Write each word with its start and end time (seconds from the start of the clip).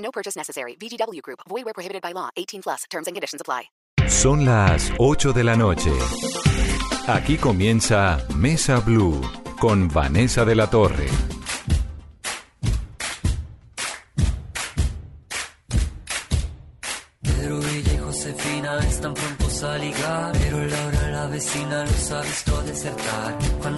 No 0.00 0.10
purchase 0.10 0.36
necessary. 0.36 0.76
VGW 0.76 1.22
Group. 1.22 1.40
Void 1.48 1.64
where 1.64 1.74
prohibited 1.74 2.02
by 2.02 2.12
law. 2.12 2.30
18 2.36 2.62
plus. 2.62 2.84
Terms 2.90 3.06
and 3.06 3.14
conditions 3.14 3.40
apply. 3.40 3.70
Son 4.08 4.44
las 4.44 4.90
8 4.98 5.32
de 5.32 5.44
la 5.44 5.54
noche. 5.54 5.92
Aquí 7.06 7.36
comienza 7.36 8.18
Mesa 8.34 8.80
Blue 8.80 9.20
con 9.60 9.88
Vanessa 9.88 10.44
de 10.44 10.54
la 10.54 10.68
Torre. 10.68 11.06
Pedro 17.22 17.58
Villa 17.60 17.92
y 17.92 17.98
Josefina 17.98 18.78
están 18.78 19.14
prontos 19.14 19.62
a 19.62 19.78
ligar, 19.78 20.36
vecina 21.30 21.84
los 21.84 22.10
ha 22.12 22.20
visto 22.22 22.62
desertar. 22.62 23.38
Juan 23.62 23.76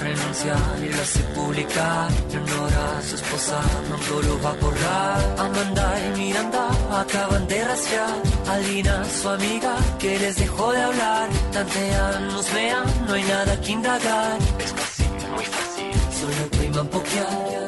renuncia 0.00 0.56
y 0.82 0.88
lo 0.88 1.02
hace 1.02 1.20
publicar. 1.34 2.10
Leonora, 2.30 3.02
su 3.08 3.14
esposa, 3.14 3.60
no 3.88 4.22
lo 4.22 4.42
va 4.42 4.50
a 4.50 4.54
borrar. 4.54 5.34
Amanda 5.38 5.88
y 6.00 6.18
Miranda 6.18 6.68
acaban 7.00 7.46
de 7.46 7.64
rastrear. 7.64 8.22
Alina, 8.48 9.04
su 9.04 9.28
amiga, 9.28 9.74
que 9.98 10.18
les 10.18 10.36
dejó 10.36 10.72
de 10.72 10.82
hablar. 10.82 11.28
Tantean, 11.52 12.28
nos 12.28 12.54
vean, 12.54 12.84
no 13.06 13.14
hay 13.14 13.24
nada 13.24 13.60
que 13.60 13.72
indagar. 13.72 14.38
Es 14.58 14.72
fácil, 14.72 15.10
muy 15.34 15.44
fácil, 15.44 15.92
solo 16.20 16.50
priman 16.50 16.88
pokear. 16.88 17.60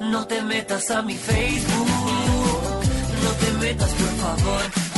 No 0.00 0.26
te 0.26 0.42
metas 0.42 0.90
a 0.90 1.00
mi 1.02 1.14
Facebook 1.14 2.02
no 3.22 3.30
te 3.32 3.52
metas 3.64 3.90
por 3.90 4.12
favor. 4.22 4.91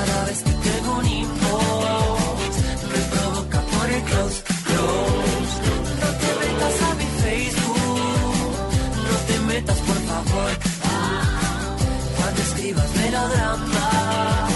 Cada 0.00 0.24
vez 0.24 0.42
que 0.42 0.50
tengo 0.50 0.98
un 0.98 1.06
inbox 1.06 2.54
me 2.90 3.00
provoca 3.12 3.60
por 3.60 3.90
el 3.90 4.02
close, 4.02 4.42
close. 4.64 5.54
No 6.00 6.08
te 6.20 6.30
metas 6.40 6.76
a 6.88 6.94
mi 6.94 7.08
Facebook, 7.24 8.54
no 8.96 9.16
te 9.28 9.36
metas 9.52 9.78
por 9.78 10.00
favor. 10.10 10.50
Cuando 12.16 12.40
escribas 12.40 12.90
melodramas, 12.96 14.50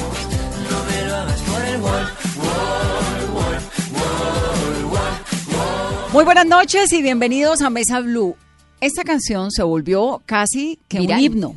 no 0.71 0.79
me 0.89 1.09
lo 1.09 1.15
hagas 1.15 1.41
por 1.43 1.63
el 1.67 1.81
wall, 1.83 2.07
wall, 2.41 3.23
wall, 3.35 3.59
wall, 3.93 4.85
wall, 4.93 5.13
wall. 5.53 6.13
Muy 6.15 6.25
buenas 6.25 6.47
noches 6.47 6.91
y 6.95 7.03
bienvenidos 7.03 7.61
a 7.61 7.69
Mesa 7.69 8.01
Blue. 8.01 8.35
Esta 8.81 9.05
canción 9.05 9.51
se 9.51 9.63
volvió 9.63 10.23
casi 10.25 10.81
que 10.89 11.01
Viral. 11.01 11.19
un 11.19 11.25
himno 11.25 11.55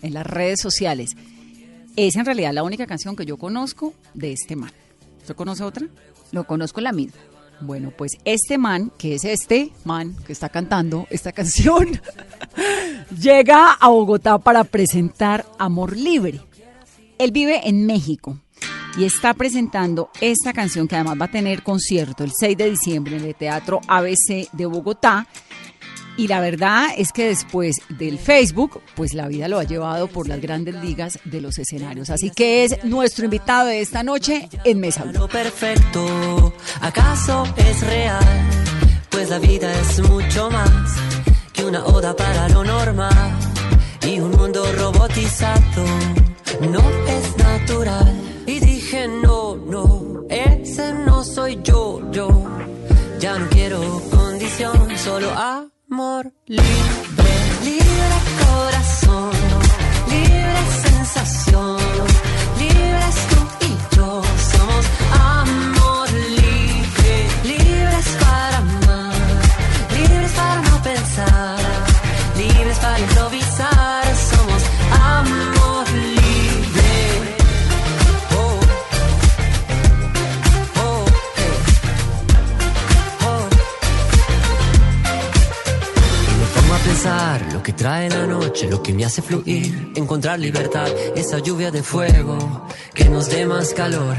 en 0.00 0.14
las 0.14 0.26
redes 0.26 0.58
sociales. 0.58 1.16
Es 1.96 2.16
en 2.16 2.24
realidad 2.24 2.52
la 2.52 2.62
única 2.62 2.86
canción 2.86 3.16
que 3.16 3.26
yo 3.26 3.36
conozco 3.36 3.94
de 4.14 4.32
este 4.32 4.56
man. 4.56 4.72
¿Usted 5.20 5.34
conoce 5.34 5.64
otra? 5.64 5.86
Lo 6.32 6.44
conozco 6.44 6.80
la 6.80 6.92
misma. 6.92 7.20
Bueno, 7.60 7.92
pues 7.96 8.12
este 8.24 8.56
man, 8.56 8.90
que 8.96 9.14
es 9.14 9.24
este 9.24 9.70
man 9.84 10.16
que 10.26 10.32
está 10.32 10.48
cantando 10.48 11.06
esta 11.10 11.32
canción, 11.40 12.00
llega 13.18 13.72
a 13.72 13.88
Bogotá 13.88 14.38
para 14.38 14.64
presentar 14.64 15.44
Amor 15.58 15.96
Libre. 15.96 16.40
Él 17.18 17.32
vive 17.32 17.68
en 17.68 17.84
México 17.84 18.38
y 18.96 19.04
está 19.04 19.34
presentando 19.34 20.10
esta 20.20 20.52
canción 20.52 20.88
que 20.88 20.96
además 20.96 21.20
va 21.20 21.26
a 21.26 21.30
tener 21.30 21.62
concierto 21.62 22.24
el 22.24 22.32
6 22.34 22.56
de 22.56 22.70
diciembre 22.70 23.16
en 23.16 23.24
el 23.24 23.34
Teatro 23.34 23.80
ABC 23.86 24.50
de 24.52 24.66
Bogotá. 24.66 25.26
Y 26.20 26.28
la 26.28 26.40
verdad 26.40 26.88
es 26.98 27.12
que 27.12 27.28
después 27.28 27.76
del 27.88 28.18
Facebook, 28.18 28.82
pues 28.94 29.14
la 29.14 29.26
vida 29.26 29.48
lo 29.48 29.58
ha 29.58 29.64
llevado 29.64 30.06
por 30.06 30.28
las 30.28 30.38
grandes 30.38 30.74
ligas 30.74 31.18
de 31.24 31.40
los 31.40 31.56
escenarios. 31.56 32.10
Así 32.10 32.28
que 32.28 32.64
es 32.64 32.84
nuestro 32.84 33.24
invitado 33.24 33.68
de 33.68 33.80
esta 33.80 34.02
noche 34.02 34.46
en 34.66 34.80
Mesa 34.80 35.04
Blue. 35.04 35.26
Perfecto, 35.28 36.52
¿acaso 36.82 37.44
es 37.56 37.80
real? 37.86 38.22
Pues 39.08 39.30
la 39.30 39.38
vida 39.38 39.72
es 39.80 40.06
mucho 40.10 40.50
más 40.50 40.94
que 41.54 41.64
una 41.64 41.86
oda 41.86 42.14
para 42.14 42.50
lo 42.50 42.64
normal 42.64 43.38
y 44.06 44.20
un 44.20 44.32
mundo 44.32 44.62
robotizado 44.76 45.84
no 46.70 46.82
es 47.08 47.36
natural. 47.38 48.14
Y 48.46 48.60
dije 48.60 49.08
no, 49.08 49.56
no, 49.56 50.24
ese 50.28 50.92
no 50.92 51.24
soy 51.24 51.60
yo, 51.62 52.10
yo. 52.12 52.44
Ya 53.20 53.38
no 53.38 53.48
quiero 53.48 54.02
condición, 54.10 54.98
solo 54.98 55.30
amor 55.90 56.32
libre, 56.46 56.64
libre 57.64 58.18
corazón, 58.44 59.32
libre 60.08 60.62
sensación, 60.86 61.78
libres 62.58 63.16
tú 63.30 63.66
y 63.66 63.96
yo. 63.96 64.22
Somos 64.52 64.86
amor 65.12 66.08
libre, 66.12 67.28
libres 67.44 68.06
para 68.20 68.56
amar, 68.58 69.14
libres 69.96 70.32
para 70.32 70.60
no 70.62 70.82
pensar, 70.82 71.58
libres 72.36 72.78
para 72.78 73.00
improvisar. 73.00 73.39
Que 87.70 87.76
trae 87.76 88.10
la 88.10 88.26
noche, 88.26 88.68
lo 88.68 88.82
que 88.82 88.92
me 88.92 89.04
hace 89.04 89.22
fluir, 89.22 89.92
encontrar 89.94 90.40
libertad, 90.40 90.88
esa 91.14 91.38
lluvia 91.38 91.70
de 91.70 91.84
fuego 91.84 92.66
que 92.92 93.04
nos 93.08 93.30
dé 93.30 93.46
más 93.46 93.72
calor. 93.74 94.16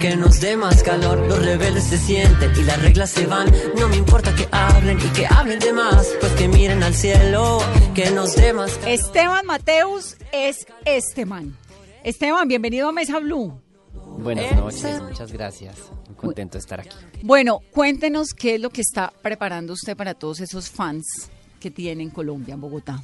Que 0.00 0.16
nos 0.16 0.40
dé 0.40 0.56
más 0.56 0.82
calor, 0.82 1.18
los 1.28 1.44
rebeldes 1.44 1.84
se 1.84 1.98
sienten 1.98 2.52
y 2.56 2.62
las 2.62 2.80
reglas 2.80 3.10
se 3.10 3.26
van. 3.26 3.52
No 3.78 3.88
me 3.88 3.96
importa 3.96 4.34
que 4.34 4.48
hablen 4.50 4.98
y 4.98 5.08
que 5.10 5.26
hablen 5.26 5.58
de 5.58 5.74
más, 5.74 6.06
pues 6.20 6.32
que 6.32 6.48
miren 6.48 6.82
al 6.82 6.94
cielo, 6.94 7.58
que 7.94 8.10
nos 8.12 8.34
dé 8.34 8.54
más 8.54 8.72
calor. 8.72 8.88
Esteban 8.88 9.44
Mateus 9.44 10.16
es 10.32 10.66
este 10.86 11.26
man. 11.26 11.54
Esteban, 12.02 12.48
bienvenido 12.48 12.88
a 12.88 12.92
Mesa 12.92 13.18
Blue. 13.18 13.60
Buenas 13.92 14.56
noches, 14.56 15.02
muchas 15.02 15.32
gracias. 15.32 15.76
Muy 16.06 16.16
contento 16.16 16.56
de 16.56 16.60
estar 16.60 16.80
aquí. 16.80 16.96
Bueno, 17.22 17.60
cuéntenos 17.72 18.32
qué 18.32 18.54
es 18.54 18.60
lo 18.60 18.70
que 18.70 18.80
está 18.80 19.12
preparando 19.22 19.74
usted 19.74 19.94
para 19.96 20.14
todos 20.14 20.40
esos 20.40 20.70
fans 20.70 21.30
que 21.66 21.72
tiene 21.72 22.04
en 22.04 22.10
Colombia, 22.10 22.54
en 22.54 22.60
Bogotá. 22.60 23.02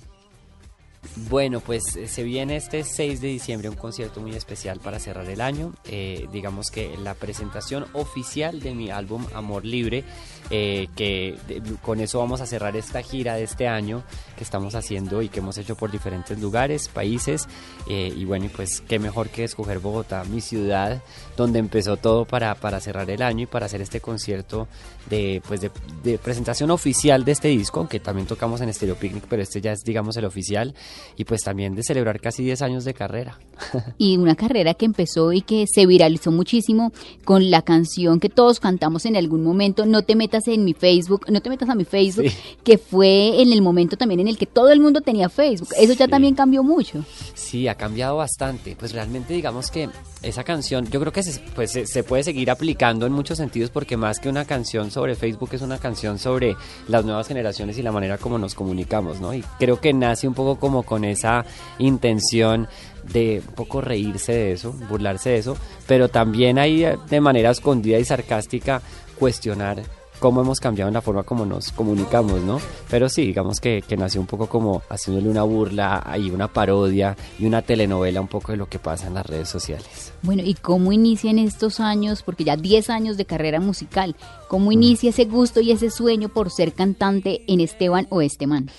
Bueno, 1.28 1.58
pues 1.58 1.96
eh, 1.96 2.06
se 2.06 2.22
viene 2.22 2.54
este 2.54 2.84
6 2.84 3.20
de 3.20 3.26
diciembre 3.26 3.68
un 3.68 3.74
concierto 3.74 4.20
muy 4.20 4.36
especial 4.36 4.78
para 4.78 5.00
cerrar 5.00 5.28
el 5.28 5.40
año. 5.40 5.74
Eh, 5.84 6.28
digamos 6.32 6.70
que 6.70 6.96
la 6.96 7.14
presentación 7.14 7.86
oficial 7.92 8.60
de 8.60 8.72
mi 8.72 8.88
álbum 8.90 9.26
Amor 9.34 9.64
Libre, 9.64 10.04
eh, 10.48 10.86
que 10.94 11.36
con 11.82 11.98
eso 11.98 12.20
vamos 12.20 12.40
a 12.40 12.46
cerrar 12.46 12.76
esta 12.76 13.02
gira 13.02 13.34
de 13.34 13.42
este 13.42 13.66
año 13.66 14.04
que 14.42 14.44
estamos 14.44 14.74
haciendo 14.74 15.22
y 15.22 15.28
que 15.28 15.38
hemos 15.38 15.56
hecho 15.56 15.76
por 15.76 15.92
diferentes 15.92 16.38
lugares, 16.40 16.88
países. 16.88 17.46
eh, 17.88 18.12
y 18.16 18.24
bueno, 18.24 18.46
y 18.46 18.48
pues 18.48 18.80
qué 18.80 18.98
mejor 18.98 19.28
que 19.28 19.44
escoger 19.44 19.78
Bogotá, 19.78 20.24
mi 20.24 20.40
ciudad, 20.40 21.00
donde 21.36 21.60
empezó 21.60 21.96
todo 21.96 22.24
para, 22.24 22.54
para 22.56 22.80
cerrar 22.80 23.08
el 23.08 23.22
año 23.22 23.44
y 23.44 23.46
para 23.46 23.66
hacer 23.66 23.80
este 23.80 24.00
concierto 24.00 24.66
de, 25.08 25.40
pues 25.46 25.60
de, 25.60 25.70
de 26.02 26.18
presentación 26.18 26.70
oficial 26.72 27.24
de 27.24 27.32
este 27.32 27.48
disco, 27.48 27.78
aunque 27.80 28.00
también 28.00 28.26
tocamos 28.26 28.60
en 28.60 28.72
Stereo 28.74 28.96
Picnic, 28.96 29.24
pero 29.28 29.42
este 29.42 29.60
ya 29.60 29.72
es 29.72 29.84
digamos 29.84 30.16
el 30.16 30.24
oficial, 30.24 30.74
y 31.16 31.24
pues 31.24 31.42
también 31.42 31.74
de 31.76 31.82
celebrar 31.84 32.20
casi 32.20 32.42
10 32.42 32.62
años 32.62 32.84
de 32.84 32.94
carrera. 32.94 33.38
Y 33.98 34.16
una 34.16 34.34
carrera 34.34 34.74
que 34.74 34.84
empezó 34.86 35.32
y 35.32 35.42
que 35.42 35.66
se 35.72 35.86
viralizó 35.86 36.32
muchísimo 36.32 36.92
con 37.24 37.50
la 37.50 37.62
canción 37.62 38.18
que 38.18 38.28
todos 38.28 38.58
cantamos 38.58 39.06
en 39.06 39.16
algún 39.16 39.44
momento, 39.44 39.86
No 39.86 40.02
te 40.02 40.16
metas 40.16 40.48
en 40.48 40.64
mi 40.64 40.74
Facebook, 40.74 41.26
no 41.30 41.40
te 41.40 41.48
metas 41.50 41.68
a 41.68 41.74
mi 41.76 41.84
Facebook, 41.84 42.28
Sí. 42.28 42.36
que 42.64 42.78
fue 42.78 43.40
en 43.42 43.52
el 43.52 43.62
momento 43.62 43.96
también 43.96 44.20
en 44.20 44.28
el 44.28 44.31
que 44.36 44.46
todo 44.46 44.70
el 44.70 44.80
mundo 44.80 45.00
tenía 45.00 45.28
Facebook. 45.28 45.68
Eso 45.78 45.92
ya 45.94 46.08
también 46.08 46.34
cambió 46.34 46.62
mucho. 46.62 47.04
Sí, 47.34 47.68
ha 47.68 47.74
cambiado 47.74 48.16
bastante. 48.16 48.76
Pues 48.76 48.92
realmente 48.92 49.34
digamos 49.34 49.70
que 49.70 49.88
esa 50.22 50.44
canción, 50.44 50.86
yo 50.88 51.00
creo 51.00 51.12
que 51.12 51.22
se, 51.22 51.40
pues, 51.54 51.72
se, 51.72 52.04
puede 52.04 52.22
seguir 52.22 52.50
aplicando 52.50 53.06
en 53.06 53.12
muchos 53.12 53.38
sentidos 53.38 53.70
porque 53.70 53.96
más 53.96 54.18
que 54.20 54.28
una 54.28 54.44
canción 54.44 54.90
sobre 54.90 55.14
Facebook 55.14 55.50
es 55.52 55.62
una 55.62 55.78
canción 55.78 56.18
sobre 56.18 56.56
las 56.88 57.04
nuevas 57.04 57.26
generaciones 57.26 57.78
y 57.78 57.82
la 57.82 57.92
manera 57.92 58.18
como 58.18 58.38
nos 58.38 58.54
comunicamos, 58.54 59.20
¿no? 59.20 59.34
Y 59.34 59.42
creo 59.58 59.80
que 59.80 59.92
nace 59.92 60.28
un 60.28 60.34
poco 60.34 60.58
como 60.58 60.84
con 60.84 61.04
esa 61.04 61.44
intención 61.78 62.68
de 63.12 63.42
un 63.46 63.54
poco 63.54 63.80
reírse 63.80 64.32
de 64.32 64.52
eso, 64.52 64.72
burlarse 64.88 65.30
de 65.30 65.38
eso, 65.38 65.56
pero 65.86 66.08
también 66.08 66.58
ahí 66.58 66.84
eh, 66.84 66.96
de 67.10 67.20
manera 67.20 67.50
escondida 67.50 67.98
y 67.98 68.04
sarcástica 68.04 68.80
cuestionar 69.18 69.82
cómo 70.22 70.40
hemos 70.40 70.60
cambiado 70.60 70.86
en 70.86 70.94
la 70.94 71.00
forma 71.00 71.24
como 71.24 71.44
nos 71.44 71.72
comunicamos, 71.72 72.40
¿no? 72.42 72.60
Pero 72.88 73.08
sí, 73.08 73.26
digamos 73.26 73.60
que, 73.60 73.82
que 73.82 73.96
nació 73.96 74.20
un 74.20 74.28
poco 74.28 74.46
como 74.46 74.80
haciéndole 74.88 75.28
una 75.28 75.42
burla 75.42 76.14
y 76.16 76.30
una 76.30 76.46
parodia 76.46 77.16
y 77.40 77.46
una 77.46 77.62
telenovela 77.62 78.20
un 78.20 78.28
poco 78.28 78.52
de 78.52 78.58
lo 78.58 78.68
que 78.68 78.78
pasa 78.78 79.08
en 79.08 79.14
las 79.14 79.26
redes 79.26 79.48
sociales. 79.48 80.12
Bueno, 80.22 80.44
¿y 80.46 80.54
cómo 80.54 80.92
inician 80.92 81.40
estos 81.40 81.80
años? 81.80 82.22
Porque 82.22 82.44
ya 82.44 82.56
10 82.56 82.88
años 82.90 83.16
de 83.16 83.24
carrera 83.24 83.58
musical. 83.58 84.14
¿Cómo 84.46 84.70
inicia 84.70 85.10
ese 85.10 85.24
gusto 85.24 85.60
y 85.60 85.72
ese 85.72 85.90
sueño 85.90 86.28
por 86.28 86.52
ser 86.52 86.72
cantante 86.72 87.42
en 87.48 87.58
Esteban 87.58 88.06
o 88.08 88.22
Esteban? 88.22 88.70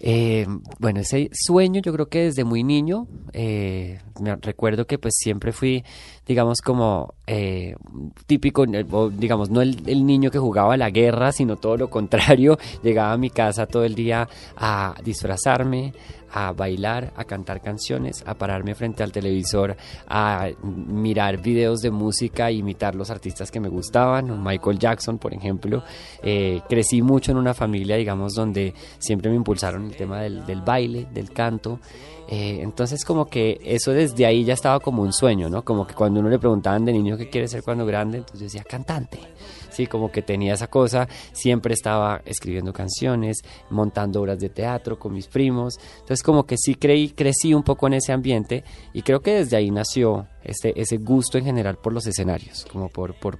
Eh, 0.00 0.46
bueno, 0.78 1.00
ese 1.00 1.28
sueño 1.32 1.80
yo 1.80 1.92
creo 1.92 2.06
que 2.06 2.24
desde 2.24 2.44
muy 2.44 2.62
niño, 2.62 3.08
eh, 3.32 3.98
me 4.20 4.36
recuerdo 4.36 4.86
que 4.86 4.98
pues 4.98 5.14
siempre 5.16 5.52
fui, 5.52 5.84
digamos, 6.26 6.60
como 6.60 7.14
eh, 7.26 7.74
típico, 8.26 8.64
digamos, 8.66 9.50
no 9.50 9.60
el, 9.60 9.82
el 9.86 10.06
niño 10.06 10.30
que 10.30 10.38
jugaba 10.38 10.76
la 10.76 10.90
guerra, 10.90 11.32
sino 11.32 11.56
todo 11.56 11.76
lo 11.76 11.90
contrario, 11.90 12.58
llegaba 12.82 13.12
a 13.12 13.18
mi 13.18 13.30
casa 13.30 13.66
todo 13.66 13.84
el 13.84 13.94
día 13.94 14.28
a 14.56 14.94
disfrazarme, 15.04 15.92
a 16.32 16.52
bailar, 16.52 17.12
a 17.16 17.24
cantar 17.24 17.60
canciones, 17.60 18.22
a 18.26 18.34
pararme 18.34 18.74
frente 18.74 19.02
al 19.02 19.12
televisor, 19.12 19.76
a 20.06 20.48
mirar 20.62 21.40
videos 21.40 21.80
de 21.80 21.90
música 21.90 22.50
e 22.50 22.54
imitar 22.54 22.94
los 22.94 23.10
artistas 23.10 23.50
que 23.50 23.60
me 23.60 23.68
gustaban, 23.68 24.42
Michael 24.42 24.78
Jackson, 24.78 25.18
por 25.18 25.34
ejemplo. 25.34 25.82
Eh, 26.22 26.60
crecí 26.68 27.02
mucho 27.02 27.32
en 27.32 27.38
una 27.38 27.54
familia, 27.54 27.96
digamos, 27.96 28.34
donde 28.34 28.74
siempre 28.98 29.30
me 29.30 29.36
impulsaron 29.36 29.86
el 29.86 29.96
tema 29.96 30.20
del, 30.20 30.44
del 30.46 30.62
baile, 30.62 31.06
del 31.12 31.30
canto. 31.30 31.80
Eh, 32.30 32.58
entonces 32.60 33.06
como 33.06 33.24
que 33.24 33.58
eso 33.64 33.90
desde 33.92 34.26
ahí 34.26 34.44
ya 34.44 34.52
estaba 34.52 34.80
como 34.80 35.02
un 35.02 35.14
sueño, 35.14 35.48
¿no? 35.48 35.64
Como 35.64 35.86
que 35.86 35.94
cuando 35.94 36.20
uno 36.20 36.28
le 36.28 36.38
preguntaban 36.38 36.84
de 36.84 36.92
niño 36.92 37.16
qué 37.16 37.30
quiere 37.30 37.48
ser 37.48 37.62
cuando 37.62 37.86
grande, 37.86 38.18
entonces 38.18 38.40
yo 38.40 38.44
decía 38.44 38.64
cantante. 38.64 39.18
Como 39.86 40.10
que 40.10 40.22
tenía 40.22 40.54
esa 40.54 40.68
cosa, 40.68 41.08
siempre 41.32 41.74
estaba 41.74 42.22
escribiendo 42.24 42.72
canciones, 42.72 43.38
montando 43.70 44.20
obras 44.20 44.38
de 44.38 44.48
teatro 44.48 44.98
con 44.98 45.12
mis 45.12 45.26
primos. 45.26 45.78
Entonces 46.00 46.22
como 46.22 46.44
que 46.46 46.56
sí 46.58 46.74
creí, 46.74 47.10
crecí 47.10 47.54
un 47.54 47.62
poco 47.62 47.86
en 47.86 47.94
ese 47.94 48.12
ambiente 48.12 48.64
y 48.92 49.02
creo 49.02 49.20
que 49.20 49.34
desde 49.34 49.56
ahí 49.56 49.70
nació 49.70 50.26
este, 50.42 50.80
ese 50.80 50.98
gusto 50.98 51.38
en 51.38 51.44
general 51.44 51.76
por 51.76 51.92
los 51.92 52.06
escenarios, 52.06 52.66
como 52.70 52.88
por, 52.88 53.14
por 53.14 53.38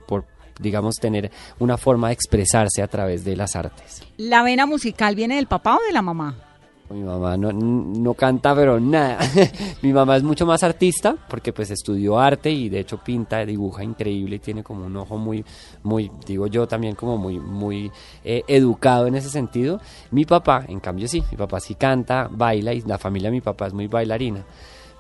digamos, 0.59 0.97
tener 0.97 1.31
una 1.59 1.77
forma 1.77 2.09
de 2.09 2.15
expresarse 2.15 2.83
a 2.83 2.89
través 2.89 3.25
de 3.25 3.37
las 3.37 3.57
artes. 3.57 4.03
¿La 4.17 4.43
vena 4.43 4.67
musical 4.67 5.15
viene 5.15 5.37
del 5.37 5.47
papá 5.47 5.77
o 5.77 5.87
de 5.87 5.93
la 5.93 6.03
mamá? 6.03 6.48
Mi 6.91 7.03
mamá 7.03 7.37
no, 7.37 7.53
no 7.53 8.15
canta, 8.15 8.55
pero 8.55 8.81
nada. 8.81 9.19
Mi 9.83 9.93
mamá 9.93 10.17
es 10.17 10.23
mucho 10.23 10.47
más 10.47 10.63
artista 10.63 11.17
porque 11.29 11.53
pues 11.53 11.71
estudió 11.71 12.19
arte 12.19 12.51
y 12.51 12.69
de 12.71 12.81
hecho 12.81 12.99
pinta, 12.99 13.45
dibuja 13.45 13.85
increíble 13.85 14.37
y 14.37 14.39
tiene 14.39 14.63
como 14.63 14.87
un 14.87 14.97
ojo 14.97 15.19
muy, 15.19 15.45
muy, 15.83 16.11
digo 16.27 16.47
yo 16.47 16.67
también 16.67 16.95
como 16.95 17.19
muy, 17.19 17.39
muy 17.39 17.93
eh, 18.25 18.43
educado 18.49 19.07
en 19.07 19.17
ese 19.17 19.29
sentido. 19.29 19.81
Mi 20.11 20.25
papá, 20.25 20.65
en 20.67 20.81
cambio 20.81 21.09
sí, 21.09 21.23
mi 21.31 21.37
papá 21.37 21.61
sí 21.61 21.75
canta, 21.75 22.29
baila 22.31 22.73
y 22.73 22.81
la 22.81 22.97
familia 22.97 23.29
de 23.29 23.37
mi 23.37 23.41
papá 23.43 23.67
es 23.67 23.75
muy 23.75 23.87
bailarina 23.87 24.45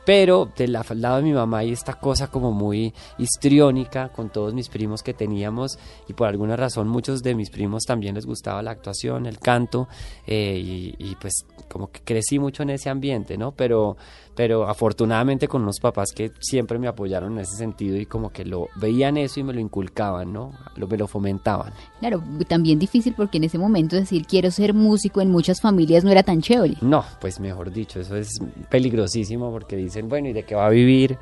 pero 0.09 0.51
del 0.57 0.73
lado 0.73 1.17
de 1.17 1.23
mi 1.23 1.35
mamá 1.35 1.59
hay 1.59 1.73
esta 1.73 2.01
cosa 2.01 2.29
como 2.29 2.51
muy 2.51 2.95
histriónica 3.19 4.09
con 4.09 4.31
todos 4.31 4.55
mis 4.55 4.71
primos 4.71 5.03
que 5.03 5.13
teníamos 5.13 5.79
y 6.09 6.15
por 6.15 6.29
alguna 6.29 6.57
razón 6.57 6.89
muchos 6.89 7.23
de 7.23 7.35
mis 7.35 7.51
primos 7.51 7.83
también 7.83 8.15
les 8.15 8.25
gustaba 8.25 8.63
la 8.63 8.71
actuación, 8.71 9.27
el 9.27 9.39
canto 9.39 9.87
eh, 10.27 10.59
y, 10.59 10.95
y, 10.99 11.15
pues 11.17 11.45
como 11.69 11.91
que 11.91 12.01
crecí 12.01 12.39
mucho 12.39 12.63
en 12.63 12.71
ese 12.71 12.89
ambiente, 12.89 13.37
¿no? 13.37 13.53
Pero, 13.53 13.99
pero 14.39 14.69
afortunadamente 14.69 15.49
con 15.49 15.63
unos 15.63 15.81
papás 15.81 16.11
que 16.15 16.31
siempre 16.39 16.79
me 16.79 16.87
apoyaron 16.87 17.33
en 17.33 17.39
ese 17.41 17.57
sentido 17.57 17.97
y 17.97 18.07
como 18.07 18.31
que 18.31 18.45
lo 18.45 18.69
veían 18.77 19.17
eso 19.17 19.41
y 19.41 19.43
me 19.43 19.53
lo 19.53 19.59
inculcaban, 19.59 20.33
¿no? 20.33 20.53
Lo, 20.77 20.87
me 20.87 20.97
lo 20.97 21.09
fomentaban. 21.09 21.73
Claro, 21.99 22.23
también 22.47 22.79
difícil 22.79 23.15
porque 23.17 23.39
en 23.39 23.45
ese 23.45 23.59
momento 23.59 23.97
decir 23.97 24.27
quiero 24.29 24.53
ser 24.53 24.75
músico 24.75 25.21
en 25.21 25.33
muchas 25.33 25.61
familias 25.61 26.05
no 26.05 26.13
era 26.13 26.23
tan 26.23 26.41
chévere. 26.41 26.77
No, 26.83 27.05
pues 27.21 27.41
mejor 27.41 27.73
dicho, 27.73 27.99
eso 27.99 28.15
es 28.15 28.29
peligrosísimo 28.71 29.51
porque 29.51 29.75
dicen, 29.75 30.09
bueno, 30.09 30.29
¿y 30.29 30.33
de 30.33 30.45
qué 30.45 30.55
va 30.55 30.67
a 30.67 30.71
vivir? 30.71 31.19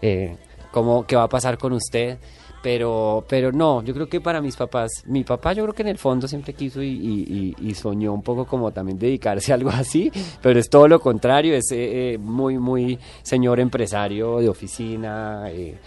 Eh, 0.00 0.36
¿cómo, 0.70 1.04
¿Qué 1.08 1.16
va 1.16 1.24
a 1.24 1.28
pasar 1.28 1.58
con 1.58 1.72
usted? 1.72 2.18
Pero, 2.62 3.24
pero 3.26 3.52
no, 3.52 3.82
yo 3.82 3.94
creo 3.94 4.06
que 4.06 4.20
para 4.20 4.42
mis 4.42 4.54
papás, 4.54 4.90
mi 5.06 5.24
papá 5.24 5.54
yo 5.54 5.62
creo 5.62 5.74
que 5.74 5.82
en 5.82 5.88
el 5.88 5.96
fondo 5.96 6.28
siempre 6.28 6.52
quiso 6.52 6.82
y, 6.82 7.74
soñó 7.74 8.12
un 8.12 8.22
poco 8.22 8.44
como 8.44 8.70
también 8.70 8.98
dedicarse 8.98 9.52
a 9.52 9.54
algo 9.54 9.70
así, 9.70 10.12
pero 10.42 10.60
es 10.60 10.68
todo 10.68 10.86
lo 10.86 11.00
contrario, 11.00 11.54
es 11.54 11.68
eh, 11.72 12.18
muy, 12.20 12.58
muy 12.58 12.98
señor 13.22 13.60
empresario 13.60 14.38
de 14.38 14.48
oficina, 14.50 15.44
eh, 15.50 15.78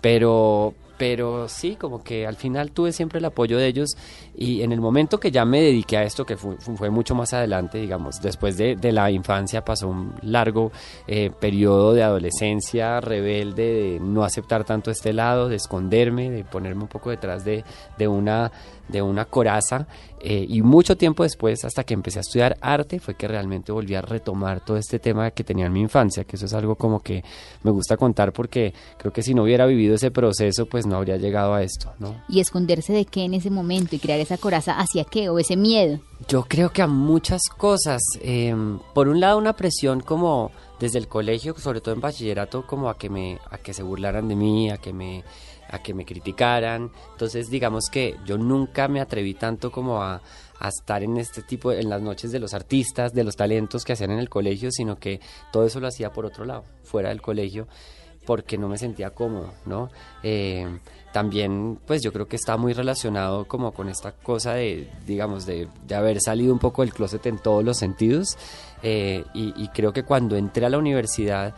pero, 0.00 0.72
pero 0.96 1.48
sí, 1.48 1.76
como 1.76 2.02
que 2.02 2.26
al 2.26 2.36
final 2.36 2.70
tuve 2.70 2.92
siempre 2.92 3.18
el 3.18 3.26
apoyo 3.26 3.58
de 3.58 3.66
ellos 3.66 3.96
y 4.34 4.62
en 4.62 4.72
el 4.72 4.80
momento 4.80 5.20
que 5.20 5.30
ya 5.30 5.44
me 5.44 5.60
dediqué 5.60 5.98
a 5.98 6.02
esto, 6.04 6.24
que 6.24 6.36
fue, 6.36 6.56
fue 6.56 6.90
mucho 6.90 7.14
más 7.14 7.32
adelante, 7.32 7.78
digamos, 7.78 8.20
después 8.22 8.56
de, 8.56 8.76
de 8.76 8.92
la 8.92 9.10
infancia 9.10 9.64
pasó 9.64 9.88
un 9.88 10.14
largo 10.22 10.72
eh, 11.06 11.30
periodo 11.38 11.92
de 11.92 12.02
adolescencia 12.02 13.00
rebelde, 13.00 13.62
de 13.62 14.00
no 14.00 14.24
aceptar 14.24 14.64
tanto 14.64 14.90
este 14.90 15.12
lado, 15.12 15.48
de 15.48 15.56
esconderme, 15.56 16.30
de 16.30 16.44
ponerme 16.44 16.82
un 16.82 16.88
poco 16.88 17.10
detrás 17.10 17.44
de, 17.44 17.64
de 17.98 18.08
una 18.08 18.50
de 18.88 19.02
una 19.02 19.24
coraza 19.24 19.86
eh, 20.20 20.46
y 20.48 20.62
mucho 20.62 20.96
tiempo 20.96 21.24
después, 21.24 21.64
hasta 21.64 21.82
que 21.82 21.94
empecé 21.94 22.20
a 22.20 22.22
estudiar 22.22 22.56
arte, 22.60 23.00
fue 23.00 23.14
que 23.14 23.26
realmente 23.26 23.72
volví 23.72 23.96
a 23.96 24.02
retomar 24.02 24.64
todo 24.64 24.76
este 24.76 25.00
tema 25.00 25.32
que 25.32 25.42
tenía 25.42 25.66
en 25.66 25.72
mi 25.72 25.80
infancia, 25.80 26.22
que 26.22 26.36
eso 26.36 26.46
es 26.46 26.54
algo 26.54 26.76
como 26.76 27.00
que 27.00 27.24
me 27.64 27.72
gusta 27.72 27.96
contar 27.96 28.32
porque 28.32 28.72
creo 28.98 29.12
que 29.12 29.22
si 29.22 29.34
no 29.34 29.42
hubiera 29.42 29.66
vivido 29.66 29.96
ese 29.96 30.12
proceso, 30.12 30.66
pues 30.66 30.86
no 30.86 30.96
habría 30.96 31.16
llegado 31.16 31.54
a 31.54 31.62
esto, 31.62 31.92
¿no? 31.98 32.22
¿Y 32.28 32.38
esconderse 32.38 32.92
de 32.92 33.04
qué 33.04 33.24
en 33.24 33.34
ese 33.34 33.50
momento 33.50 33.96
y 33.96 33.98
crear 33.98 34.20
esa 34.22 34.38
coraza 34.38 34.78
hacia 34.78 35.04
qué 35.04 35.28
o 35.28 35.38
ese 35.38 35.56
miedo? 35.56 36.00
Yo 36.28 36.44
creo 36.44 36.72
que 36.72 36.82
a 36.82 36.86
muchas 36.86 37.42
cosas. 37.56 38.00
Eh, 38.20 38.54
por 38.94 39.08
un 39.08 39.20
lado, 39.20 39.38
una 39.38 39.54
presión 39.54 40.00
como 40.00 40.50
desde 40.80 40.98
el 40.98 41.08
colegio, 41.08 41.54
sobre 41.58 41.80
todo 41.80 41.94
en 41.94 42.00
bachillerato, 42.00 42.66
como 42.66 42.88
a 42.88 42.96
que 42.96 43.10
me, 43.10 43.38
a 43.50 43.58
que 43.58 43.74
se 43.74 43.82
burlaran 43.82 44.28
de 44.28 44.36
mí, 44.36 44.70
a 44.70 44.78
que 44.78 44.92
me 44.92 45.24
a 45.72 45.82
que 45.82 45.94
me 45.94 46.04
criticaran. 46.04 46.90
Entonces, 47.12 47.48
digamos 47.48 47.88
que 47.90 48.16
yo 48.26 48.36
nunca 48.36 48.88
me 48.88 49.00
atreví 49.00 49.34
tanto 49.34 49.72
como 49.72 50.02
a, 50.02 50.20
a, 50.58 50.68
estar 50.68 51.02
en 51.02 51.16
este 51.16 51.42
tipo, 51.42 51.72
en 51.72 51.88
las 51.88 52.02
noches 52.02 52.30
de 52.30 52.38
los 52.38 52.52
artistas, 52.52 53.14
de 53.14 53.24
los 53.24 53.36
talentos 53.36 53.84
que 53.84 53.94
hacían 53.94 54.10
en 54.10 54.18
el 54.18 54.28
colegio, 54.28 54.70
sino 54.70 54.98
que 54.98 55.20
todo 55.50 55.64
eso 55.64 55.80
lo 55.80 55.88
hacía 55.88 56.12
por 56.12 56.26
otro 56.26 56.44
lado, 56.44 56.64
fuera 56.84 57.08
del 57.08 57.22
colegio, 57.22 57.68
porque 58.24 58.58
no 58.58 58.68
me 58.68 58.78
sentía 58.78 59.10
cómodo, 59.10 59.52
¿no? 59.66 59.90
Eh, 60.22 60.66
también, 61.12 61.78
pues 61.86 62.02
yo 62.02 62.12
creo 62.12 62.26
que 62.26 62.36
está 62.36 62.56
muy 62.56 62.72
relacionado 62.72 63.46
como 63.46 63.72
con 63.72 63.88
esta 63.88 64.12
cosa 64.12 64.54
de, 64.54 64.88
digamos, 65.06 65.44
de, 65.44 65.68
de 65.86 65.94
haber 65.94 66.20
salido 66.20 66.52
un 66.52 66.58
poco 66.58 66.82
del 66.82 66.94
closet 66.94 67.26
en 67.26 67.38
todos 67.38 67.62
los 67.62 67.76
sentidos. 67.76 68.38
Eh, 68.82 69.24
y, 69.34 69.52
y 69.62 69.68
creo 69.68 69.92
que 69.92 70.04
cuando 70.04 70.36
entré 70.36 70.64
a 70.66 70.70
la 70.70 70.78
universidad, 70.78 71.54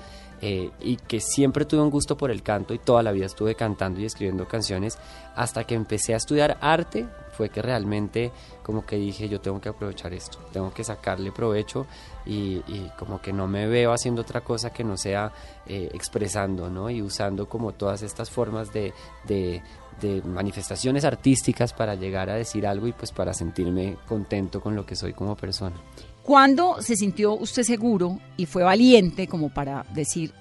eh, 0.47 0.71
y 0.81 0.97
que 0.97 1.21
siempre 1.21 1.65
tuve 1.65 1.81
un 1.81 1.89
gusto 1.89 2.19
por 2.19 2.31
el 2.31 2.43
canto 2.43 2.75
y 2.75 2.79
toda 2.79 3.03
la 3.03 3.13
vida 3.13 3.25
estuve 3.25 3.55
cantando 3.55 4.01
y 4.01 4.05
escribiendo 4.05 4.47
canciones 4.47 4.99
hasta 5.35 5.65
que 5.65 5.75
empecé 5.75 6.13
a 6.13 6.19
estudiar 6.19 6.59
arte 6.61 7.07
fue 7.37 7.51
que 7.51 7.61
realmente 7.61 8.33
como 8.63 8.87
que 8.87 8.97
dije 8.97 9.29
yo 9.29 9.41
tengo 9.41 9.61
que 9.61 9.69
aprovechar 9.69 10.13
esto, 10.15 10.39
tengo 10.53 10.73
que 10.73 10.85
sacarle 10.85 11.33
provecho 11.33 11.87
y, 12.27 12.61
como 12.99 13.21
que 13.21 13.33
no 13.33 13.47
me 13.47 13.67
veo 13.67 13.93
haciendo 13.93 14.23
otra 14.23 14.41
cosa 14.41 14.71
que 14.71 14.85
no 14.85 14.97
sea 14.97 15.33
eh, 15.67 15.91
expresando 15.93 16.71
¿no? 16.71 16.89
y 16.89 17.03
usando 17.03 17.49
como 17.49 17.73
todas 17.73 18.03
estas 18.03 18.31
formas 18.31 18.73
de, 18.73 18.95
de, 19.27 19.63
de 20.01 20.23
manifestaciones 20.23 21.05
artísticas 21.05 21.73
para 21.73 21.95
llegar 21.95 22.31
a 22.31 22.35
decir 22.35 22.67
algo 22.67 22.87
y 22.87 22.93
pues 22.93 23.13
para 23.13 23.35
sentirme 23.35 23.97
contento 24.07 24.61
con 24.61 24.75
lo 24.75 24.87
que 24.87 24.97
soy 24.97 25.13
como 25.13 25.37
persona. 25.37 25.77
¿Cuándo 26.23 26.81
se 26.81 26.97
sintió 26.97 27.35
usted 27.35 27.65
seguro 27.65 28.19
y 28.39 28.47
fue 28.47 28.63
valiente 28.63 29.29
como 29.29 29.53
para 29.53 29.85
decir, 29.93 30.33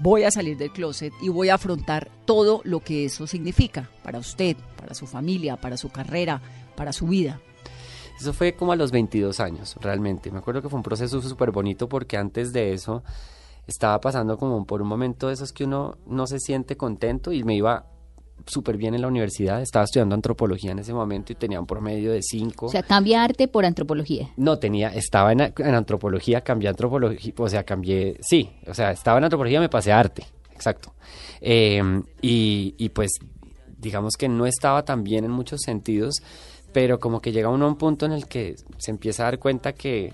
voy 0.00 0.24
a 0.24 0.30
salir 0.30 0.56
del 0.56 0.72
closet 0.72 1.12
y 1.20 1.28
voy 1.28 1.48
a 1.48 1.54
afrontar 1.54 2.10
todo 2.24 2.60
lo 2.64 2.80
que 2.80 3.04
eso 3.04 3.26
significa 3.26 3.88
para 4.02 4.18
usted, 4.18 4.56
para 4.76 4.94
su 4.94 5.06
familia, 5.06 5.56
para 5.56 5.76
su 5.76 5.90
carrera, 5.90 6.40
para 6.74 6.92
su 6.92 7.06
vida? 7.06 7.40
Eso 8.18 8.32
fue 8.32 8.54
como 8.54 8.72
a 8.72 8.76
los 8.76 8.92
22 8.92 9.40
años, 9.40 9.76
realmente. 9.80 10.30
Me 10.30 10.38
acuerdo 10.38 10.62
que 10.62 10.68
fue 10.68 10.78
un 10.78 10.82
proceso 10.82 11.20
súper 11.20 11.50
bonito 11.50 11.88
porque 11.88 12.16
antes 12.16 12.52
de 12.52 12.72
eso 12.72 13.02
estaba 13.66 14.00
pasando 14.00 14.38
como 14.38 14.64
por 14.64 14.80
un 14.80 14.88
momento 14.88 15.28
de 15.28 15.34
esos 15.34 15.52
que 15.52 15.64
uno 15.64 15.98
no 16.06 16.26
se 16.26 16.40
siente 16.40 16.76
contento 16.76 17.32
y 17.32 17.44
me 17.44 17.54
iba 17.54 17.86
súper 18.46 18.76
bien 18.76 18.94
en 18.94 19.02
la 19.02 19.08
universidad. 19.08 19.62
Estaba 19.62 19.84
estudiando 19.84 20.14
antropología 20.14 20.72
en 20.72 20.78
ese 20.78 20.92
momento 20.92 21.32
y 21.32 21.36
tenía 21.36 21.60
un 21.60 21.66
promedio 21.66 22.12
de 22.12 22.22
5. 22.22 22.66
O 22.66 22.68
sea, 22.68 22.82
cambia 22.82 23.24
arte 23.24 23.48
por 23.48 23.64
antropología. 23.64 24.30
No, 24.36 24.58
tenía, 24.58 24.88
estaba 24.88 25.32
en, 25.32 25.40
en, 25.40 25.74
antropología, 25.74 26.42
cambié 26.42 26.68
antropología, 26.68 27.32
o 27.36 27.48
sea, 27.48 27.64
cambié, 27.64 28.18
sí, 28.20 28.50
o 28.66 28.74
sea, 28.74 28.90
estaba 28.90 29.18
en 29.18 29.24
antropología, 29.24 29.60
me 29.60 29.68
pasé 29.68 29.92
a 29.92 29.98
arte, 29.98 30.24
exacto. 30.52 30.92
Eh, 31.40 31.82
y, 32.22 32.74
y 32.78 32.88
pues, 32.90 33.12
digamos 33.78 34.14
que 34.16 34.28
no 34.28 34.46
estaba 34.46 34.84
tan 34.84 35.04
bien 35.04 35.24
en 35.24 35.30
muchos 35.30 35.60
sentidos, 35.62 36.22
pero 36.72 36.98
como 36.98 37.20
que 37.20 37.32
llega 37.32 37.48
uno 37.48 37.66
a 37.66 37.68
un 37.68 37.76
punto 37.76 38.06
en 38.06 38.12
el 38.12 38.26
que 38.26 38.56
se 38.78 38.90
empieza 38.90 39.22
a 39.22 39.26
dar 39.26 39.38
cuenta 39.38 39.72
que 39.72 40.12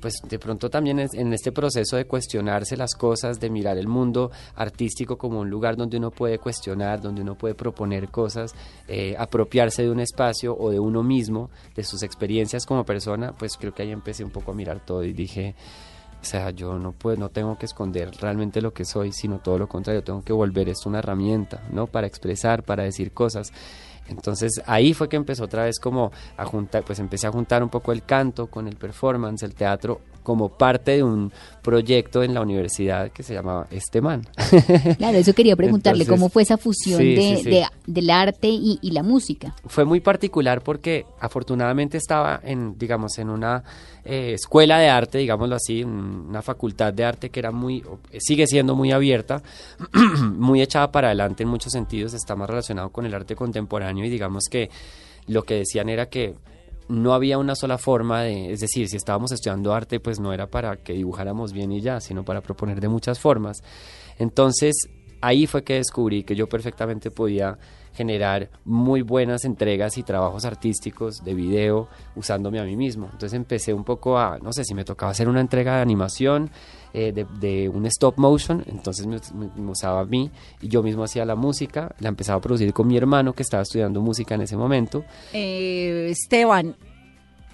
pues 0.00 0.14
de 0.28 0.38
pronto 0.38 0.70
también 0.70 0.98
en 1.00 1.32
este 1.32 1.52
proceso 1.52 1.96
de 1.96 2.06
cuestionarse 2.06 2.76
las 2.76 2.94
cosas, 2.94 3.40
de 3.40 3.50
mirar 3.50 3.78
el 3.78 3.88
mundo 3.88 4.30
artístico 4.56 5.16
como 5.16 5.40
un 5.40 5.50
lugar 5.50 5.76
donde 5.76 5.96
uno 5.96 6.10
puede 6.10 6.38
cuestionar, 6.38 7.00
donde 7.00 7.22
uno 7.22 7.36
puede 7.36 7.54
proponer 7.54 8.08
cosas, 8.08 8.54
eh, 8.86 9.14
apropiarse 9.18 9.82
de 9.82 9.90
un 9.90 10.00
espacio 10.00 10.56
o 10.56 10.70
de 10.70 10.80
uno 10.80 11.02
mismo, 11.02 11.50
de 11.74 11.84
sus 11.84 12.02
experiencias 12.02 12.66
como 12.66 12.84
persona, 12.84 13.32
pues 13.32 13.56
creo 13.56 13.74
que 13.74 13.82
ahí 13.82 13.92
empecé 13.92 14.24
un 14.24 14.30
poco 14.30 14.52
a 14.52 14.54
mirar 14.54 14.84
todo 14.84 15.04
y 15.04 15.12
dije, 15.12 15.54
o 16.20 16.24
sea, 16.24 16.50
yo 16.50 16.78
no 16.78 16.92
puedo, 16.92 17.16
no 17.16 17.28
tengo 17.28 17.56
que 17.56 17.66
esconder 17.66 18.10
realmente 18.20 18.60
lo 18.60 18.72
que 18.72 18.84
soy, 18.84 19.12
sino 19.12 19.38
todo 19.38 19.58
lo 19.58 19.68
contrario, 19.68 20.02
tengo 20.02 20.22
que 20.22 20.32
volver 20.32 20.68
esto 20.68 20.88
una 20.88 20.98
herramienta, 20.98 21.62
¿no? 21.70 21.86
Para 21.86 22.06
expresar, 22.06 22.64
para 22.64 22.82
decir 22.82 23.12
cosas. 23.12 23.52
Entonces 24.08 24.62
ahí 24.66 24.94
fue 24.94 25.08
que 25.08 25.16
empezó 25.16 25.44
otra 25.44 25.64
vez 25.64 25.78
como 25.78 26.10
a 26.36 26.44
juntar, 26.44 26.84
pues 26.84 26.98
empecé 26.98 27.26
a 27.26 27.30
juntar 27.30 27.62
un 27.62 27.68
poco 27.68 27.92
el 27.92 28.04
canto 28.04 28.46
con 28.46 28.66
el 28.66 28.76
performance, 28.76 29.42
el 29.42 29.54
teatro, 29.54 30.00
como 30.22 30.50
parte 30.50 30.92
de 30.96 31.02
un 31.02 31.32
proyecto 31.62 32.22
en 32.22 32.34
la 32.34 32.40
universidad 32.42 33.10
que 33.10 33.22
se 33.22 33.34
llamaba 33.34 33.66
Este 33.70 34.00
Man. 34.00 34.26
Claro, 34.98 35.18
eso 35.18 35.32
quería 35.34 35.56
preguntarle, 35.56 36.02
Entonces, 36.04 36.20
¿cómo 36.20 36.28
fue 36.30 36.42
esa 36.42 36.56
fusión 36.58 36.98
sí, 36.98 37.14
de, 37.14 37.36
sí, 37.36 37.42
sí. 37.44 37.50
de- 37.50 37.66
del 37.86 38.10
arte 38.10 38.48
y, 38.48 38.78
y 38.82 38.90
la 38.90 39.02
música? 39.02 39.54
fue 39.66 39.84
muy 39.84 40.00
particular 40.00 40.62
porque 40.62 41.06
afortunadamente 41.20 41.96
estaba 41.98 42.40
en, 42.44 42.78
digamos, 42.78 43.18
en 43.18 43.30
una 43.30 43.62
eh, 44.04 44.32
escuela 44.34 44.78
de 44.78 44.88
arte, 44.88 45.18
digámoslo 45.18 45.56
así, 45.56 45.82
un- 45.84 46.26
una 46.28 46.42
facultad 46.42 46.92
de 46.92 47.04
arte 47.04 47.30
que 47.30 47.40
era 47.40 47.50
muy, 47.50 47.82
sigue 48.18 48.46
siendo 48.46 48.74
muy 48.74 48.92
abierta, 48.92 49.42
muy 50.36 50.62
echada 50.62 50.90
para 50.92 51.08
adelante 51.08 51.42
en 51.42 51.48
muchos 51.48 51.72
sentidos, 51.72 52.14
está 52.14 52.34
más 52.36 52.48
relacionado 52.48 52.90
con 52.90 53.06
el 53.06 53.14
arte 53.14 53.34
contemporáneo 53.36 54.04
y 54.04 54.08
digamos 54.10 54.44
que 54.50 54.70
lo 55.26 55.42
que 55.42 55.54
decían 55.56 55.88
era 55.88 56.06
que 56.06 56.34
no 56.88 57.14
había 57.14 57.38
una 57.38 57.54
sola 57.54 57.78
forma 57.78 58.22
de, 58.22 58.52
es 58.52 58.60
decir, 58.60 58.88
si 58.88 58.96
estábamos 58.96 59.32
estudiando 59.32 59.72
arte, 59.72 60.00
pues 60.00 60.20
no 60.20 60.32
era 60.32 60.46
para 60.46 60.76
que 60.76 60.94
dibujáramos 60.94 61.52
bien 61.52 61.72
y 61.72 61.80
ya, 61.80 62.00
sino 62.00 62.24
para 62.24 62.40
proponer 62.40 62.80
de 62.80 62.88
muchas 62.88 63.18
formas. 63.18 63.62
Entonces, 64.18 64.74
ahí 65.20 65.46
fue 65.46 65.64
que 65.64 65.74
descubrí 65.74 66.24
que 66.24 66.34
yo 66.34 66.48
perfectamente 66.48 67.10
podía 67.10 67.58
generar 67.92 68.50
muy 68.64 69.02
buenas 69.02 69.44
entregas 69.44 69.98
y 69.98 70.04
trabajos 70.04 70.44
artísticos 70.44 71.24
de 71.24 71.34
video 71.34 71.88
usándome 72.14 72.60
a 72.60 72.64
mí 72.64 72.76
mismo. 72.76 73.06
Entonces 73.06 73.34
empecé 73.34 73.74
un 73.74 73.84
poco 73.84 74.18
a, 74.18 74.38
no 74.38 74.52
sé, 74.52 74.64
si 74.64 74.74
me 74.74 74.84
tocaba 74.84 75.10
hacer 75.10 75.28
una 75.28 75.40
entrega 75.40 75.76
de 75.76 75.82
animación, 75.82 76.50
eh, 76.94 77.12
de, 77.12 77.26
de 77.40 77.68
un 77.68 77.86
stop 77.86 78.16
motion, 78.18 78.64
entonces 78.66 79.06
me, 79.06 79.16
me- 79.34 79.50
me 79.56 79.70
usaba 79.70 80.00
a 80.00 80.04
mí 80.04 80.30
y 80.60 80.68
yo 80.68 80.82
mismo 80.82 81.04
hacía 81.04 81.24
la 81.24 81.34
música, 81.36 81.94
la 82.00 82.08
empezaba 82.08 82.38
a 82.38 82.40
producir 82.40 82.72
con 82.72 82.86
mi 82.88 82.96
hermano 82.96 83.32
que 83.32 83.42
estaba 83.42 83.62
estudiando 83.62 84.00
música 84.00 84.34
en 84.34 84.42
ese 84.42 84.56
momento. 84.56 85.04
Eh, 85.32 86.08
Esteban, 86.10 86.76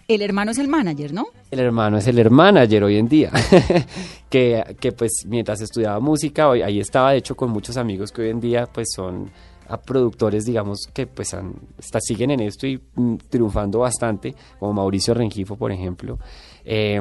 el 0.07 0.23
hermano 0.23 0.51
es 0.51 0.59
el 0.59 0.69
manager, 0.69 1.13
¿no? 1.15 1.27
El 1.51 1.61
hermano 1.61 1.97
es 1.99 2.07
el 2.07 2.19
hermanager 2.19 2.85
hoy 2.85 2.97
en 2.99 3.09
día, 3.09 3.31
que, 4.31 4.77
que 4.81 4.93
pues 4.93 5.25
mientras 5.27 5.61
estudiaba 5.61 6.01
música, 6.01 6.49
hoy, 6.49 6.63
ahí 6.63 6.81
estaba 6.81 7.13
de 7.13 7.19
hecho 7.19 7.35
con 7.37 7.51
muchos 7.51 7.77
amigos 7.77 8.13
que 8.13 8.23
hoy 8.23 8.31
en 8.31 8.41
día 8.41 8.67
pues 8.73 8.89
son 8.95 9.31
a 9.67 9.81
productores, 9.81 10.45
digamos, 10.45 10.89
que 10.93 11.07
pues 11.07 11.33
han- 11.33 11.55
está- 11.79 11.99
siguen 12.01 12.31
en 12.33 12.41
esto 12.41 12.67
y 12.67 12.79
mm, 12.97 13.15
triunfando 13.31 13.79
bastante, 13.79 14.35
como 14.59 14.75
Mauricio 14.75 15.15
Rengifo, 15.15 15.57
por 15.57 15.73
ejemplo. 15.73 16.19
Eh, 16.67 17.01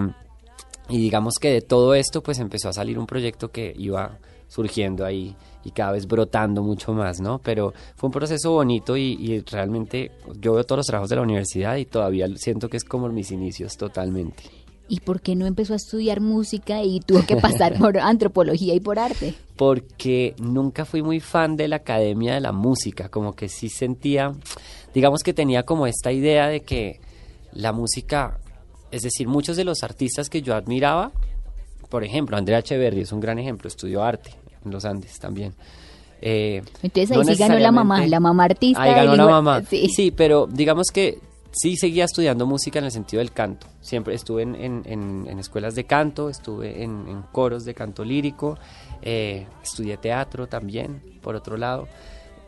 y 0.89 0.97
digamos 0.97 1.35
que 1.39 1.49
de 1.49 1.61
todo 1.61 1.95
esto 1.95 2.21
pues 2.21 2.39
empezó 2.39 2.69
a 2.69 2.73
salir 2.73 2.99
un 2.99 3.05
proyecto 3.05 3.51
que 3.51 3.73
iba 3.77 4.17
surgiendo 4.47 5.05
ahí 5.05 5.35
y 5.63 5.71
cada 5.71 5.93
vez 5.93 6.05
brotando 6.05 6.61
mucho 6.61 6.93
más, 6.93 7.19
¿no? 7.19 7.39
Pero 7.39 7.73
fue 7.95 8.07
un 8.07 8.13
proceso 8.13 8.51
bonito 8.51 8.97
y, 8.97 9.13
y 9.13 9.39
realmente 9.41 10.11
yo 10.39 10.53
veo 10.53 10.63
todos 10.63 10.79
los 10.79 10.85
trabajos 10.85 11.09
de 11.09 11.15
la 11.15 11.21
universidad 11.21 11.77
y 11.77 11.85
todavía 11.85 12.27
siento 12.35 12.69
que 12.69 12.77
es 12.77 12.83
como 12.83 13.07
mis 13.09 13.31
inicios 13.31 13.77
totalmente. 13.77 14.43
¿Y 14.89 14.99
por 14.99 15.21
qué 15.21 15.35
no 15.35 15.47
empezó 15.47 15.73
a 15.73 15.77
estudiar 15.77 16.19
música 16.19 16.83
y 16.83 16.99
tuvo 16.99 17.25
que 17.25 17.37
pasar 17.37 17.77
por 17.79 17.97
antropología 17.97 18.75
y 18.75 18.79
por 18.79 18.99
arte? 18.99 19.33
porque 19.55 20.35
nunca 20.39 20.85
fui 20.85 21.01
muy 21.01 21.19
fan 21.19 21.55
de 21.55 21.67
la 21.67 21.77
academia 21.77 22.33
de 22.33 22.41
la 22.41 22.51
música, 22.51 23.09
como 23.09 23.33
que 23.33 23.49
sí 23.49 23.69
sentía, 23.69 24.31
digamos 24.93 25.21
que 25.23 25.33
tenía 25.33 25.63
como 25.63 25.87
esta 25.87 26.11
idea 26.11 26.47
de 26.47 26.61
que 26.61 26.99
la 27.51 27.71
música, 27.71 28.39
es 28.93 29.01
decir, 29.03 29.27
muchos 29.27 29.57
de 29.57 29.63
los 29.63 29.83
artistas 29.83 30.29
que 30.29 30.41
yo 30.41 30.55
admiraba, 30.55 31.11
por 31.89 32.03
ejemplo, 32.03 32.37
Andrea 32.37 32.59
Echeverry 32.59 33.01
es 33.01 33.11
un 33.11 33.19
gran 33.19 33.39
ejemplo, 33.39 33.67
estudió 33.67 34.03
arte 34.03 34.31
en 34.65 34.71
los 34.71 34.85
Andes 34.85 35.19
también. 35.19 35.53
Eh, 36.21 36.61
Entonces 36.81 37.11
ahí 37.11 37.17
no 37.17 37.23
sí 37.25 37.35
ganó 37.35 37.59
la 37.59 37.71
mamá, 37.71 38.05
la 38.07 38.19
mamá 38.19 38.45
artista. 38.45 38.81
Ahí 38.81 38.93
ganó 38.93 39.15
la 39.15 39.25
mamá. 39.27 39.61
Sí. 39.69 39.89
Sí. 39.89 40.11
pero 40.11 40.47
digamos 40.47 40.87
que 40.93 41.19
sí 41.51 41.75
seguía 41.75 42.05
estudiando 42.05 42.47
música 42.47 42.79
en 42.79 42.85
el 42.85 42.91
sentido 42.91 43.19
del 43.19 43.31
canto. 43.31 43.67
Siempre 43.81 44.15
estuve 44.15 44.43
en, 44.43 44.55
en- 44.55 44.81
en- 44.85 45.27
en 45.29 45.39
escuelas 45.39 45.75
de 45.75 45.83
canto, 45.83 46.29
estuve 46.29 46.81
en, 46.83 47.07
en 47.09 47.21
coros 47.31 47.65
de 47.65 47.73
canto 47.73 48.03
lírico, 48.05 48.57
eh, 49.01 49.45
estudié 49.61 49.97
teatro 49.97 50.47
también, 50.47 51.01
por 51.21 51.35
otro 51.35 51.57
lado. 51.57 51.87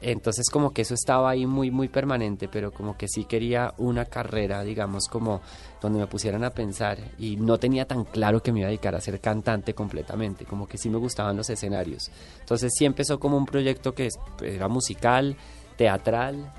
Entonces 0.01 0.49
como 0.49 0.71
que 0.71 0.83
eso 0.83 0.93
estaba 0.93 1.29
ahí 1.31 1.45
muy, 1.45 1.69
muy 1.71 1.87
permanente, 1.89 2.47
pero 2.47 2.71
como 2.71 2.95
que 2.97 3.07
sí 3.07 3.25
quería 3.25 3.73
una 3.77 4.05
carrera, 4.05 4.63
digamos, 4.63 5.07
como 5.07 5.41
donde 5.86 6.00
me 6.00 6.08
pusieran 6.08 6.44
a 6.44 6.50
pensar 6.50 6.98
y 7.18 7.36
no 7.38 7.58
tenía 7.58 7.86
tan 7.86 8.04
claro 8.04 8.42
que 8.44 8.51
me 8.51 8.60
iba 8.60 8.68
a 8.68 8.70
dedicar 8.70 8.94
a 8.96 9.01
ser 9.01 9.20
cantante 9.20 9.74
completamente, 9.74 10.46
como 10.46 10.68
que 10.68 10.77
sí 10.77 10.89
me 10.89 10.98
gustaban 10.98 11.36
los 11.38 11.50
escenarios. 11.50 12.12
Entonces 12.42 12.72
sí 12.77 12.86
empezó 12.86 13.20
como 13.20 13.38
un 13.38 13.46
proyecto 13.46 13.94
que 13.96 14.08
es- 14.08 14.15
era 14.44 14.68
musical, 14.68 15.36
teatral 15.77 16.51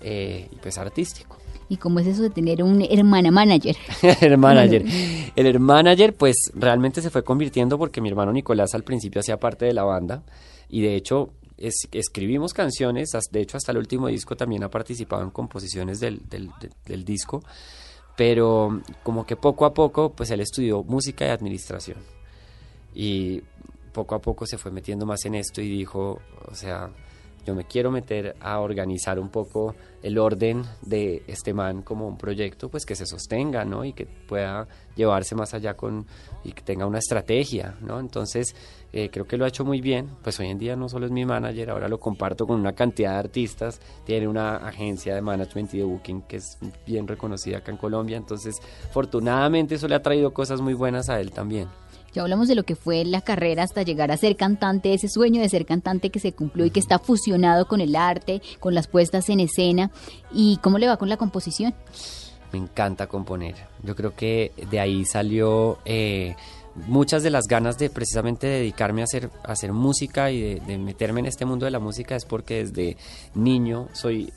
eh, 0.00 0.48
y 0.52 0.56
pues 0.56 0.78
artístico. 0.78 1.36
¿Y 1.68 1.78
cómo 1.78 1.98
es 2.00 2.06
eso 2.06 2.22
de 2.22 2.30
tener 2.30 2.62
un 2.62 2.82
hermana 2.82 3.30
manager? 3.30 3.76
el 4.20 4.36
manager. 4.38 4.84
El 5.36 5.58
manager, 5.60 6.14
pues 6.14 6.36
realmente 6.54 7.00
se 7.02 7.10
fue 7.10 7.24
convirtiendo 7.24 7.78
porque 7.78 8.00
mi 8.00 8.08
hermano 8.10 8.32
Nicolás 8.32 8.74
al 8.74 8.84
principio 8.84 9.20
hacía 9.20 9.38
parte 9.38 9.64
de 9.64 9.72
la 9.72 9.82
banda 9.82 10.22
y 10.68 10.82
de 10.82 10.94
hecho 10.94 11.30
es- 11.56 11.88
escribimos 11.92 12.52
canciones, 12.52 13.10
de 13.30 13.40
hecho 13.40 13.56
hasta 13.56 13.72
el 13.72 13.78
último 13.78 14.08
disco 14.08 14.36
también 14.36 14.62
ha 14.62 14.68
participado 14.68 15.22
en 15.22 15.30
composiciones 15.30 16.00
del, 16.00 16.20
del- 16.28 16.50
del- 16.60 16.72
del 16.84 17.04
disco, 17.04 17.42
pero 18.16 18.80
como 19.02 19.26
que 19.26 19.36
poco 19.36 19.64
a 19.64 19.74
poco 19.74 20.10
pues 20.10 20.30
él 20.30 20.40
estudió 20.40 20.82
música 20.82 21.26
y 21.26 21.30
administración. 21.30 21.98
Y 22.94 23.42
poco 23.92 24.14
a 24.14 24.20
poco 24.20 24.46
se 24.46 24.58
fue 24.58 24.70
metiendo 24.70 25.06
más 25.06 25.24
en 25.24 25.34
esto 25.34 25.60
y 25.60 25.68
dijo, 25.68 26.20
o 26.46 26.54
sea, 26.54 26.90
yo 27.44 27.54
me 27.54 27.64
quiero 27.64 27.90
meter 27.90 28.36
a 28.40 28.60
organizar 28.60 29.18
un 29.18 29.28
poco 29.28 29.74
el 30.02 30.18
orden 30.18 30.62
de 30.82 31.22
este 31.26 31.54
man 31.54 31.82
como 31.82 32.06
un 32.06 32.18
proyecto 32.18 32.68
pues 32.68 32.84
que 32.84 32.94
se 32.94 33.06
sostenga, 33.06 33.64
¿no? 33.64 33.84
Y 33.84 33.92
que 33.92 34.06
pueda 34.06 34.68
llevarse 34.96 35.34
más 35.34 35.54
allá 35.54 35.74
con 35.74 36.06
y 36.44 36.52
que 36.52 36.62
tenga 36.62 36.86
una 36.86 36.98
estrategia, 36.98 37.76
¿no? 37.80 38.00
Entonces, 38.00 38.54
eh, 38.92 39.08
creo 39.10 39.26
que 39.26 39.36
lo 39.36 39.44
ha 39.44 39.48
hecho 39.48 39.64
muy 39.64 39.80
bien, 39.80 40.08
pues 40.22 40.38
hoy 40.40 40.48
en 40.48 40.58
día 40.58 40.76
no 40.76 40.88
solo 40.88 41.06
es 41.06 41.12
mi 41.12 41.24
manager, 41.24 41.70
ahora 41.70 41.88
lo 41.88 41.98
comparto 41.98 42.46
con 42.46 42.60
una 42.60 42.74
cantidad 42.74 43.12
de 43.12 43.18
artistas, 43.18 43.80
tiene 44.04 44.28
una 44.28 44.56
agencia 44.56 45.14
de 45.14 45.22
management 45.22 45.72
y 45.74 45.78
de 45.78 45.84
booking 45.84 46.22
que 46.22 46.36
es 46.36 46.58
bien 46.86 47.08
reconocida 47.08 47.58
acá 47.58 47.72
en 47.72 47.78
Colombia, 47.78 48.16
entonces, 48.16 48.56
afortunadamente 48.88 49.74
eso 49.74 49.88
le 49.88 49.94
ha 49.94 50.02
traído 50.02 50.32
cosas 50.32 50.60
muy 50.60 50.74
buenas 50.74 51.08
a 51.08 51.20
él 51.20 51.30
también. 51.30 51.68
Ya 52.14 52.22
hablamos 52.22 52.46
de 52.46 52.54
lo 52.54 52.62
que 52.62 52.76
fue 52.76 53.04
la 53.04 53.22
carrera 53.22 53.64
hasta 53.64 53.82
llegar 53.82 54.12
a 54.12 54.16
ser 54.16 54.36
cantante, 54.36 54.94
ese 54.94 55.08
sueño 55.08 55.42
de 55.42 55.48
ser 55.48 55.66
cantante 55.66 56.10
que 56.10 56.20
se 56.20 56.32
cumplió 56.32 56.64
y 56.64 56.70
que 56.70 56.78
está 56.78 57.00
fusionado 57.00 57.66
con 57.66 57.80
el 57.80 57.96
arte, 57.96 58.40
con 58.60 58.72
las 58.72 58.86
puestas 58.86 59.28
en 59.30 59.40
escena. 59.40 59.90
¿Y 60.32 60.58
cómo 60.58 60.78
le 60.78 60.86
va 60.86 60.96
con 60.96 61.08
la 61.08 61.16
composición? 61.16 61.74
Me 62.52 62.60
encanta 62.60 63.08
componer. 63.08 63.56
Yo 63.82 63.96
creo 63.96 64.14
que 64.14 64.52
de 64.70 64.78
ahí 64.78 65.04
salió 65.04 65.78
eh, 65.84 66.36
muchas 66.86 67.24
de 67.24 67.30
las 67.30 67.48
ganas 67.48 67.78
de 67.78 67.90
precisamente 67.90 68.46
dedicarme 68.46 69.00
a 69.00 69.04
hacer, 69.04 69.30
a 69.42 69.50
hacer 69.50 69.72
música 69.72 70.30
y 70.30 70.40
de, 70.40 70.60
de 70.60 70.78
meterme 70.78 71.18
en 71.18 71.26
este 71.26 71.44
mundo 71.44 71.64
de 71.64 71.72
la 71.72 71.80
música 71.80 72.14
es 72.14 72.24
porque 72.24 72.64
desde 72.64 72.96
niño 73.34 73.88
soy 73.92 74.32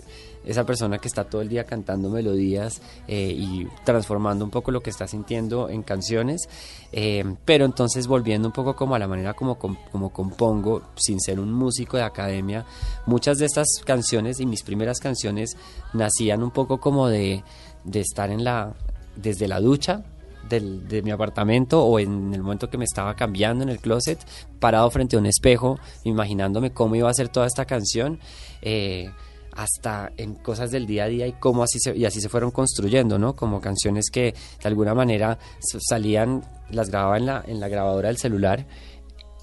esa 0.48 0.66
persona 0.66 0.98
que 0.98 1.08
está 1.08 1.26
todo 1.26 1.42
el 1.42 1.50
día 1.50 1.66
cantando 1.66 2.10
melodías 2.10 2.82
eh, 3.08 3.34
y 3.38 3.68
transformando 3.84 4.46
un 4.46 4.50
poco 4.52 4.72
lo 4.72 4.82
que 4.82 4.90
está 4.90 5.08
sintiendo 5.08 5.70
en 5.70 5.84
canciones, 5.84 6.48
eh, 6.92 7.24
pero 7.46 7.66
entonces 7.66 8.08
volviendo 8.08 8.48
un 8.48 8.54
poco 8.54 8.76
como 8.76 8.96
a 8.96 9.00
la 9.00 9.08
manera 9.08 9.34
como, 9.34 9.60
com- 9.60 9.78
como 9.92 10.10
compongo, 10.12 10.82
sin 10.96 11.20
ser 11.20 11.40
un 11.40 11.52
músico 11.54 11.98
de 11.98 12.04
academia, 12.04 12.66
muchas 13.06 13.38
de 13.38 13.46
estas 13.46 13.68
canciones 13.86 14.40
y 14.40 14.46
mis 14.46 14.64
primeras 14.64 15.00
canciones 15.00 15.58
nacían 15.94 16.42
un 16.42 16.52
poco 16.52 16.80
como 16.80 17.08
de, 17.10 17.44
de 17.84 18.00
estar 18.00 18.32
en 18.32 18.44
la, 18.44 18.74
desde 19.16 19.48
la 19.48 19.60
ducha, 19.60 20.04
del- 20.48 20.88
de 20.88 21.02
mi 21.02 21.12
apartamento 21.12 21.84
o 21.84 22.00
en 22.00 22.34
el 22.34 22.42
momento 22.42 22.70
que 22.70 22.78
me 22.78 22.86
estaba 22.86 23.16
cambiando 23.16 23.64
en 23.66 23.70
el 23.70 23.80
closet, 23.80 24.18
parado 24.62 24.90
frente 24.92 25.18
a 25.18 25.20
un 25.20 25.26
espejo, 25.26 25.78
imaginándome 26.06 26.72
cómo 26.72 26.96
iba 26.96 27.10
a 27.10 27.14
ser 27.14 27.28
toda 27.28 27.48
esta 27.48 27.66
canción, 27.66 28.18
eh, 28.62 29.12
hasta 29.58 30.12
en 30.18 30.36
cosas 30.36 30.70
del 30.70 30.86
día 30.86 31.06
a 31.06 31.08
día 31.08 31.28
y 31.28 31.34
cómo 31.34 31.64
así 31.64 31.80
se, 31.80 31.98
y 31.98 32.06
así 32.06 32.22
se 32.22 32.30
fueron 32.30 32.52
construyendo, 32.52 33.18
¿no? 33.18 33.36
Como 33.36 33.60
canciones 33.60 34.10
que 34.12 34.34
de 34.62 34.68
alguna 34.68 34.94
manera 34.94 35.40
salían, 35.60 36.44
las 36.70 36.90
grababa 36.90 37.18
en 37.18 37.26
la, 37.26 37.44
en 37.46 37.60
la 37.60 37.68
grabadora 37.68 38.08
del 38.10 38.18
celular 38.18 38.66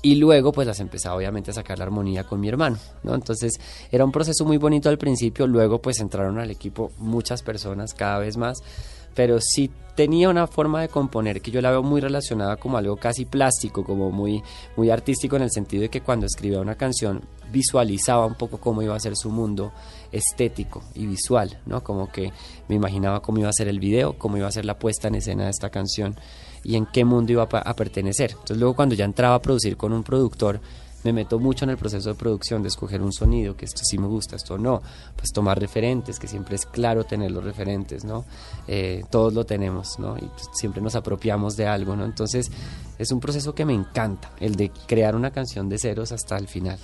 y 0.02 0.14
luego 0.14 0.52
pues 0.52 0.68
las 0.68 0.78
empezaba 0.78 1.16
obviamente 1.16 1.50
a 1.50 1.54
sacar 1.54 1.78
la 1.78 1.87
armonía 1.87 2.25
con 2.25 2.38
mi 2.38 2.49
hermano, 2.49 2.78
¿no? 3.02 3.14
Entonces 3.14 3.54
era 3.90 4.04
un 4.04 4.12
proceso 4.12 4.44
muy 4.44 4.56
bonito 4.56 4.88
al 4.88 4.99
principio, 4.99 5.49
luego 5.49 5.83
pues 5.83 5.99
entraron 5.99 6.38
al 6.38 6.50
equipo 6.50 6.92
muchas 6.99 7.42
personas 7.42 7.92
cada 7.94 8.21
vez 8.21 8.37
más, 8.37 8.59
pero 9.14 9.38
sí 9.40 9.71
tenía 9.94 10.28
una 10.28 10.47
forma 10.47 10.80
de 10.80 10.88
componer 10.88 11.40
que 11.40 11.50
yo 11.50 11.61
la 11.61 11.71
veo 11.71 11.83
muy 11.83 12.00
relacionada 12.00 12.56
como 12.56 12.76
algo 12.76 12.97
casi 12.97 13.25
plástico, 13.25 13.85
como 13.85 14.11
muy, 14.11 14.42
muy 14.76 14.90
artístico 14.90 15.37
en 15.37 15.42
el 15.42 15.50
sentido 15.50 15.83
de 15.83 15.88
que 15.88 16.00
cuando 16.00 16.26
escribía 16.26 16.61
una 16.61 16.75
canción 16.75 17.23
visualizaba 17.52 18.26
un 18.26 18.35
poco 18.35 18.59
cómo 18.59 18.83
iba 18.83 18.97
a 18.97 19.00
ser 19.00 19.16
su 19.16 19.30
mundo 19.30 19.73
estético 20.11 20.83
y 20.94 21.06
visual, 21.06 21.61
¿no? 21.66 21.85
Como 21.85 22.11
que 22.11 22.33
me 22.68 22.75
imaginaba 22.75 23.21
cómo 23.21 23.38
iba 23.38 23.49
a 23.49 23.52
ser 23.52 23.68
el 23.68 23.78
video, 23.78 24.18
cómo 24.18 24.37
iba 24.37 24.49
a 24.49 24.52
ser 24.52 24.64
la 24.64 24.78
puesta 24.78 25.09
en 25.09 25.16
escena 25.16 25.44
de 25.44 25.50
esta 25.50 25.71
canción 25.71 26.16
y 26.64 26.76
en 26.76 26.87
qué 26.87 27.04
mundo 27.04 27.33
iba 27.33 27.44
a, 27.44 27.76
pertenecer. 27.76 28.30
Entonces 28.33 28.56
luego 28.56 28.75
cuando 28.75 28.94
ya 28.94 29.04
entraba 29.04 29.37
a 29.37 29.42
producir 29.42 29.76
con 29.76 29.92
un 29.92 30.02
productor, 30.02 30.61
me 31.05 31.13
meto 31.13 31.39
mucho 31.39 31.65
en 31.65 31.71
el 31.71 31.77
proceso 31.77 32.09
de 32.09 32.15
producción, 32.15 32.63
de 32.63 32.69
escoger 32.69 33.03
un 33.03 33.13
sonido, 33.13 33.57
que 33.57 33.67
esto 33.67 33.83
sí 33.85 33.99
me 33.99 34.07
gusta, 34.07 34.37
esto 34.37 34.57
no, 34.59 34.83
pues 35.17 35.31
tomar 35.33 35.61
referentes, 35.61 36.19
que 36.19 36.27
siempre 36.27 36.57
es 36.57 36.65
claro 36.67 37.05
tener 37.05 37.31
los 37.31 37.45
referentes, 37.45 38.05
¿no? 38.05 38.25
Eh, 38.67 39.05
todos 39.11 39.35
lo 39.35 39.45
tenemos, 39.45 39.99
¿no? 39.99 40.17
Y 40.17 40.23
pues, 40.23 40.49
siempre 40.55 40.81
nos 40.83 40.95
apropiamos 40.95 41.57
de 41.57 41.67
algo, 41.67 41.95
¿no? 41.95 42.05
Entonces 42.05 42.51
es 42.99 43.11
un 43.13 43.21
proceso 43.21 43.55
que 43.55 43.65
me 43.65 43.75
encanta, 43.75 44.33
el 44.41 44.57
de 44.57 44.71
crear 44.87 45.15
una 45.15 45.31
canción 45.31 45.69
de 45.69 45.79
ceros 45.79 46.11
hasta 46.11 46.37
el 46.39 46.49
final. 46.49 46.79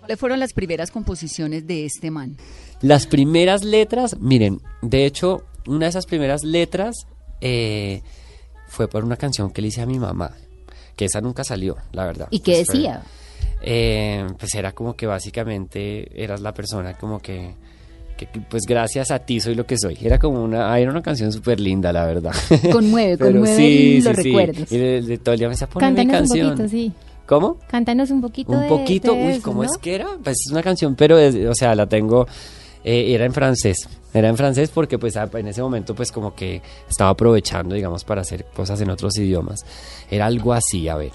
¿Cuáles 0.00 0.18
fueron 0.18 0.40
las 0.40 0.52
primeras 0.52 0.90
composiciones 0.90 1.66
de 1.66 1.86
este 1.86 2.10
man? 2.10 2.36
Las 2.80 3.06
primeras 3.06 3.62
letras, 3.64 4.18
miren, 4.18 4.60
de 4.82 5.06
hecho, 5.06 5.44
una 5.66 5.86
de 5.86 5.90
esas 5.90 6.06
primeras 6.06 6.42
letras 6.42 7.06
eh, 7.40 8.02
fue 8.68 8.88
por 8.88 9.04
una 9.04 9.16
canción 9.16 9.50
que 9.50 9.62
le 9.62 9.68
hice 9.68 9.80
a 9.80 9.86
mi 9.86 9.98
mamá, 9.98 10.32
que 10.96 11.04
esa 11.04 11.20
nunca 11.20 11.44
salió, 11.44 11.76
la 11.92 12.04
verdad. 12.04 12.26
¿Y 12.30 12.40
qué 12.40 12.52
Pues 12.56 12.66
fue- 12.66 12.74
decía? 12.76 13.02
Eh, 13.62 14.26
pues 14.38 14.54
era 14.54 14.72
como 14.72 14.94
que 14.94 15.06
básicamente 15.06 16.22
eras 16.22 16.40
la 16.40 16.52
persona 16.52 16.94
como 16.94 17.18
que, 17.20 17.54
que, 18.16 18.26
pues 18.48 18.62
gracias 18.66 19.10
a 19.10 19.20
ti 19.20 19.40
soy 19.40 19.54
lo 19.54 19.66
que 19.66 19.76
soy. 19.78 19.96
Era 20.02 20.18
como 20.18 20.42
una, 20.42 20.72
ah, 20.72 20.78
era 20.80 20.90
una 20.90 21.02
canción 21.02 21.32
súper 21.32 21.60
linda, 21.60 21.92
la 21.92 22.04
verdad. 22.06 22.32
Conmueve, 22.72 23.16
Pero 23.18 23.30
conmueve 23.32 23.56
sí, 23.56 24.00
los 24.02 24.16
sí, 24.16 24.22
sí. 24.22 24.28
recuerdos. 24.28 24.72
Y 24.72 24.78
de, 24.78 25.02
de 25.02 25.18
todo 25.18 25.32
el 25.34 25.38
día 25.38 25.48
me 25.48 25.54
decía, 25.54 25.68
ponme 25.68 25.86
Cántanos 25.86 26.12
un 26.12 26.18
canción. 26.18 26.50
poquito, 26.50 26.68
sí. 26.68 26.92
¿Cómo? 27.26 27.56
Cántanos 27.68 28.10
un 28.10 28.20
poquito. 28.20 28.52
Un 28.52 28.62
de- 28.62 28.68
poquito, 28.68 29.14
de 29.14 29.24
uy, 29.26 29.32
eso, 29.34 29.42
¿cómo 29.42 29.62
¿no? 29.62 29.70
es 29.70 29.78
que 29.78 29.94
era? 29.94 30.06
Pues 30.22 30.36
es 30.44 30.52
una 30.52 30.62
canción, 30.62 30.94
pero, 30.96 31.18
es- 31.18 31.36
o 31.46 31.54
sea, 31.54 31.74
la 31.74 31.86
tengo, 31.86 32.26
eh, 32.84 33.14
era 33.14 33.24
en 33.24 33.32
francés. 33.32 33.88
Era 34.12 34.28
en 34.28 34.36
francés 34.36 34.70
porque 34.74 34.98
pues 34.98 35.16
a- 35.16 35.30
en 35.32 35.46
ese 35.48 35.62
momento 35.62 35.94
pues 35.94 36.10
como 36.12 36.34
que 36.34 36.60
estaba 36.90 37.10
aprovechando, 37.10 37.74
digamos, 37.74 38.04
para 38.04 38.20
hacer 38.22 38.44
cosas 38.54 38.80
en 38.82 38.90
otros 38.90 39.16
idiomas. 39.16 39.60
Era 40.10 40.26
algo 40.26 40.52
así, 40.52 40.88
a 40.88 40.96
ver. 40.96 41.12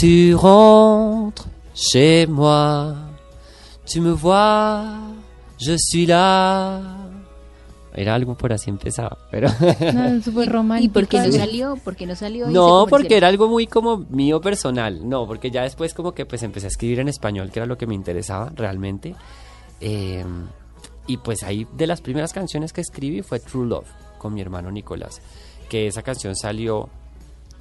Tu 0.00 0.34
rentres 0.34 1.46
chez 1.74 2.26
moi, 2.26 2.94
tu 3.84 4.00
me 4.00 4.12
vois, 4.12 4.82
je 5.58 5.76
suis 5.76 6.06
là. 6.06 6.80
Era 7.92 8.14
algo 8.14 8.34
por 8.34 8.50
así 8.50 8.70
empezaba, 8.70 9.18
pero... 9.30 9.48
No, 9.92 10.22
súper 10.22 10.48
romántico. 10.48 10.86
¿Y 10.86 10.88
por 10.88 11.06
qué 11.06 11.18
no 11.18 11.30
salió? 11.30 11.76
¿Por 11.76 11.96
qué 11.96 12.06
no 12.06 12.16
salió? 12.16 12.46
No, 12.48 12.86
porque 12.88 13.18
era 13.18 13.28
algo 13.28 13.46
muy 13.46 13.66
como 13.66 13.98
mío 14.08 14.40
personal. 14.40 15.06
No, 15.06 15.26
porque 15.26 15.50
ya 15.50 15.64
después 15.64 15.92
como 15.92 16.12
que 16.12 16.24
pues 16.24 16.42
empecé 16.44 16.68
a 16.68 16.68
escribir 16.68 17.00
en 17.00 17.08
español, 17.08 17.50
que 17.50 17.58
era 17.58 17.66
lo 17.66 17.76
que 17.76 17.86
me 17.86 17.94
interesaba 17.94 18.50
realmente. 18.56 19.14
Eh, 19.82 20.24
y 21.08 21.18
pues 21.18 21.42
ahí 21.42 21.66
de 21.76 21.86
las 21.86 22.00
primeras 22.00 22.32
canciones 22.32 22.72
que 22.72 22.80
escribí 22.80 23.20
fue 23.20 23.38
True 23.38 23.66
Love 23.66 23.88
con 24.16 24.32
mi 24.32 24.40
hermano 24.40 24.70
Nicolás. 24.70 25.20
Que 25.68 25.88
esa 25.88 26.00
canción 26.00 26.34
salió 26.36 26.88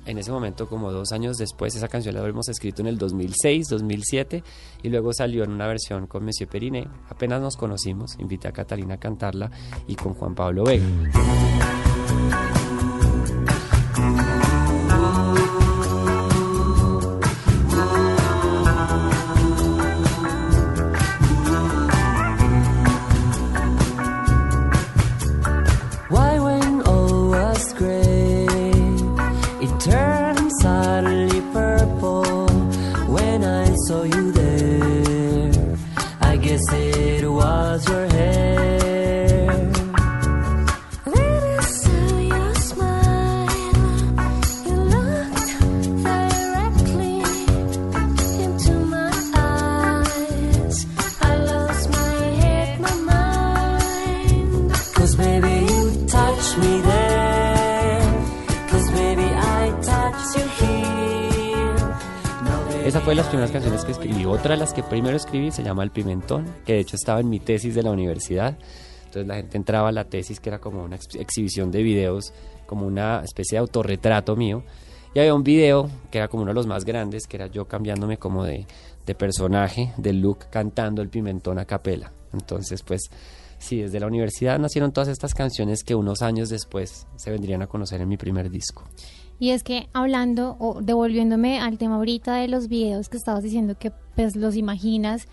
en 0.10 0.18
ese 0.18 0.32
momento 0.32 0.68
como 0.68 0.92
dos 0.92 1.12
años 1.12 1.38
después. 1.38 1.76
Esa 1.76 1.88
canción 1.88 2.16
la 2.16 2.22
habíamos 2.22 2.50
escrito 2.50 2.82
en 2.82 2.88
el 2.88 2.98
2006, 2.98 3.68
2007 3.70 4.44
y 4.82 4.90
luego 4.90 5.14
salió 5.14 5.44
en 5.44 5.52
una 5.52 5.68
versión 5.68 6.08
con 6.08 6.26
Monsieur 6.26 6.50
Periné. 6.50 6.88
Apenas 7.10 7.42
nos 7.42 7.56
conocimos, 7.56 8.18
invité 8.20 8.48
a 8.48 8.52
Catalina 8.52 8.96
a 8.96 8.98
cantarla 8.98 9.52
y 9.88 9.96
con 9.96 10.16
Juan 10.16 10.34
Pablo 10.34 10.64
Vega. 10.64 10.86
Primero 65.10 65.18
escribí 65.26 65.50
se 65.52 65.64
llama 65.64 65.82
El 65.82 65.90
Pimentón, 65.90 66.46
que 66.64 66.74
de 66.74 66.80
hecho 66.82 66.96
estaba 66.96 67.20
en 67.20 67.30
mi 67.30 67.40
tesis 67.40 67.74
de 67.74 67.82
la 67.82 67.90
universidad. 67.90 68.56
Entonces 69.06 69.26
la 69.26 69.38
gente 69.38 69.58
entraba 69.58 69.90
a 69.90 69.92
la 69.92 70.04
tesis, 70.04 70.40
que 70.40 70.50
era 70.50 70.60
como 70.60 70.84
una 70.84 70.98
ex- 70.98 71.16
exhibición 71.16 71.72
de 71.72 71.82
videos, 71.82 72.32
como 72.68 72.86
una 72.86 73.24
especie 73.24 73.56
de 73.56 73.62
autorretrato 73.62 74.36
mío. 74.36 74.62
Y 75.16 75.20
había 75.20 75.34
un 75.34 75.42
video 75.42 75.90
que 76.12 76.20
era 76.20 76.28
como 76.28 76.44
uno 76.44 76.52
de 76.52 76.56
los 76.56 76.68
más 76.68 76.86
grandes, 76.86 77.26
que 77.26 77.38
era 77.38 77.48
yo 77.48 77.66
cambiándome 77.66 78.18
como 78.18 78.44
de, 78.44 78.68
de 79.08 79.16
personaje, 79.16 79.94
de 79.98 80.14
look, 80.14 80.46
cantando 80.52 81.02
el 81.02 81.10
pimentón 81.10 81.58
a 81.58 81.66
capela. 81.66 82.12
Entonces, 82.32 82.84
pues, 82.84 83.10
sí, 83.58 83.82
desde 83.82 84.00
la 84.00 84.06
universidad 84.06 84.60
nacieron 84.60 84.92
todas 84.92 85.08
estas 85.08 85.34
canciones 85.34 85.84
que 85.84 85.96
unos 85.96 86.22
años 86.22 86.50
después 86.50 87.08
se 87.16 87.32
vendrían 87.32 87.64
a 87.64 87.68
conocer 87.68 88.00
en 88.00 88.10
mi 88.10 88.18
primer 88.18 88.52
disco. 88.52 88.84
Y 89.40 89.52
es 89.52 89.64
que 89.64 89.88
hablando 89.94 90.58
o 90.60 90.82
devolviéndome 90.82 91.60
al 91.60 91.78
tema 91.78 91.96
ahorita 91.96 92.36
de 92.36 92.48
los 92.50 92.68
videos 92.68 93.08
que 93.10 93.18
estabas 93.18 93.44
diciendo 93.44 93.76
que 93.80 93.92
pues 94.16 94.36
los 94.36 94.56
imaginas, 94.58 95.28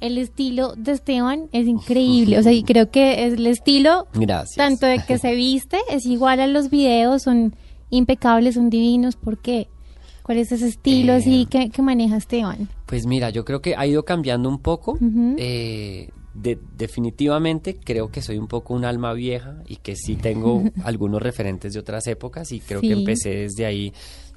el 0.00 0.16
estilo 0.18 0.74
de 0.74 0.92
Esteban 0.92 1.48
es 1.52 1.66
increíble. 1.66 2.38
O 2.38 2.42
sea, 2.42 2.52
y 2.52 2.62
creo 2.62 2.90
que 2.90 3.26
es 3.26 3.34
el 3.34 3.46
estilo 3.46 4.06
Gracias. 4.14 4.56
tanto 4.56 4.86
de 4.86 5.00
que 5.06 5.18
se 5.18 5.34
viste, 5.34 5.78
es 5.90 6.06
igual 6.06 6.40
a 6.40 6.46
los 6.46 6.70
videos, 6.70 7.22
son 7.22 7.54
impecables, 7.90 8.54
son 8.54 8.70
divinos. 8.70 9.16
¿Por 9.16 9.38
qué? 9.38 9.68
¿Cuál 10.22 10.38
es 10.38 10.50
ese 10.50 10.66
estilo 10.68 11.12
Eh, 11.12 11.16
así 11.16 11.46
que, 11.46 11.70
que 11.70 11.82
maneja 11.82 12.16
Esteban? 12.16 12.68
Pues 12.86 13.06
mira, 13.06 13.30
yo 13.30 13.44
creo 13.44 13.60
que 13.60 13.76
ha 13.76 13.86
ido 13.86 14.04
cambiando 14.04 14.48
un 14.48 14.58
poco. 14.58 14.92
Ujú. 14.92 15.36
Eh, 15.38 16.08
de- 16.42 16.58
definitivamente 16.76 17.76
creo 17.76 18.10
que 18.10 18.22
soy 18.22 18.38
un 18.38 18.46
poco 18.48 18.74
un 18.74 18.84
alma 18.84 19.12
vieja 19.12 19.62
y 19.66 19.76
que 19.76 19.96
sí 19.96 20.16
tengo 20.16 20.62
algunos 20.84 21.22
referentes 21.22 21.72
de 21.72 21.80
otras 21.80 22.06
épocas 22.06 22.52
y 22.52 22.60
creo 22.60 22.80
que 22.80 22.92
empecé 22.92 23.30
desde 23.30 23.66
ahí 23.66 23.92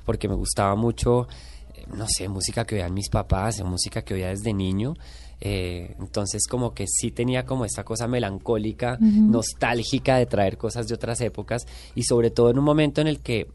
porque 0.06 0.28
me 0.28 0.36
gustaba 0.36 0.76
mucho, 0.76 1.28
eh, 1.76 1.84
no 1.96 2.06
sé, 2.08 2.28
música 2.30 2.66
que 2.66 2.76
oían 2.76 2.94
mis 2.94 3.10
papás, 3.10 3.62
música 3.64 4.02
que 4.02 4.14
oía 4.16 4.30
desde 4.30 4.54
niño. 4.54 4.96
Eh, 5.42 5.96
entonces 6.00 6.48
como 6.48 6.74
que 6.74 6.86
sí 6.88 7.12
tenía 7.12 7.46
como 7.46 7.64
esta 7.64 7.84
cosa 7.86 8.08
melancólica, 8.08 8.98
nostálgica 9.00 10.18
de 10.18 10.26
traer 10.26 10.58
cosas 10.58 10.88
de 10.88 10.96
otras 10.96 11.22
épocas 11.22 11.66
y 11.96 12.04
sobre 12.04 12.30
todo 12.30 12.50
en 12.50 12.60
un 12.60 12.66
momento 12.66 13.00
en 13.02 13.08
el 13.08 13.20
que 13.20 13.48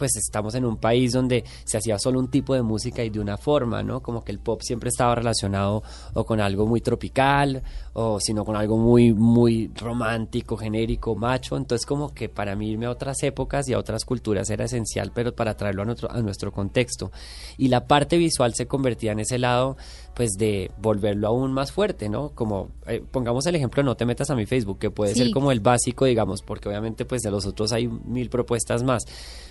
pues 0.00 0.16
estamos 0.16 0.54
en 0.54 0.64
un 0.64 0.78
país 0.78 1.12
donde 1.12 1.44
se 1.64 1.76
hacía 1.76 1.98
solo 1.98 2.18
un 2.18 2.30
tipo 2.30 2.54
de 2.54 2.62
música 2.62 3.04
y 3.04 3.10
de 3.10 3.20
una 3.20 3.36
forma, 3.36 3.82
¿no? 3.82 4.00
Como 4.00 4.24
que 4.24 4.32
el 4.32 4.38
pop 4.38 4.62
siempre 4.62 4.88
estaba 4.88 5.14
relacionado 5.14 5.82
o 6.14 6.24
con 6.24 6.40
algo 6.40 6.66
muy 6.66 6.80
tropical 6.80 7.62
o 7.92 8.18
sino 8.18 8.42
con 8.46 8.56
algo 8.56 8.78
muy 8.78 9.12
muy 9.12 9.70
romántico, 9.74 10.56
genérico, 10.56 11.14
macho, 11.16 11.58
entonces 11.58 11.84
como 11.84 12.14
que 12.14 12.30
para 12.30 12.56
mí 12.56 12.70
irme 12.70 12.86
a 12.86 12.90
otras 12.90 13.22
épocas 13.24 13.68
y 13.68 13.74
a 13.74 13.78
otras 13.78 14.06
culturas 14.06 14.48
era 14.48 14.64
esencial, 14.64 15.12
pero 15.14 15.34
para 15.34 15.54
traerlo 15.54 15.82
a 15.82 15.84
nuestro 15.84 16.10
a 16.10 16.22
nuestro 16.22 16.50
contexto. 16.50 17.12
Y 17.58 17.68
la 17.68 17.86
parte 17.86 18.16
visual 18.16 18.54
se 18.54 18.66
convertía 18.66 19.12
en 19.12 19.20
ese 19.20 19.38
lado 19.38 19.76
pues 20.20 20.32
de 20.36 20.70
volverlo 20.76 21.28
aún 21.28 21.50
más 21.54 21.72
fuerte, 21.72 22.10
¿no? 22.10 22.28
Como 22.34 22.68
eh, 22.86 23.02
pongamos 23.10 23.46
el 23.46 23.54
ejemplo 23.54 23.82
no 23.82 23.96
te 23.96 24.04
metas 24.04 24.28
a 24.28 24.34
mi 24.34 24.44
Facebook, 24.44 24.78
que 24.78 24.90
puede 24.90 25.14
Sí. 25.14 25.20
ser 25.20 25.30
como 25.30 25.50
el 25.50 25.60
básico, 25.60 26.04
digamos, 26.04 26.42
porque 26.42 26.68
obviamente 26.68 27.06
pues 27.06 27.22
de 27.22 27.30
los 27.30 27.46
otros 27.46 27.72
hay 27.72 27.88
mil 27.88 28.28
propuestas 28.28 28.82
más. 28.82 29.04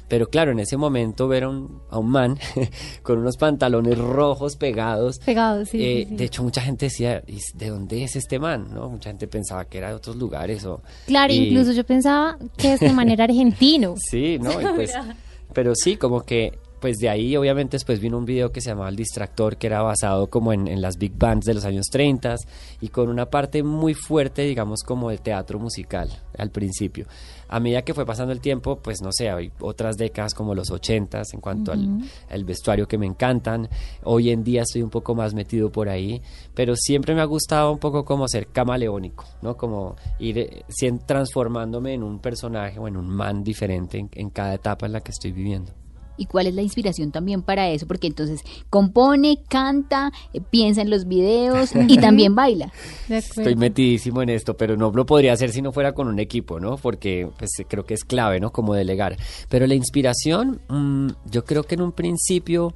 Pero 0.07 0.27
claro, 0.27 0.51
en 0.51 0.59
ese 0.59 0.77
momento 0.77 1.27
ver 1.27 1.45
a 1.45 1.49
un, 1.49 1.81
a 1.89 1.97
un 1.97 2.11
man 2.11 2.37
con 3.01 3.17
unos 3.17 3.35
pantalones 3.37 3.97
rojos 3.97 4.57
pegados. 4.57 5.17
Pegados, 5.25 5.69
sí, 5.69 5.83
eh, 5.83 6.03
sí, 6.03 6.09
sí. 6.11 6.15
De 6.17 6.25
hecho, 6.25 6.43
mucha 6.43 6.61
gente 6.61 6.85
decía, 6.85 7.23
"¿Y 7.25 7.39
¿de 7.55 7.69
dónde 7.69 8.03
es 8.03 8.15
este 8.15 8.37
man? 8.37 8.67
¿no? 8.71 8.91
Mucha 8.91 9.09
gente 9.09 9.27
pensaba 9.27 9.65
que 9.65 9.79
era 9.79 9.87
de 9.89 9.95
otros 9.95 10.17
lugares. 10.17 10.63
O, 10.65 10.83
Claro, 11.07 11.33
y- 11.33 11.47
incluso 11.47 11.71
yo 11.71 11.83
pensaba 11.83 12.37
que 12.57 12.73
este 12.73 12.93
man 12.93 13.09
era 13.09 13.23
argentino. 13.29 13.95
Sí, 13.97 14.37
¿no? 14.37 14.51
Y 14.61 14.65
pues, 14.75 14.93
pero 15.51 15.73
sí, 15.73 15.95
como 15.97 16.21
que 16.21 16.59
pues 16.79 16.97
de 16.97 17.09
ahí 17.09 17.35
obviamente 17.37 17.75
después 17.75 17.99
vino 17.99 18.17
un 18.17 18.25
video 18.25 18.51
que 18.51 18.61
se 18.61 18.69
llamaba 18.69 18.89
El 18.89 18.95
Distractor, 18.95 19.57
que 19.57 19.67
era 19.67 19.81
basado 19.81 20.27
como 20.27 20.53
en, 20.53 20.67
en 20.67 20.81
las 20.81 20.97
big 20.97 21.13
bands 21.17 21.45
de 21.45 21.53
los 21.53 21.65
años 21.65 21.87
30 21.91 22.35
y 22.81 22.87
con 22.89 23.09
una 23.09 23.25
parte 23.29 23.63
muy 23.63 23.93
fuerte, 23.93 24.43
digamos, 24.43 24.83
como 24.83 25.09
de 25.09 25.17
teatro 25.17 25.59
musical 25.59 26.09
al 26.37 26.49
principio. 26.51 27.05
A 27.51 27.59
medida 27.59 27.81
que 27.81 27.95
fue 27.95 28.05
pasando 28.05 28.31
el 28.31 28.41
tiempo, 28.41 28.77
pues 28.77 29.01
no 29.01 29.09
sé, 29.11 29.29
hay 29.29 29.51
otras 29.59 29.97
décadas 29.97 30.33
como 30.35 30.53
los 30.53 30.69
80 30.69 31.23
en 31.33 31.41
cuanto 31.41 31.71
al, 31.71 31.79
Ujú. 31.87 32.05
al 32.29 32.43
vestuario 32.45 32.87
que 32.87 32.97
me 32.99 33.07
encantan. 33.07 33.67
Hoy 34.03 34.29
en 34.29 34.43
día 34.43 34.61
estoy 34.61 34.83
un 34.83 34.91
poco 34.91 35.15
más 35.15 35.33
metido 35.33 35.71
por 35.71 35.89
ahí, 35.89 36.21
pero 36.53 36.75
siempre 36.75 37.15
me 37.15 37.21
ha 37.21 37.25
gustado 37.25 37.71
un 37.71 37.79
poco 37.79 38.05
como 38.05 38.27
ser 38.27 38.47
camaleónico, 38.47 39.25
¿no? 39.41 39.57
Como 39.57 39.95
ir 40.19 40.37
eh, 40.37 40.63
transformándome 41.07 41.93
en 41.95 42.03
un 42.03 42.19
personaje 42.19 42.77
o 42.79 42.87
en 42.87 42.95
un 42.97 43.09
man 43.09 43.43
diferente 43.43 43.97
en- 43.97 44.09
en 44.13 44.29
cada 44.29 44.53
etapa 44.53 44.85
en 44.85 44.93
la 44.93 45.01
que 45.01 45.11
estoy 45.11 45.31
viviendo. 45.31 45.71
¿Y 46.19 46.25
cuál 46.25 46.47
es 46.47 46.53
la 46.53 46.61
inspiración 46.61 47.11
también 47.11 47.41
para 47.41 47.69
eso? 47.69 47.87
Porque 47.87 48.07
entonces 48.07 48.41
compone, 48.69 49.39
canta, 49.47 50.11
eh, 50.33 50.41
piensa 50.41 50.81
en 50.81 50.89
los 50.89 51.07
videos 51.07 51.71
y 51.87 51.97
también 52.01 52.35
baila. 52.35 52.71
Estoy 53.07 53.55
metidísimo 53.55 54.21
en 54.21 54.29
esto, 54.29 54.57
pero 54.57 54.75
no 54.75 54.91
lo 54.91 55.05
podría 55.05 55.31
hacer 55.31 55.51
si 55.51 55.61
no 55.61 55.71
fuera 55.71 55.93
con 55.93 56.09
un 56.09 56.19
equipo, 56.19 56.59
¿no? 56.59 56.75
Porque 56.75 57.29
pues 57.37 57.51
creo 57.69 57.85
que 57.85 57.93
es 57.93 58.03
clave, 58.03 58.41
¿no? 58.41 58.51
Como 58.51 58.73
delegar. 58.73 59.15
Pero 59.47 59.65
la 59.65 59.75
inspiración, 59.75 60.59
mm, 60.67 61.07
yo 61.31 61.45
creo 61.45 61.63
que 61.63 61.75
en 61.75 61.81
un 61.81 61.93
principio, 61.93 62.73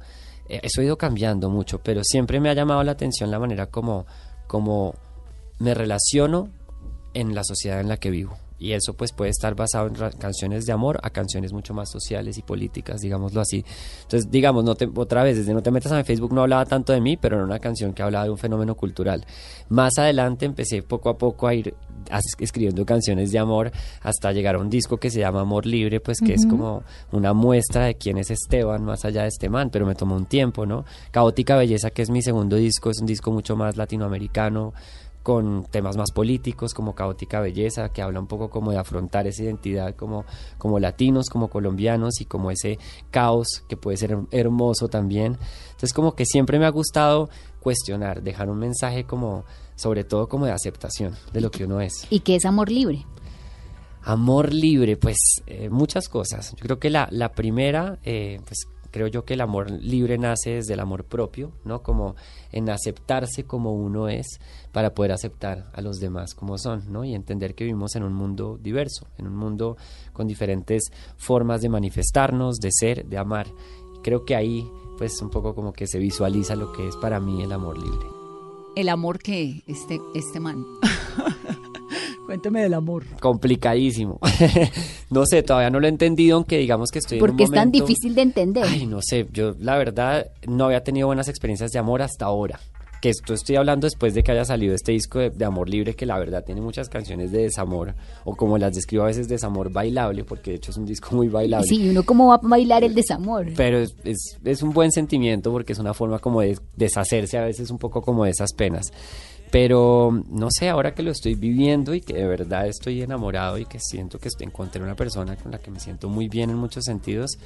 eh, 0.48 0.60
eso 0.62 0.80
ha 0.80 0.84
ido 0.84 0.96
cambiando 0.96 1.50
mucho, 1.50 1.82
pero 1.82 2.00
siempre 2.02 2.40
me 2.40 2.48
ha 2.48 2.54
llamado 2.54 2.82
la 2.82 2.92
atención 2.92 3.30
la 3.30 3.38
manera 3.38 3.66
como, 3.66 4.06
como 4.46 4.94
me 5.58 5.74
relaciono 5.74 6.48
en 7.12 7.34
la 7.34 7.44
sociedad 7.44 7.80
en 7.80 7.88
la 7.88 7.98
que 7.98 8.10
vivo. 8.10 8.38
Y 8.64 8.72
eso 8.72 8.94
pues 8.94 9.12
puede 9.12 9.30
estar 9.30 9.54
basado 9.54 9.88
en 9.88 9.94
canciones 10.18 10.64
de 10.64 10.72
amor 10.72 10.98
a 11.02 11.10
canciones 11.10 11.52
mucho 11.52 11.74
más 11.74 11.90
sociales 11.90 12.38
y 12.38 12.42
políticas, 12.42 13.02
digámoslo 13.02 13.42
así. 13.42 13.62
Entonces, 14.04 14.30
digamos, 14.30 14.64
no 14.64 14.74
te, 14.74 14.88
otra 14.96 15.22
vez, 15.22 15.36
desde 15.36 15.52
No 15.52 15.62
te 15.62 15.70
metas 15.70 15.92
a 15.92 15.98
mi 15.98 16.02
Facebook 16.02 16.32
no 16.32 16.40
hablaba 16.40 16.64
tanto 16.64 16.94
de 16.94 17.02
mí, 17.02 17.18
pero 17.18 17.36
era 17.36 17.44
una 17.44 17.58
canción 17.58 17.92
que 17.92 18.02
hablaba 18.02 18.24
de 18.24 18.30
un 18.30 18.38
fenómeno 18.38 18.74
cultural. 18.74 19.26
Más 19.68 19.98
adelante 19.98 20.46
empecé 20.46 20.82
poco 20.82 21.10
a 21.10 21.18
poco 21.18 21.46
a 21.46 21.52
ir 21.52 21.74
escribiendo 22.38 22.86
canciones 22.86 23.32
de 23.32 23.38
amor 23.38 23.70
hasta 24.00 24.32
llegar 24.32 24.54
a 24.54 24.58
un 24.58 24.70
disco 24.70 24.96
que 24.96 25.10
se 25.10 25.20
llama 25.20 25.42
Amor 25.42 25.66
Libre, 25.66 26.00
pues 26.00 26.20
que 26.20 26.32
es 26.32 26.46
Ujú. 26.46 26.56
como 26.56 26.82
una 27.12 27.34
muestra 27.34 27.84
de 27.84 27.96
quién 27.96 28.16
es 28.16 28.30
Esteban 28.30 28.82
más 28.82 29.04
allá 29.04 29.22
de 29.22 29.28
este 29.28 29.50
man, 29.50 29.68
pero 29.68 29.84
me 29.84 29.94
tomó 29.94 30.16
un 30.16 30.24
tiempo, 30.24 30.64
¿no? 30.64 30.86
Caótica 31.10 31.56
Belleza, 31.56 31.90
que 31.90 32.00
es 32.00 32.08
mi 32.08 32.22
segundo 32.22 32.56
disco, 32.56 32.88
es 32.88 32.98
un 32.98 33.06
disco 33.06 33.30
mucho 33.30 33.56
más 33.56 33.76
latinoamericano, 33.76 34.72
con 35.24 35.64
temas 35.64 35.96
más 35.96 36.12
políticos 36.12 36.74
como 36.74 36.94
Caótica 36.94 37.40
Belleza, 37.40 37.88
que 37.88 38.02
habla 38.02 38.20
un 38.20 38.26
poco 38.28 38.50
como 38.50 38.70
de 38.70 38.78
afrontar 38.78 39.26
esa 39.26 39.42
identidad 39.42 39.96
como, 39.96 40.24
como 40.58 40.78
latinos, 40.78 41.30
como 41.30 41.48
colombianos 41.48 42.20
y 42.20 42.26
como 42.26 42.50
ese 42.52 42.78
caos 43.10 43.64
que 43.66 43.76
puede 43.76 43.96
ser 43.96 44.12
her- 44.12 44.28
hermoso 44.30 44.86
también. 44.88 45.38
Entonces 45.70 45.92
como 45.94 46.14
que 46.14 46.26
siempre 46.26 46.58
me 46.58 46.66
ha 46.66 46.70
gustado 46.70 47.30
cuestionar, 47.58 48.22
dejar 48.22 48.50
un 48.50 48.58
mensaje 48.58 49.04
como, 49.04 49.44
sobre 49.76 50.04
todo 50.04 50.28
como 50.28 50.44
de 50.44 50.52
aceptación 50.52 51.14
de 51.32 51.40
lo 51.40 51.50
que 51.50 51.64
uno 51.64 51.80
es. 51.80 52.06
¿Y 52.10 52.20
qué 52.20 52.36
es 52.36 52.44
amor 52.44 52.70
libre? 52.70 53.06
Amor 54.02 54.52
libre, 54.52 54.98
pues 54.98 55.16
eh, 55.46 55.70
muchas 55.70 56.08
cosas. 56.10 56.50
Yo 56.50 56.58
creo 56.62 56.78
que 56.78 56.90
la, 56.90 57.08
la 57.10 57.32
primera, 57.32 57.98
eh, 58.04 58.38
pues 58.44 58.66
creo 58.94 59.08
yo 59.08 59.24
que 59.24 59.34
el 59.34 59.40
amor 59.40 59.72
libre 59.72 60.18
nace 60.18 60.50
desde 60.50 60.74
el 60.74 60.78
amor 60.78 61.02
propio, 61.02 61.50
¿no? 61.64 61.82
Como 61.82 62.14
en 62.52 62.70
aceptarse 62.70 63.42
como 63.42 63.72
uno 63.72 64.08
es 64.08 64.38
para 64.70 64.94
poder 64.94 65.10
aceptar 65.10 65.68
a 65.72 65.80
los 65.80 65.98
demás 65.98 66.36
como 66.36 66.58
son, 66.58 66.92
¿no? 66.92 67.04
Y 67.04 67.12
entender 67.12 67.56
que 67.56 67.64
vivimos 67.64 67.96
en 67.96 68.04
un 68.04 68.14
mundo 68.14 68.56
diverso, 68.62 69.08
en 69.18 69.26
un 69.26 69.34
mundo 69.34 69.76
con 70.12 70.28
diferentes 70.28 70.92
formas 71.16 71.60
de 71.60 71.70
manifestarnos, 71.70 72.58
de 72.58 72.70
ser, 72.70 73.04
de 73.06 73.18
amar. 73.18 73.48
Creo 74.04 74.24
que 74.24 74.36
ahí, 74.36 74.64
pues 74.96 75.20
un 75.20 75.30
poco 75.30 75.56
como 75.56 75.72
que 75.72 75.88
se 75.88 75.98
visualiza 75.98 76.54
lo 76.54 76.72
que 76.72 76.86
es 76.86 76.94
para 76.94 77.18
mí 77.18 77.42
el 77.42 77.50
amor 77.50 77.76
libre. 77.76 78.06
El 78.76 78.88
amor 78.88 79.18
que 79.18 79.64
este, 79.66 80.00
este 80.14 80.38
man. 80.38 80.64
Cuéntame 82.26 82.62
del 82.62 82.74
amor. 82.74 83.04
Complicadísimo. 83.20 84.18
no 85.10 85.26
sé, 85.26 85.42
todavía 85.42 85.70
no 85.70 85.78
lo 85.78 85.86
he 85.86 85.90
entendido, 85.90 86.36
aunque 86.36 86.58
digamos 86.58 86.90
que 86.90 86.98
estoy 86.98 87.18
en 87.18 87.24
un 87.24 87.28
Porque 87.28 87.44
es 87.44 87.50
tan 87.50 87.70
difícil 87.70 88.14
de 88.14 88.22
entender. 88.22 88.64
Ay, 88.66 88.86
no 88.86 89.00
sé, 89.02 89.26
yo 89.32 89.54
la 89.58 89.76
verdad 89.76 90.26
no 90.46 90.64
había 90.64 90.82
tenido 90.82 91.06
buenas 91.06 91.28
experiencias 91.28 91.70
de 91.72 91.78
amor 91.78 92.00
hasta 92.02 92.24
ahora. 92.24 92.58
Que 93.02 93.10
esto 93.10 93.34
estoy 93.34 93.56
hablando 93.56 93.84
después 93.84 94.14
de 94.14 94.22
que 94.22 94.32
haya 94.32 94.46
salido 94.46 94.74
este 94.74 94.92
disco 94.92 95.18
de, 95.18 95.28
de 95.28 95.44
Amor 95.44 95.68
Libre, 95.68 95.94
que 95.94 96.06
la 96.06 96.18
verdad 96.18 96.42
tiene 96.42 96.62
muchas 96.62 96.88
canciones 96.88 97.32
de 97.32 97.42
desamor, 97.42 97.94
o 98.24 98.34
como 98.34 98.56
las 98.56 98.74
describo 98.74 99.02
a 99.02 99.08
veces, 99.08 99.28
desamor 99.28 99.70
bailable, 99.70 100.24
porque 100.24 100.52
de 100.52 100.56
hecho 100.56 100.70
es 100.70 100.78
un 100.78 100.86
disco 100.86 101.14
muy 101.14 101.28
bailable. 101.28 101.66
Sí, 101.66 101.90
uno 101.90 102.02
cómo 102.04 102.28
va 102.28 102.36
a 102.36 102.40
bailar 102.42 102.82
el 102.82 102.94
desamor. 102.94 103.48
Pero 103.54 103.80
es, 103.80 103.94
es, 104.04 104.38
es 104.42 104.62
un 104.62 104.72
buen 104.72 104.90
sentimiento 104.90 105.52
porque 105.52 105.74
es 105.74 105.78
una 105.78 105.92
forma 105.92 106.18
como 106.18 106.40
de 106.40 106.58
deshacerse 106.76 107.36
a 107.36 107.44
veces 107.44 107.70
un 107.70 107.76
poco 107.76 108.00
como 108.00 108.24
de 108.24 108.30
esas 108.30 108.54
penas. 108.54 108.90
Pero 109.54 110.10
no 110.30 110.48
sé, 110.50 110.68
ahora 110.68 110.96
que 110.96 111.04
lo 111.04 111.12
estoy 111.12 111.36
viviendo 111.36 111.94
y 111.94 112.00
que 112.00 112.14
de 112.14 112.26
verdad 112.26 112.66
estoy 112.66 113.02
enamorado 113.02 113.56
y 113.56 113.66
que 113.66 113.78
siento 113.78 114.18
que 114.18 114.28
encontré 114.40 114.82
una 114.82 114.96
persona 114.96 115.36
con 115.36 115.52
la 115.52 115.58
que 115.58 115.70
me 115.70 115.78
siento 115.78 116.08
muy 116.08 116.26
bien 116.26 116.50
en 116.50 116.56
muchos 116.56 116.84
sentidos, 116.84 117.38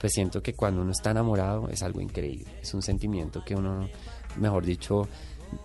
pues 0.00 0.12
siento 0.12 0.42
que 0.42 0.54
cuando 0.54 0.82
uno 0.82 0.90
está 0.90 1.12
enamorado 1.12 1.68
es 1.68 1.84
algo 1.84 2.00
increíble. 2.00 2.46
Es 2.60 2.74
un 2.74 2.82
sentimiento 2.82 3.44
que 3.46 3.54
uno, 3.54 3.88
mejor 4.40 4.64
dicho, 4.66 5.06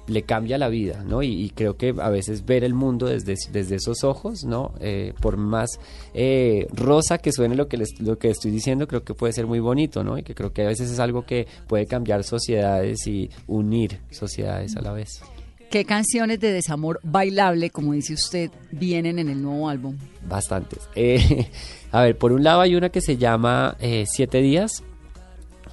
le 0.05 0.21
cambia 0.21 0.59
la 0.59 0.69
vida, 0.69 1.03
¿no? 1.03 1.23
Y, 1.23 1.29
y 1.45 1.49
creo 1.49 1.75
que 1.77 1.95
a 1.99 2.09
veces 2.09 2.45
ver 2.45 2.63
el 2.63 2.75
mundo 2.75 3.07
desde, 3.07 3.33
desde 3.51 3.77
esos 3.77 4.03
ojos, 4.03 4.43
¿no? 4.43 4.73
Eh, 4.81 5.15
por 5.19 5.37
más 5.37 5.79
eh, 6.13 6.67
rosa 6.75 7.17
que 7.17 7.31
suene 7.31 7.55
lo 7.55 7.67
que, 7.67 7.77
les- 7.77 7.99
lo 7.99 8.19
que 8.19 8.29
estoy 8.29 8.51
diciendo, 8.51 8.87
creo 8.87 9.03
que 9.03 9.15
puede 9.15 9.33
ser 9.33 9.47
muy 9.47 9.59
bonito, 9.59 10.03
¿no? 10.03 10.15
Y 10.19 10.21
que 10.21 10.35
creo 10.35 10.53
que 10.53 10.61
a 10.61 10.67
veces 10.67 10.91
es 10.91 10.99
algo 10.99 11.25
que 11.25 11.47
puede 11.67 11.87
cambiar 11.87 12.23
sociedades 12.23 13.07
y 13.07 13.31
unir 13.47 13.99
sociedades 14.11 14.75
a 14.75 14.81
la 14.83 14.91
vez. 14.91 15.23
¿Qué 15.71 15.85
canciones 15.85 16.41
de 16.41 16.51
desamor 16.51 16.99
bailable, 17.01 17.69
como 17.69 17.93
dice 17.93 18.13
usted, 18.13 18.51
vienen 18.71 19.19
en 19.19 19.29
el 19.29 19.41
nuevo 19.41 19.69
álbum? 19.69 19.97
Bastantes. 20.27 20.79
Eh, 20.95 21.49
a 21.93 22.01
ver, 22.01 22.17
por 22.17 22.33
un 22.33 22.43
lado 22.43 22.59
hay 22.59 22.75
una 22.75 22.89
que 22.89 22.99
se 22.99 23.15
llama 23.15 23.77
eh, 23.79 24.03
Siete 24.05 24.41
Días, 24.41 24.83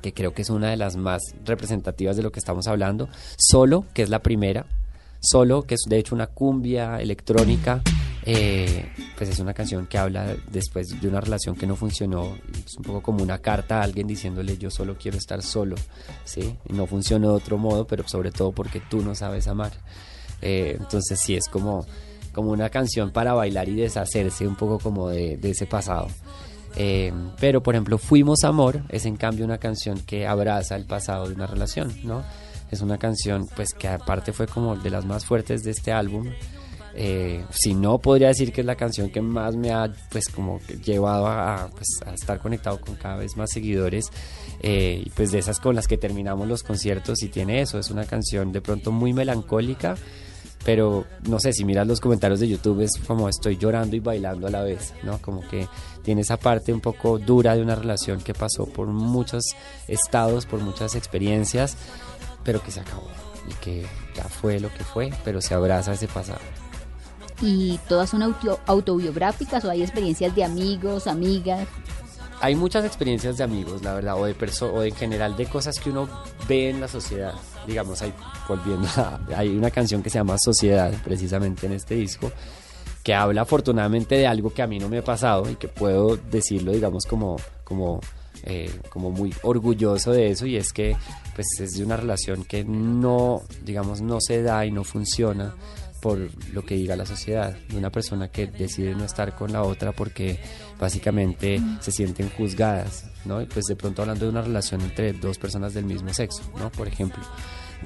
que 0.00 0.14
creo 0.14 0.32
que 0.32 0.42
es 0.42 0.50
una 0.50 0.70
de 0.70 0.76
las 0.76 0.94
más 0.94 1.20
representativas 1.44 2.16
de 2.16 2.22
lo 2.22 2.30
que 2.30 2.38
estamos 2.38 2.68
hablando. 2.68 3.08
Solo, 3.37 3.87
que 3.92 4.02
es 4.02 4.08
la 4.08 4.22
primera. 4.22 4.66
Solo, 5.18 5.62
que 5.62 5.74
es 5.74 5.80
de 5.88 5.98
hecho 5.98 6.14
una 6.14 6.28
cumbia 6.28 7.00
electrónica. 7.00 7.82
Eh, 8.24 8.90
pues 9.16 9.31
es 9.31 9.38
una 9.38 9.54
canción 9.54 9.87
que 9.87 9.98
habla 9.98 10.37
después 10.50 11.00
de 11.00 11.09
una 11.09 11.20
relación 11.20 11.57
que 11.57 11.66
no 11.66 11.76
funcionó. 11.76 12.37
Es 12.64 12.76
un 12.76 12.85
poco 12.85 13.02
como 13.02 13.22
una 13.22 13.38
carta 13.38 13.81
a 13.81 13.83
alguien 13.83 14.07
diciéndole 14.07 14.59
yo 14.59 14.70
solo 14.70 14.96
quiero 14.96 15.16
estar 15.16 15.42
solo. 15.42 15.76
¿sí? 16.24 16.57
No 16.68 16.87
funcionó 16.87 17.31
de 17.31 17.35
otro 17.35 17.59
modo, 17.59 17.87
pero 17.87 18.07
sobre 18.07 18.31
todo 18.31 18.52
porque 18.52 18.81
tú 18.81 19.00
no 19.02 19.14
sabes 19.14 19.48
amar. 19.48 19.72
Eh, 20.42 20.76
entonces 20.78 21.20
sí, 21.20 21.35
es 21.35 21.48
como, 21.48 21.87
como 22.33 22.50
una 22.50 22.70
canción 22.70 23.11
para 23.11 23.33
bailar 23.35 23.68
y 23.68 23.74
deshacerse 23.74 24.46
un 24.46 24.57
poco 24.57 24.78
como 24.78 25.09
de, 25.09 25.37
de 25.37 25.50
ese 25.50 25.66
pasado. 25.66 26.09
Eh, 26.76 27.12
pero, 27.40 27.62
por 27.62 27.74
ejemplo, 27.74 27.98
Fuimos 27.98 28.44
Amor 28.44 28.83
es 28.88 29.07
en 29.07 29.16
cambio 29.16 29.44
una 29.44 29.59
canción 29.59 29.98
que 30.00 30.26
abraza 30.26 30.76
el 30.76 30.85
pasado 30.85 31.28
de 31.28 31.35
una 31.35 31.46
relación, 31.46 31.92
¿no? 32.04 32.22
Es 32.70 32.83
una 32.83 32.98
canción, 32.98 33.46
pues, 33.57 33.72
que 33.72 33.88
aparte 33.88 34.33
fue 34.33 34.46
como 34.46 34.76
de 34.76 34.90
las 34.90 35.04
más 35.04 35.24
fuertes 35.24 35.64
de 35.64 35.70
este 35.70 35.92
álbum. 35.92 36.28
Eh, 37.00 37.44
si 37.50 37.74
no, 37.74 37.98
podría 37.98 38.26
decir 38.26 38.52
que 38.52 38.62
es 38.62 38.66
la 38.66 38.74
canción 38.74 39.08
que 39.11 39.20
más 39.20 39.54
me 39.54 39.70
ha, 39.70 39.88
pues, 40.11 40.28
como 40.28 40.58
llevado 40.84 41.28
a, 41.28 41.70
pues, 41.70 41.87
a 42.04 42.12
estar 42.12 42.40
conectado 42.40 42.80
con 42.80 42.96
cada 42.96 43.16
vez 43.16 43.37
más 43.37 43.52
seguidores. 43.52 44.11
Eh, 44.61 45.04
y 45.06 45.11
pues 45.11 45.30
de 45.30 45.38
esas 45.38 45.61
con 45.61 45.76
las 45.76 45.87
que 45.87 45.96
terminamos 45.96 46.48
los 46.48 46.64
conciertos 46.64 47.22
y 47.22 47.28
tiene 47.28 47.61
eso, 47.61 47.78
es 47.78 47.92
una 47.92 48.04
canción 48.04 48.50
de 48.50 48.61
pronto 48.61 48.90
muy 48.90 49.12
melancólica, 49.12 49.94
pero 50.64 51.06
no 51.28 51.38
sé, 51.38 51.52
si 51.52 51.64
miras 51.64 51.87
los 51.87 52.00
comentarios 52.00 52.40
de 52.40 52.48
YouTube 52.48 52.80
es 52.80 52.90
como 53.06 53.28
estoy 53.28 53.56
llorando 53.56 53.94
y 53.94 54.00
bailando 54.00 54.48
a 54.48 54.50
la 54.50 54.62
vez, 54.62 54.92
¿no? 55.04 55.18
Como 55.22 55.46
que 55.46 55.68
tiene 56.02 56.22
esa 56.22 56.37
parte 56.37 56.72
un 56.72 56.80
poco 56.80 57.20
dura 57.20 57.54
de 57.54 57.62
una 57.62 57.76
relación 57.76 58.20
que 58.20 58.34
pasó 58.34 58.66
por 58.66 58.88
muchos 58.88 59.44
estados, 59.87 60.46
por 60.46 60.58
muchas 60.61 60.96
experiencias, 60.96 61.76
pero 62.42 62.61
que 62.61 62.72
se 62.72 62.80
acabó 62.80 63.06
y 63.48 63.54
que 63.62 63.87
ya 64.16 64.24
fue 64.24 64.58
lo 64.58 64.74
que 64.74 64.82
fue, 64.82 65.11
pero 65.24 65.40
se 65.40 65.54
abraza 65.54 65.92
ese 65.92 66.08
pasado. 66.08 66.40
¿Y 67.40 67.79
todas 67.88 68.11
son 68.11 68.22
auto- 68.22 68.59
autobiográficas 68.66 69.64
o 69.64 69.70
hay 69.70 69.83
experiencias 69.83 70.35
de 70.35 70.44
amigos, 70.44 71.07
amigas? 71.07 71.68
Hay 72.40 72.55
muchas 72.55 72.85
experiencias 72.85 73.37
de 73.37 73.44
amigos, 73.44 73.83
la 73.83 73.94
verdad, 73.94 74.20
o 74.20 74.24
de 74.24 74.35
o 74.62 74.83
en 74.83 74.94
general 74.94 75.37
de 75.37 75.46
cosas 75.46 75.79
que 75.81 75.90
uno 75.90 76.09
ve 76.48 76.70
en 76.70 76.81
la 76.81 76.87
sociedad. 76.88 77.35
Digamos, 77.66 78.01
hay, 78.03 78.12
volviendo 78.48 78.88
a- 78.96 79.20
hay 79.37 79.48
una 79.57 79.70
canción 79.70 80.03
que 80.03 80.11
se 80.11 80.18
llama 80.18 80.37
Sociedad, 80.38 80.92
precisamente 81.05 81.66
en 81.66 81.72
este 81.72 81.94
disco, 81.96 82.31
que 83.03 83.14
habla 83.14 83.42
afortunadamente 83.42 84.14
de 84.16 84.27
algo 84.27 84.51
que 84.53 84.62
a 84.62 84.66
mí 84.66 84.79
no 84.79 84.88
me 84.88 84.98
ha 84.98 85.05
pasado 85.05 85.51
y 85.51 85.57
que 85.57 85.66
puedo 85.68 86.16
decirlo, 86.16 86.72
digamos, 86.72 87.07
como, 87.07 87.37
como, 87.64 88.01
eh, 88.44 88.70
como 88.88 89.11
muy 89.11 89.35
orgulloso 89.42 90.12
de 90.12 90.31
eso, 90.31 90.46
y 90.46 90.57
es 90.57 90.72
que 90.72 90.96
pues 91.35 91.46
es 91.61 91.72
de 91.77 91.85
una 91.85 91.96
relación 91.96 92.44
que 92.44 92.64
no, 92.64 93.42
digamos, 93.64 94.01
no 94.01 94.18
se 94.20 94.42
da 94.42 94.64
y 94.64 94.70
no 94.70 94.85
funciona 94.85 95.55
por 96.00 96.18
lo 96.52 96.64
que 96.64 96.74
diga 96.74 96.96
la 96.96 97.06
sociedad, 97.06 97.56
de 97.68 97.76
una 97.76 97.90
persona 97.90 98.28
que 98.28 98.46
decide 98.46 98.94
no 98.94 99.04
estar 99.04 99.34
con 99.34 99.52
la 99.52 99.62
otra 99.62 99.92
porque 99.92 100.38
básicamente 100.78 101.61
se 101.80 101.92
sienten 101.92 102.30
juzgadas, 102.30 103.06
¿no? 103.24 103.42
Y 103.42 103.46
pues 103.46 103.66
de 103.66 103.76
pronto 103.76 104.02
hablando 104.02 104.24
de 104.24 104.30
una 104.30 104.42
relación 104.42 104.80
entre 104.80 105.12
dos 105.12 105.38
personas 105.38 105.74
del 105.74 105.84
mismo 105.84 106.12
sexo, 106.14 106.42
¿no? 106.58 106.70
Por 106.70 106.88
ejemplo. 106.88 107.22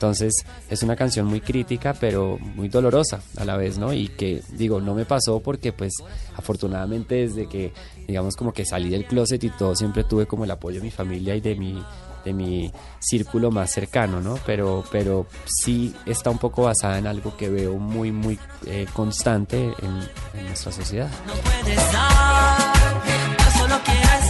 Entonces 0.03 0.35
es 0.69 0.83
una 0.83 0.97
canción 0.97 1.27
muy 1.27 1.41
crítica, 1.41 1.95
pero 1.95 2.37
muy 2.57 2.69
dolorosa 2.69 3.23
a 3.37 3.45
la 3.45 3.57
vez, 3.57 3.79
¿no? 3.79 3.93
Y 3.93 4.09
que 4.09 4.43
digo, 4.51 4.81
no 4.81 4.95
me 4.95 5.05
pasó 5.05 5.39
porque 5.39 5.73
pues 5.73 5.93
afortunadamente 6.35 7.15
desde 7.15 7.47
que, 7.47 7.73
digamos, 8.09 8.35
como 8.35 8.53
que 8.53 8.65
salí 8.65 8.91
del 8.91 9.07
closet 9.07 9.45
y 9.45 9.51
todo, 9.51 9.77
siempre 9.77 10.03
tuve 10.03 10.27
como 10.27 10.43
el 10.43 10.51
apoyo 10.51 10.81
de 10.81 10.87
mi 10.87 10.91
familia 10.91 11.37
y 11.37 11.41
de 11.41 11.55
mi 11.55 11.81
de 12.25 12.33
mi 12.33 12.73
círculo 12.99 13.53
más 13.53 13.71
cercano, 13.71 14.21
¿no? 14.21 14.39
Pero, 14.45 14.85
pero 14.91 15.27
sí 15.45 15.95
está 16.05 16.31
un 16.31 16.39
poco 16.39 16.63
basada 16.63 16.99
en 16.99 17.07
algo 17.07 17.37
que 17.37 17.49
veo 17.49 17.79
muy, 17.79 18.11
muy 18.11 18.41
eh, 18.67 18.87
constante 18.93 19.73
en, 19.83 20.47
nuestra 20.47 20.73
sociedad. 20.73 21.11
puedes 21.27 21.93
dar. 21.93 23.03
Yo 23.39 23.61
solo. 23.61 24.22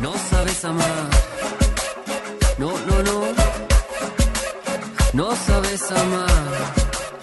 No 0.00 0.14
sabes 0.30 0.64
amar. 0.64 1.10
No, 2.58 2.72
no, 2.86 3.02
no. 3.02 3.22
No 5.12 5.36
sabes 5.36 5.90
amar. 5.92 6.26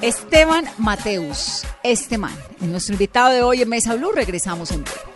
Esteban 0.02 0.66
Mateus, 0.78 1.64
este 1.84 2.18
man, 2.18 2.36
es 2.60 2.68
nuestro 2.68 2.94
invitado 2.94 3.30
de 3.30 3.42
hoy 3.42 3.62
en 3.62 3.70
Mesa 3.70 3.96
Blue. 3.96 4.12
Regresamos 4.12 4.72
en 4.72 4.84
breve. 4.84 5.13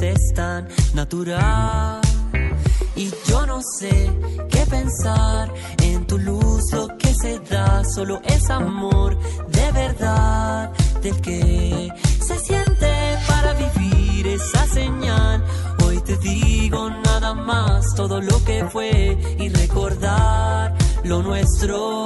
Es 0.00 0.32
tan 0.34 0.68
natural. 0.94 2.00
Y 2.94 3.10
yo 3.28 3.46
no 3.46 3.60
sé 3.78 4.10
qué 4.50 4.64
pensar 4.66 5.52
en 5.82 6.06
tu 6.06 6.18
luz, 6.18 6.62
lo 6.72 6.88
que 6.98 7.14
se 7.14 7.38
da 7.40 7.82
solo 7.94 8.20
es 8.24 8.48
amor 8.50 9.18
de 9.48 9.72
verdad, 9.72 10.72
del 11.02 11.20
que 11.20 11.90
se 12.20 12.38
siente 12.38 13.18
para 13.28 13.52
vivir 13.54 14.26
esa 14.28 14.66
señal. 14.66 15.44
Hoy 15.84 16.00
te 16.00 16.16
digo 16.18 16.90
nada 16.90 17.34
más, 17.34 17.94
todo 17.94 18.20
lo 18.20 18.42
que 18.44 18.64
fue 18.66 19.16
y 19.38 19.48
recordar 19.50 20.74
lo 21.04 21.22
nuestro. 21.22 22.04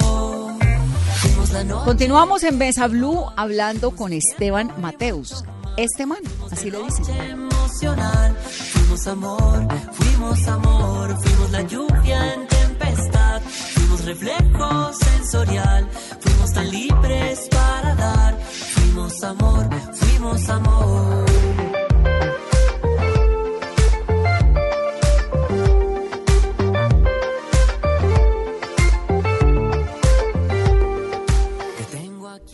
Continuamos 1.85 2.43
en 2.43 2.57
Mesa 2.57 2.87
Blue 2.87 3.25
hablando 3.35 3.91
con 3.91 4.13
Esteban 4.13 4.71
Mateus. 4.79 5.43
Este 5.77 6.05
man, 6.05 6.19
así 6.51 6.69
le 6.69 6.83
dicen. 6.83 7.50
Fuimos 7.79 9.07
amor, 9.07 9.67
fuimos 9.93 10.47
amor, 10.47 11.17
fuimos 11.21 11.51
la 11.51 11.61
lluvia 11.61 12.33
en 12.33 12.47
tempestad, 12.47 13.41
fuimos 13.41 14.05
reflejo 14.05 14.93
sensorial, 14.93 15.89
fuimos 16.19 16.53
tan 16.53 16.69
libres 16.69 17.47
para 17.49 17.95
dar, 17.95 18.37
fuimos 18.41 19.23
amor, 19.23 19.69
fuimos 19.93 20.49
amor. 20.49 21.25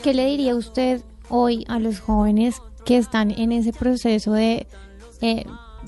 ¿Qué 0.04 0.14
le 0.14 0.26
diría 0.28 0.56
usted 0.56 1.02
hoy 1.28 1.66
a 1.68 1.80
los 1.80 2.00
jóvenes 2.00 2.62
que 2.86 2.98
están 2.98 3.32
en 3.32 3.52
ese 3.52 3.74
proceso 3.74 4.32
de, 4.32 4.68
eh, 5.22 5.46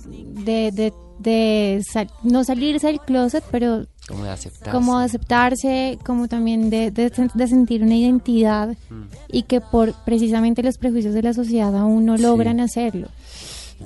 de, 0.07 0.71
de, 0.71 0.93
de 1.19 1.83
sal- 1.89 2.09
no 2.23 2.43
salirse 2.43 2.87
del 2.87 2.99
closet, 3.01 3.43
pero 3.51 3.85
Como 4.07 4.23
de 4.23 4.29
aceptarse. 4.31 4.71
como 4.71 4.97
aceptarse, 4.97 5.97
como 6.05 6.27
también 6.27 6.69
de, 6.69 6.91
de, 6.91 7.11
sen- 7.11 7.31
de 7.33 7.47
sentir 7.47 7.83
una 7.83 7.95
identidad 7.95 8.75
Mm. 8.89 9.03
y 9.31 9.43
que 9.43 9.61
por 9.61 9.93
precisamente 10.05 10.63
los 10.63 10.77
prejuicios 10.77 11.13
de 11.13 11.21
la 11.23 11.33
sociedad 11.33 11.75
aún 11.75 12.05
no 12.05 12.17
Sí. 12.17 12.23
logran 12.23 12.59
hacerlo? 12.59 13.07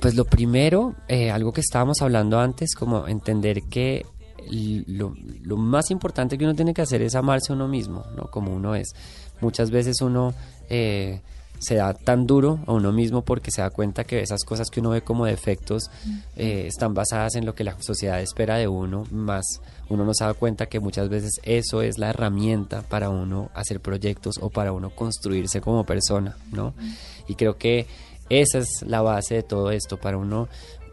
Pues 0.00 0.14
lo 0.16 0.24
primero, 0.24 0.94
eh, 1.08 1.30
algo 1.30 1.52
que 1.52 1.60
estábamos 1.60 2.02
hablando 2.02 2.38
antes, 2.40 2.74
como 2.74 3.06
entender 3.06 3.62
que 3.70 4.04
lo, 4.50 5.14
lo 5.42 5.56
más 5.56 5.90
importante 5.90 6.36
que 6.36 6.44
uno 6.44 6.54
tiene 6.54 6.74
que 6.74 6.82
hacer 6.82 7.00
es 7.02 7.14
amarse 7.14 7.52
a 7.52 7.56
uno 7.56 7.66
mismo, 7.68 8.04
¿no? 8.16 8.24
Como 8.30 8.52
uno 8.54 8.74
es. 8.74 8.88
Muchas 9.40 9.70
veces 9.70 10.00
uno 10.02 10.34
eh, 10.68 11.20
se 11.64 11.76
da 11.76 11.94
tan 11.94 12.26
duro 12.26 12.60
a 12.66 12.72
uno 12.72 12.92
mismo 12.92 13.22
porque 13.22 13.50
se 13.50 13.62
da 13.62 13.70
cuenta 13.70 14.04
que 14.04 14.20
esas 14.20 14.44
cosas 14.44 14.68
que 14.70 14.80
uno 14.80 14.90
ve 14.90 15.02
como 15.02 15.24
defectos 15.24 15.90
eh, 16.36 16.64
están 16.66 16.92
basadas 16.92 17.36
en 17.36 17.46
lo 17.46 17.54
que 17.54 17.64
la 17.64 17.80
sociedad 17.80 18.20
espera 18.20 18.56
de 18.56 18.68
uno, 18.68 19.04
más 19.10 19.62
uno 19.88 20.04
no 20.04 20.12
se 20.14 20.24
da 20.24 20.34
cuenta 20.34 20.66
que 20.66 20.80
muchas 20.80 21.08
veces 21.08 21.40
eso 21.42 21.80
es 21.82 21.98
la 21.98 22.10
herramienta 22.10 22.82
para 22.82 23.08
uno 23.08 23.50
hacer 23.54 23.80
proyectos 23.80 24.38
o 24.40 24.50
para 24.50 24.72
uno 24.72 24.90
construirse 24.90 25.60
como 25.60 25.84
persona, 25.84 26.36
¿no? 26.52 26.74
Y 27.28 27.34
creo 27.34 27.56
que 27.56 27.86
esa 28.28 28.58
es 28.58 28.82
la 28.86 29.02
base 29.02 29.36
de 29.36 29.42
todo 29.42 29.70
esto, 29.70 29.98
para 29.98 30.18
uno 30.18 30.48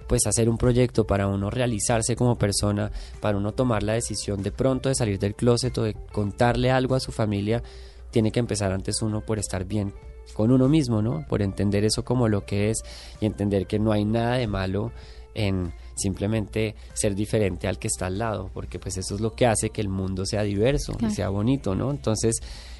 pues 0.07 0.27
hacer 0.27 0.49
un 0.49 0.57
proyecto, 0.57 1.05
para 1.05 1.27
uno 1.27 1.49
realizarse 1.49 2.17
como 2.17 2.38
persona, 2.38 2.91
para 3.21 3.38
uno 3.38 3.53
tomar 3.53 3.81
la 3.81 3.93
decisión 3.93 4.43
de 4.43 4.51
pronto 4.51 4.89
de 4.89 4.95
salir 4.95 5.19
del 5.19 5.36
closet 5.36 5.77
o 5.77 5.84
de 5.84 5.95
contarle 6.12 6.69
algo 6.69 6.95
a 6.95 6.99
su 6.99 7.13
familia, 7.13 7.63
tiene 8.12 8.31
que 8.31 8.41
empezar 8.41 8.73
antes 8.73 9.01
uno 9.01 9.21
por 9.21 9.39
estar 9.39 9.63
bien 9.63 9.93
con 10.34 10.51
uno 10.51 10.67
mismo, 10.69 11.01
¿no? 11.01 11.25
Por 11.27 11.41
entender 11.41 11.84
eso 11.84 12.03
como 12.03 12.27
lo 12.27 12.45
que 12.45 12.69
es 12.69 12.81
y 13.19 13.25
entender 13.25 13.67
que 13.67 13.79
no 13.79 13.91
hay 13.91 14.05
nada 14.05 14.36
de 14.38 14.47
malo 14.47 14.91
en 15.34 15.73
simplemente 15.95 16.75
ser 16.93 17.15
diferente 17.15 17.67
al 17.67 17.77
que 17.77 17.88
está 17.88 18.07
al 18.07 18.17
lado, 18.17 18.49
porque 18.53 18.79
pues 18.79 18.97
eso 18.97 19.15
es 19.15 19.21
lo 19.21 19.34
que 19.34 19.45
hace 19.45 19.69
que 19.69 19.81
el 19.81 19.89
mundo 19.89 20.25
sea 20.25 20.41
diverso 20.43 20.93
Claro. 20.93 21.12
y 21.12 21.15
sea 21.15 21.29
bonito, 21.29 21.75
¿no? 21.75 21.91
Entonces, 21.91 22.36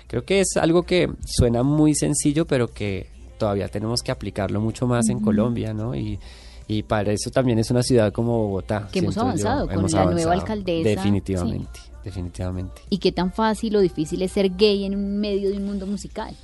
creo 0.08 0.24
que 0.26 0.40
es 0.40 0.58
algo 0.58 0.84
que 0.84 1.10
suena 1.26 1.62
muy 1.64 1.94
sencillo, 1.94 2.46
pero 2.46 2.68
que 2.68 3.08
todavía 3.38 3.68
tenemos 3.68 4.02
que 4.02 4.12
aplicarlo 4.12 4.60
mucho 4.62 4.88
más 4.88 5.10
en. 5.10 5.20
Colombia, 5.20 5.74
¿no? 5.74 5.94
Y, 5.96 6.20
y 6.68 6.84
para 6.84 7.12
eso 7.12 7.30
también 7.32 7.60
es 7.60 7.70
una 7.72 7.84
ciudad 7.84 8.12
como 8.14 8.38
Bogotá. 8.48 8.88
Que 8.92 9.00
hemos 9.00 9.16
yo. 9.16 9.22
avanzado 9.22 9.68
con 9.68 9.80
Hemos 9.80 9.92
la 9.94 10.06
nueva 10.06 10.34
alcaldesa, 10.34 10.90
Definitivamente, 10.90 11.80
definitivamente. 12.04 12.82
¿Y 12.90 12.98
qué 13.00 13.12
tan 13.12 13.32
fácil 13.34 13.76
o 13.76 13.80
difícil 13.82 14.22
es 14.22 14.32
ser 14.32 14.56
gay 14.56 14.86
en 14.86 15.20
medio 15.20 15.50
de 15.52 15.58
un 15.58 15.66
mundo 15.66 15.86
musical? 15.86 16.36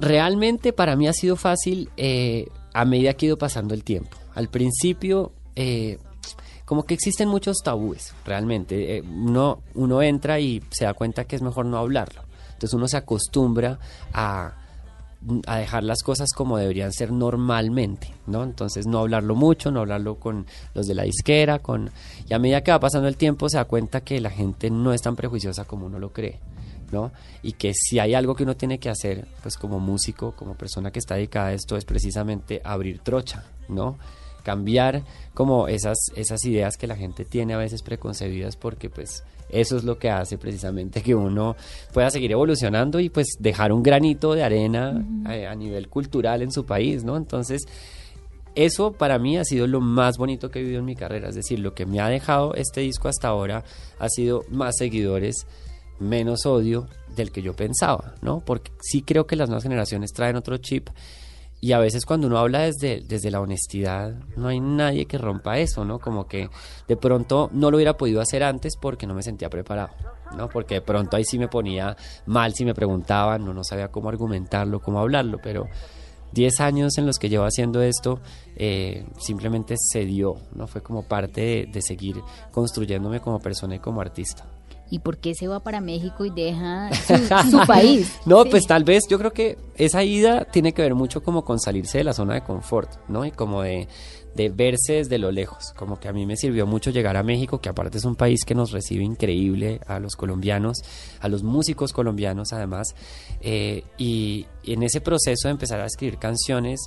Realmente 0.00 0.72
para 0.72 0.96
mí 0.96 1.06
ha 1.06 1.12
sido 1.12 1.36
fácil 1.36 1.90
eh, 1.96 2.46
a 2.72 2.84
medida 2.84 3.14
que 3.14 3.26
ha 3.26 3.28
ido 3.28 3.38
pasando 3.38 3.74
el 3.74 3.84
tiempo. 3.84 4.16
Al 4.34 4.48
principio, 4.48 5.32
eh, 5.54 5.98
como 6.64 6.84
que 6.84 6.94
existen 6.94 7.28
muchos 7.28 7.58
tabúes, 7.62 8.14
realmente. 8.24 8.96
Eh, 8.96 9.02
uno, 9.02 9.62
uno 9.74 10.02
entra 10.02 10.40
y 10.40 10.62
se 10.70 10.84
da 10.84 10.94
cuenta 10.94 11.24
que 11.24 11.36
es 11.36 11.42
mejor 11.42 11.66
no 11.66 11.78
hablarlo. 11.78 12.22
Entonces 12.46 12.74
uno 12.74 12.88
se 12.88 12.96
acostumbra 12.96 13.78
a, 14.12 14.54
a 15.46 15.56
dejar 15.58 15.84
las 15.84 16.02
cosas 16.02 16.30
como 16.34 16.58
deberían 16.58 16.92
ser 16.92 17.12
normalmente, 17.12 18.14
¿no? 18.26 18.42
Entonces 18.42 18.86
no 18.86 19.00
hablarlo 19.00 19.34
mucho, 19.34 19.70
no 19.70 19.80
hablarlo 19.80 20.16
con 20.16 20.46
los 20.74 20.86
de 20.86 20.94
la 20.94 21.04
disquera, 21.04 21.58
con... 21.58 21.90
Y 22.28 22.34
a 22.34 22.38
medida 22.38 22.62
que 22.62 22.70
va 22.70 22.80
pasando 22.80 23.08
el 23.08 23.16
tiempo 23.16 23.48
se 23.48 23.56
da 23.56 23.64
cuenta 23.64 24.00
que 24.00 24.20
la 24.20 24.30
gente 24.30 24.70
no 24.70 24.92
es 24.92 25.02
tan 25.02 25.16
prejuiciosa 25.16 25.64
como 25.64 25.86
uno 25.86 25.98
lo 25.98 26.12
cree. 26.12 26.40
¿No? 26.92 27.12
Y 27.42 27.52
que 27.52 27.72
si 27.74 27.98
hay 27.98 28.14
algo 28.14 28.34
que 28.34 28.42
uno 28.42 28.56
tiene 28.56 28.78
que 28.78 28.90
hacer, 28.90 29.26
pues 29.42 29.56
como 29.56 29.80
músico, 29.80 30.32
como 30.32 30.54
persona 30.54 30.90
que 30.90 30.98
está 30.98 31.14
dedicada 31.16 31.48
a 31.48 31.52
esto, 31.52 31.76
es 31.76 31.84
precisamente 31.84 32.60
abrir 32.64 33.00
trocha, 33.00 33.44
¿no? 33.68 33.98
cambiar 34.44 35.02
como 35.32 35.66
esas, 35.66 35.96
esas 36.14 36.44
ideas 36.44 36.76
que 36.76 36.86
la 36.86 36.94
gente 36.94 37.24
tiene 37.24 37.54
a 37.54 37.56
veces 37.56 37.82
preconcebidas 37.82 38.56
porque 38.56 38.90
pues 38.90 39.24
eso 39.48 39.76
es 39.76 39.84
lo 39.84 39.98
que 39.98 40.10
hace 40.10 40.38
precisamente 40.38 41.02
que 41.02 41.14
uno 41.14 41.56
pueda 41.92 42.10
seguir 42.10 42.32
evolucionando 42.32 43.00
y 43.00 43.08
pues 43.08 43.36
dejar 43.40 43.72
un 43.72 43.82
granito 43.82 44.34
de 44.34 44.44
arena 44.44 45.04
eh, 45.28 45.46
a 45.46 45.54
nivel 45.54 45.88
cultural 45.88 46.42
en 46.42 46.52
su 46.52 46.64
país, 46.64 47.04
¿no? 47.04 47.16
Entonces, 47.16 47.62
eso 48.54 48.92
para 48.92 49.18
mí 49.18 49.36
ha 49.36 49.44
sido 49.44 49.66
lo 49.66 49.80
más 49.80 50.16
bonito 50.16 50.50
que 50.50 50.60
he 50.60 50.62
vivido 50.62 50.80
en 50.80 50.86
mi 50.86 50.94
carrera. 50.94 51.28
Es 51.28 51.34
decir, 51.34 51.58
lo 51.58 51.74
que 51.74 51.86
me 51.86 52.00
ha 52.00 52.08
dejado 52.08 52.54
este 52.54 52.80
disco 52.80 53.08
hasta 53.08 53.28
ahora 53.28 53.64
ha 53.98 54.08
sido 54.08 54.44
más 54.48 54.74
seguidores, 54.78 55.46
menos 55.98 56.46
odio 56.46 56.88
del 57.14 57.30
que 57.30 57.42
yo 57.42 57.54
pensaba, 57.54 58.14
¿no? 58.22 58.40
Porque 58.40 58.72
sí 58.80 59.02
creo 59.02 59.26
que 59.26 59.36
las 59.36 59.48
nuevas 59.48 59.62
generaciones 59.62 60.12
traen 60.12 60.36
otro 60.36 60.56
chip 60.58 60.88
y 61.64 61.72
a 61.72 61.78
veces 61.78 62.04
cuando 62.04 62.26
uno 62.26 62.36
habla 62.36 62.60
desde, 62.60 63.00
desde 63.00 63.30
la 63.30 63.40
honestidad, 63.40 64.12
no 64.36 64.48
hay 64.48 64.60
nadie 64.60 65.06
que 65.06 65.16
rompa 65.16 65.58
eso, 65.58 65.82
¿no? 65.82 65.98
Como 65.98 66.26
que 66.26 66.50
de 66.86 66.96
pronto 66.98 67.48
no 67.54 67.70
lo 67.70 67.78
hubiera 67.78 67.96
podido 67.96 68.20
hacer 68.20 68.42
antes 68.42 68.74
porque 68.76 69.06
no 69.06 69.14
me 69.14 69.22
sentía 69.22 69.48
preparado, 69.48 69.88
¿no? 70.36 70.50
Porque 70.50 70.74
de 70.74 70.80
pronto 70.82 71.16
ahí 71.16 71.24
sí 71.24 71.38
me 71.38 71.48
ponía 71.48 71.96
mal 72.26 72.52
si 72.54 72.66
me 72.66 72.74
preguntaban, 72.74 73.46
no, 73.46 73.54
no 73.54 73.64
sabía 73.64 73.88
cómo 73.88 74.10
argumentarlo, 74.10 74.80
cómo 74.80 74.98
hablarlo, 74.98 75.38
pero 75.42 75.66
10 76.32 76.60
años 76.60 76.98
en 76.98 77.06
los 77.06 77.18
que 77.18 77.30
llevo 77.30 77.44
haciendo 77.44 77.80
esto, 77.80 78.20
eh, 78.56 79.06
simplemente 79.18 79.76
se 79.78 80.04
dio, 80.04 80.34
¿no? 80.54 80.66
Fue 80.66 80.82
como 80.82 81.08
parte 81.08 81.40
de, 81.40 81.66
de 81.72 81.80
seguir 81.80 82.16
construyéndome 82.50 83.20
como 83.20 83.38
persona 83.38 83.76
y 83.76 83.78
como 83.78 84.02
artista. 84.02 84.44
¿Y 84.94 85.00
por 85.00 85.18
qué 85.18 85.34
se 85.34 85.48
va 85.48 85.58
para 85.58 85.80
México 85.80 86.24
y 86.24 86.30
deja 86.30 86.88
su, 86.94 87.16
su 87.50 87.66
país? 87.66 88.16
No, 88.26 88.44
Sí. 88.44 88.50
pues 88.50 88.66
tal 88.66 88.84
vez 88.84 89.02
yo 89.08 89.18
creo 89.18 89.32
que 89.32 89.58
esa 89.74 90.04
ida 90.04 90.44
tiene 90.44 90.72
que 90.72 90.82
ver 90.82 90.94
mucho 90.94 91.20
como 91.22 91.44
con 91.44 91.58
salirse 91.58 91.98
de 91.98 92.04
la 92.04 92.12
zona 92.12 92.34
de 92.34 92.42
confort, 92.42 92.90
¿no? 93.08 93.24
Y 93.24 93.32
como 93.32 93.62
de, 93.62 93.88
de 94.36 94.50
verse 94.50 94.92
desde 94.94 95.18
lo 95.18 95.32
lejos. 95.32 95.72
Como 95.76 95.98
que 95.98 96.06
a 96.06 96.12
mí 96.12 96.26
me 96.26 96.36
sirvió 96.36 96.64
mucho 96.64 96.90
llegar 96.90 97.16
a 97.16 97.24
México, 97.24 97.60
que 97.60 97.68
aparte 97.68 97.98
es 97.98 98.04
un 98.04 98.14
país 98.14 98.44
que 98.44 98.54
nos 98.54 98.70
recibe 98.70 99.02
increíble 99.02 99.80
a 99.88 99.98
los 99.98 100.14
colombianos, 100.14 100.78
a 101.20 101.26
los 101.28 101.42
músicos 101.42 101.92
colombianos 101.92 102.52
además. 102.52 102.94
eh, 103.40 103.82
y, 103.98 104.46
y 104.62 104.74
en 104.74 104.84
ese 104.84 105.00
proceso 105.00 105.48
de 105.48 105.52
empezar 105.52 105.80
a 105.80 105.86
escribir 105.86 106.18
canciones, 106.18 106.80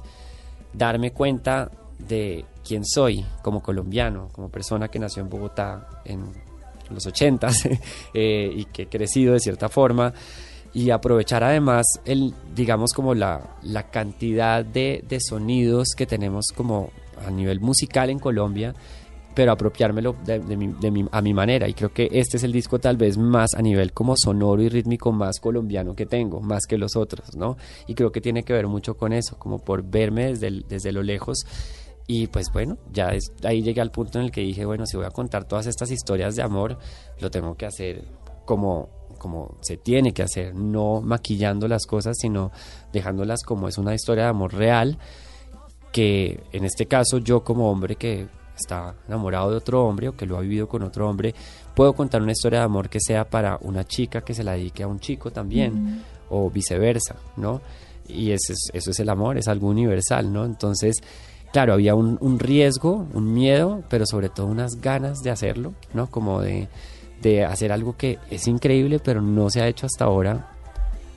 darme 0.74 1.12
cuenta 1.12 1.72
de 2.00 2.46
quién 2.66 2.86
soy 2.86 3.26
como 3.44 3.62
colombiano, 3.62 4.30
como 4.32 4.50
persona 4.50 4.88
que 4.88 5.00
nació 5.00 5.24
en 5.24 5.30
Bogotá 5.30 5.88
en 6.06 6.47
los 6.90 7.06
ochentas 7.06 7.68
eh, 8.14 8.52
y 8.56 8.66
que 8.66 8.84
he 8.84 8.88
crecido 8.88 9.34
de 9.34 9.40
cierta 9.40 9.70
forma 9.70 10.14
y 10.74 10.90
aprovechar 10.92 11.44
además 11.44 11.86
el 12.06 12.34
digamos 12.54 12.94
como 12.94 13.14
la, 13.14 13.58
la 13.64 13.90
cantidad 13.90 14.64
de, 14.64 15.04
de 15.08 15.20
sonidos 15.20 15.90
que 15.96 16.06
tenemos 16.06 16.48
como 16.56 16.92
a 17.26 17.32
nivel 17.32 17.60
musical 17.60 18.10
en 18.10 18.20
Colombia 18.20 18.76
pero 19.38 19.52
apropiármelo 19.52 20.16
a 21.12 21.22
mi 21.22 21.34
manera 21.36 21.68
y 21.68 21.76
creo 21.76 21.94
que 21.94 22.10
este 22.12 22.38
es 22.38 22.44
el 22.44 22.52
disco 22.52 22.80
tal 22.80 22.98
vez 22.98 23.20
más 23.20 23.54
a 23.54 23.62
nivel 23.62 23.94
como 23.94 24.16
sonoro 24.18 24.64
y 24.64 24.70
rítmico 24.70 25.12
más 25.12 25.40
colombiano 25.40 25.94
que 25.94 26.08
tengo, 26.08 26.42
más 26.42 26.66
que 26.66 26.80
los 26.80 26.96
otros, 26.96 27.36
¿no? 27.36 27.56
Y 27.86 27.94
creo 27.94 28.12
que 28.12 28.20
tiene 28.20 28.42
que 28.42 28.54
ver 28.54 28.66
mucho 28.66 28.98
con 28.98 29.14
eso, 29.14 29.38
como 29.38 29.60
por 29.60 29.84
verme 29.84 30.30
desde, 30.30 30.64
desde 30.68 30.92
lo 30.92 31.04
lejos 31.04 31.46
y 32.08 32.28
pues 32.28 32.48
bueno, 32.54 32.78
ya 32.92 33.10
es- 33.10 33.32
ahí 33.44 33.62
llegué 33.62 33.82
al 33.82 33.92
punto 33.92 34.18
en 34.20 34.26
el 34.26 34.32
que 34.32 34.42
dije, 34.42 34.66
bueno, 34.66 34.86
si 34.86 34.96
voy 34.98 35.06
a 35.06 35.12
contar 35.12 35.44
todas 35.46 35.68
estas 35.68 35.92
historias 35.92 36.36
de 36.36 36.42
amor, 36.44 36.78
lo 37.20 37.30
tengo 37.30 37.56
que 37.56 37.66
hacer 37.66 38.06
como, 38.46 38.90
como 39.18 39.58
se 39.62 39.76
tiene 39.78 40.14
que 40.14 40.24
hacer, 40.24 40.56
no 40.56 41.02
maquillando 41.02 41.68
las 41.68 41.86
cosas, 41.86 42.16
sino 42.20 42.52
dejándolas 42.94 43.44
como 43.44 43.68
es 43.68 43.78
una 43.78 43.94
historia 43.94 44.24
de 44.26 44.30
amor 44.30 44.54
real, 44.54 44.98
que 45.92 46.44
en 46.52 46.64
este 46.66 46.86
caso 46.86 47.18
yo 47.18 47.44
como 47.44 47.70
hombre 47.72 47.96
que 47.96 48.28
está 48.56 48.96
enamorado 49.08 49.52
de 49.52 49.58
otro 49.58 49.86
hombre 49.86 50.10
o 50.10 50.16
que 50.16 50.26
lo 50.26 50.38
ha 50.38 50.42
vivido 50.42 50.68
con 50.68 50.84
otro 50.84 51.10
hombre, 51.10 51.34
puedo 51.76 51.94
contar 51.94 52.22
una 52.22 52.32
historia 52.32 52.60
de 52.60 52.66
amor 52.66 52.90
que 52.90 53.00
sea 53.00 53.30
para 53.30 53.58
una 53.62 53.84
chica 53.84 54.22
que 54.22 54.34
se 54.34 54.44
la 54.44 54.54
dedique 54.54 54.84
a 54.84 54.88
un 54.88 55.00
chico 55.00 55.32
también, 55.32 56.04
o 56.30 56.50
viceversa, 56.50 57.16
¿no? 57.38 57.62
Y 58.08 58.32
ese 58.32 58.54
es- 58.54 58.70
eso 58.74 58.92
es 58.92 59.00
el 59.00 59.10
amor, 59.10 59.38
es 59.38 59.48
algo 59.48 59.68
universal, 59.68 60.32
¿no? 60.32 60.46
Entonces, 60.46 60.98
claro, 61.52 61.74
había 61.74 61.96
un, 61.96 62.18
un 62.22 62.40
riesgo, 62.40 63.08
un 63.14 63.34
miedo, 63.34 63.84
pero 63.90 64.06
sobre 64.06 64.30
todo 64.30 64.48
unas 64.48 64.82
ganas 64.82 65.20
de 65.20 65.32
hacerlo, 65.32 65.74
¿no? 65.94 66.10
Como 66.10 66.42
de, 66.42 66.68
de 67.22 67.44
hacer 67.44 67.72
algo 67.72 67.98
que 67.98 68.20
es 68.30 68.48
increíble, 68.48 69.00
pero 69.00 69.22
no 69.22 69.50
se 69.50 69.62
ha 69.62 69.68
hecho 69.68 69.86
hasta 69.86 70.06
ahora. 70.06 70.52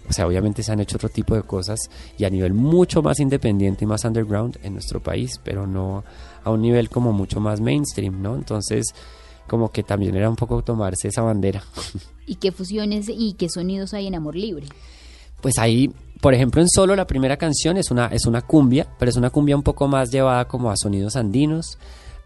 O 0.09 0.13
sea, 0.13 0.27
obviamente 0.27 0.63
se 0.63 0.73
han 0.73 0.81
hecho 0.81 0.97
otro 0.97 1.09
tipo 1.09 1.37
de 1.37 1.43
cosas 1.43 1.79
y 2.19 2.25
a 2.25 2.31
nivel 2.31 2.53
mucho 2.53 3.01
más 3.01 3.21
independiente 3.21 3.85
y 3.85 3.87
más 3.87 4.05
underground 4.05 4.59
en 4.63 4.73
nuestro 4.73 5.01
país, 5.01 5.41
pero 5.45 5.67
no 5.67 6.03
a 6.43 6.51
un 6.51 6.63
nivel 6.63 6.89
como 6.89 7.13
mucho 7.13 7.39
más 7.39 7.61
mainstream, 7.61 8.21
¿no? 8.21 8.35
Entonces, 8.35 8.93
como 9.47 9.71
que 9.71 9.83
también 9.83 10.17
era 10.17 10.29
un 10.29 10.37
poco 10.37 10.63
tomarse 10.63 11.09
esa 11.09 11.23
bandera. 11.23 11.63
¿Y 12.27 12.37
qué 12.37 12.51
fusiones 12.51 13.07
y 13.09 13.35
qué 13.35 13.49
sonidos 13.49 13.95
hay 13.95 14.07
en 14.09 14.15
Amor 14.15 14.35
Libre? 14.35 14.67
Pues 15.41 15.59
ahí, 15.59 15.93
por 16.21 16.35
ejemplo, 16.35 16.61
en 16.61 16.69
solo 16.69 16.95
la 16.95 17.07
primera 17.07 17.37
canción 17.37 17.77
es 17.77 17.91
una, 17.91 18.07
es 18.07 18.27
una 18.27 18.43
cumbia, 18.43 18.87
pero 18.99 19.11
es 19.11 19.17
una 19.17 19.31
cumbia 19.31 19.57
un 19.57 19.63
poco 19.63 19.89
más 19.89 20.11
llevada 20.11 20.47
como 20.47 20.71
a 20.71 20.77
sonidos 20.77 21.17
andinos. 21.17 21.79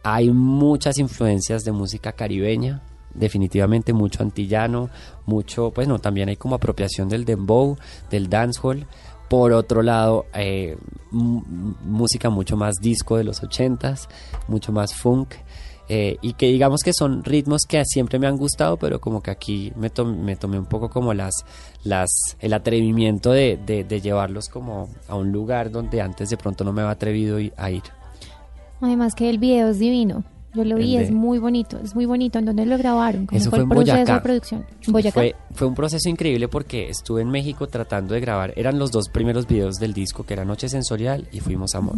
Hay 0.02 0.30
muchas 0.30 0.98
influencias 0.98 1.62
de 1.62 1.72
música 1.72 2.12
caribeña, 2.12 2.83
definitivamente 3.14 3.92
mucho 3.92 4.22
antillano, 4.22 4.90
mucho, 5.26 5.70
pues 5.70 5.87
no, 5.87 5.98
también 5.98 6.28
hay 6.28 6.37
como 6.37 6.57
apropiación 6.57 7.09
del 7.09 7.24
dembow, 7.24 7.76
del 8.11 8.28
dancehall. 8.28 8.87
Por 9.28 9.52
otro 9.52 9.83
lado, 9.83 10.26
eh, 10.35 10.76
música 11.11 12.30
mucho 12.30 12.57
más 12.57 12.74
disco 12.80 13.16
de 13.16 13.24
los 13.24 13.42
ochentas, 13.42 14.09
mucho 14.48 14.72
más 14.72 14.94
funk. 14.94 15.35
Eh, 15.88 16.16
y 16.22 16.32
que 16.34 16.46
digamos 16.46 16.80
que 16.82 16.92
son 16.92 17.22
ritmos 17.24 17.62
que 17.68 17.82
siempre 17.84 18.18
me 18.18 18.26
han 18.26 18.36
gustado, 18.36 18.76
pero 18.76 19.00
como 19.00 19.22
que 19.22 19.30
aquí 19.30 19.72
me, 19.76 19.90
me 20.16 20.36
tomé 20.36 20.58
un 20.58 20.66
poco 20.66 20.88
como 20.90 21.12
las, 21.14 21.34
las, 21.84 22.08
el 22.40 22.52
atrevimiento 22.54 23.30
de, 23.32 23.58
de- 23.64 23.84
de 23.84 24.00
llevarlos 24.00 24.48
como 24.48 24.88
a 25.08 25.16
un 25.16 25.30
lugar 25.32 25.70
donde 25.70 26.00
antes 26.00 26.30
de 26.30 26.36
pronto 26.36 26.64
no 26.64 26.72
me 26.72 26.82
había 26.82 26.92
atrevido 26.92 27.38
a 27.56 27.70
ir. 27.70 27.82
Además 28.80 29.14
que 29.14 29.28
el 29.30 29.38
video 29.38 29.68
es 29.68 29.78
divino. 29.78 30.24
Yo 30.54 30.64
lo 30.64 30.76
vi, 30.76 30.96
es 30.96 31.10
muy 31.10 31.38
bonito. 31.38 31.80
Es 31.82 31.96
muy 31.96 32.06
bonito. 32.06 32.38
¿En 32.38 32.44
dónde 32.44 32.64
lo 32.64 32.78
grabaron? 32.78 33.26
¿Cómo 33.26 33.36
Eso 33.36 33.50
fue 33.50 33.58
el 33.58 33.62
en 33.64 33.68
proceso 33.70 33.92
Boyacá. 33.96 34.14
de 34.14 34.20
producción? 34.20 34.66
Fue, 35.12 35.34
fue 35.52 35.66
un 35.66 35.74
proceso 35.74 36.08
increíble 36.08 36.46
porque 36.46 36.88
estuve 36.88 37.22
en 37.22 37.28
México 37.30 37.66
tratando 37.66 38.14
de 38.14 38.20
grabar, 38.20 38.52
eran 38.54 38.78
los 38.78 38.92
dos 38.92 39.08
primeros 39.08 39.48
videos 39.48 39.76
del 39.76 39.92
disco, 39.94 40.24
que 40.24 40.34
era 40.34 40.44
Noche 40.44 40.68
Sensorial 40.68 41.26
y 41.32 41.40
Fuimos 41.40 41.74
Amor. 41.74 41.96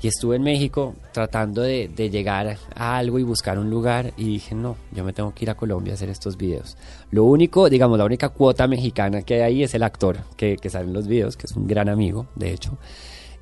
Y 0.00 0.08
estuve 0.08 0.36
en 0.36 0.42
México 0.42 0.94
tratando 1.12 1.62
de, 1.62 1.88
de 1.88 2.08
llegar 2.08 2.56
a 2.74 2.96
algo 2.96 3.18
y 3.18 3.24
buscar 3.24 3.58
un 3.58 3.68
lugar 3.68 4.12
y 4.16 4.24
dije, 4.24 4.54
no, 4.54 4.76
yo 4.92 5.02
me 5.02 5.12
tengo 5.12 5.34
que 5.34 5.44
ir 5.44 5.50
a 5.50 5.56
Colombia 5.56 5.92
a 5.92 5.94
hacer 5.94 6.08
estos 6.08 6.36
videos. 6.36 6.76
Lo 7.10 7.24
único, 7.24 7.68
digamos, 7.68 7.98
la 7.98 8.04
única 8.04 8.28
cuota 8.28 8.68
mexicana 8.68 9.22
que 9.22 9.34
hay 9.34 9.40
ahí 9.40 9.62
es 9.64 9.74
el 9.74 9.82
actor 9.82 10.18
que, 10.36 10.56
que 10.56 10.70
sale 10.70 10.86
en 10.86 10.92
los 10.92 11.08
videos, 11.08 11.36
que 11.36 11.46
es 11.46 11.56
un 11.56 11.66
gran 11.66 11.88
amigo, 11.88 12.26
de 12.36 12.52
hecho. 12.52 12.78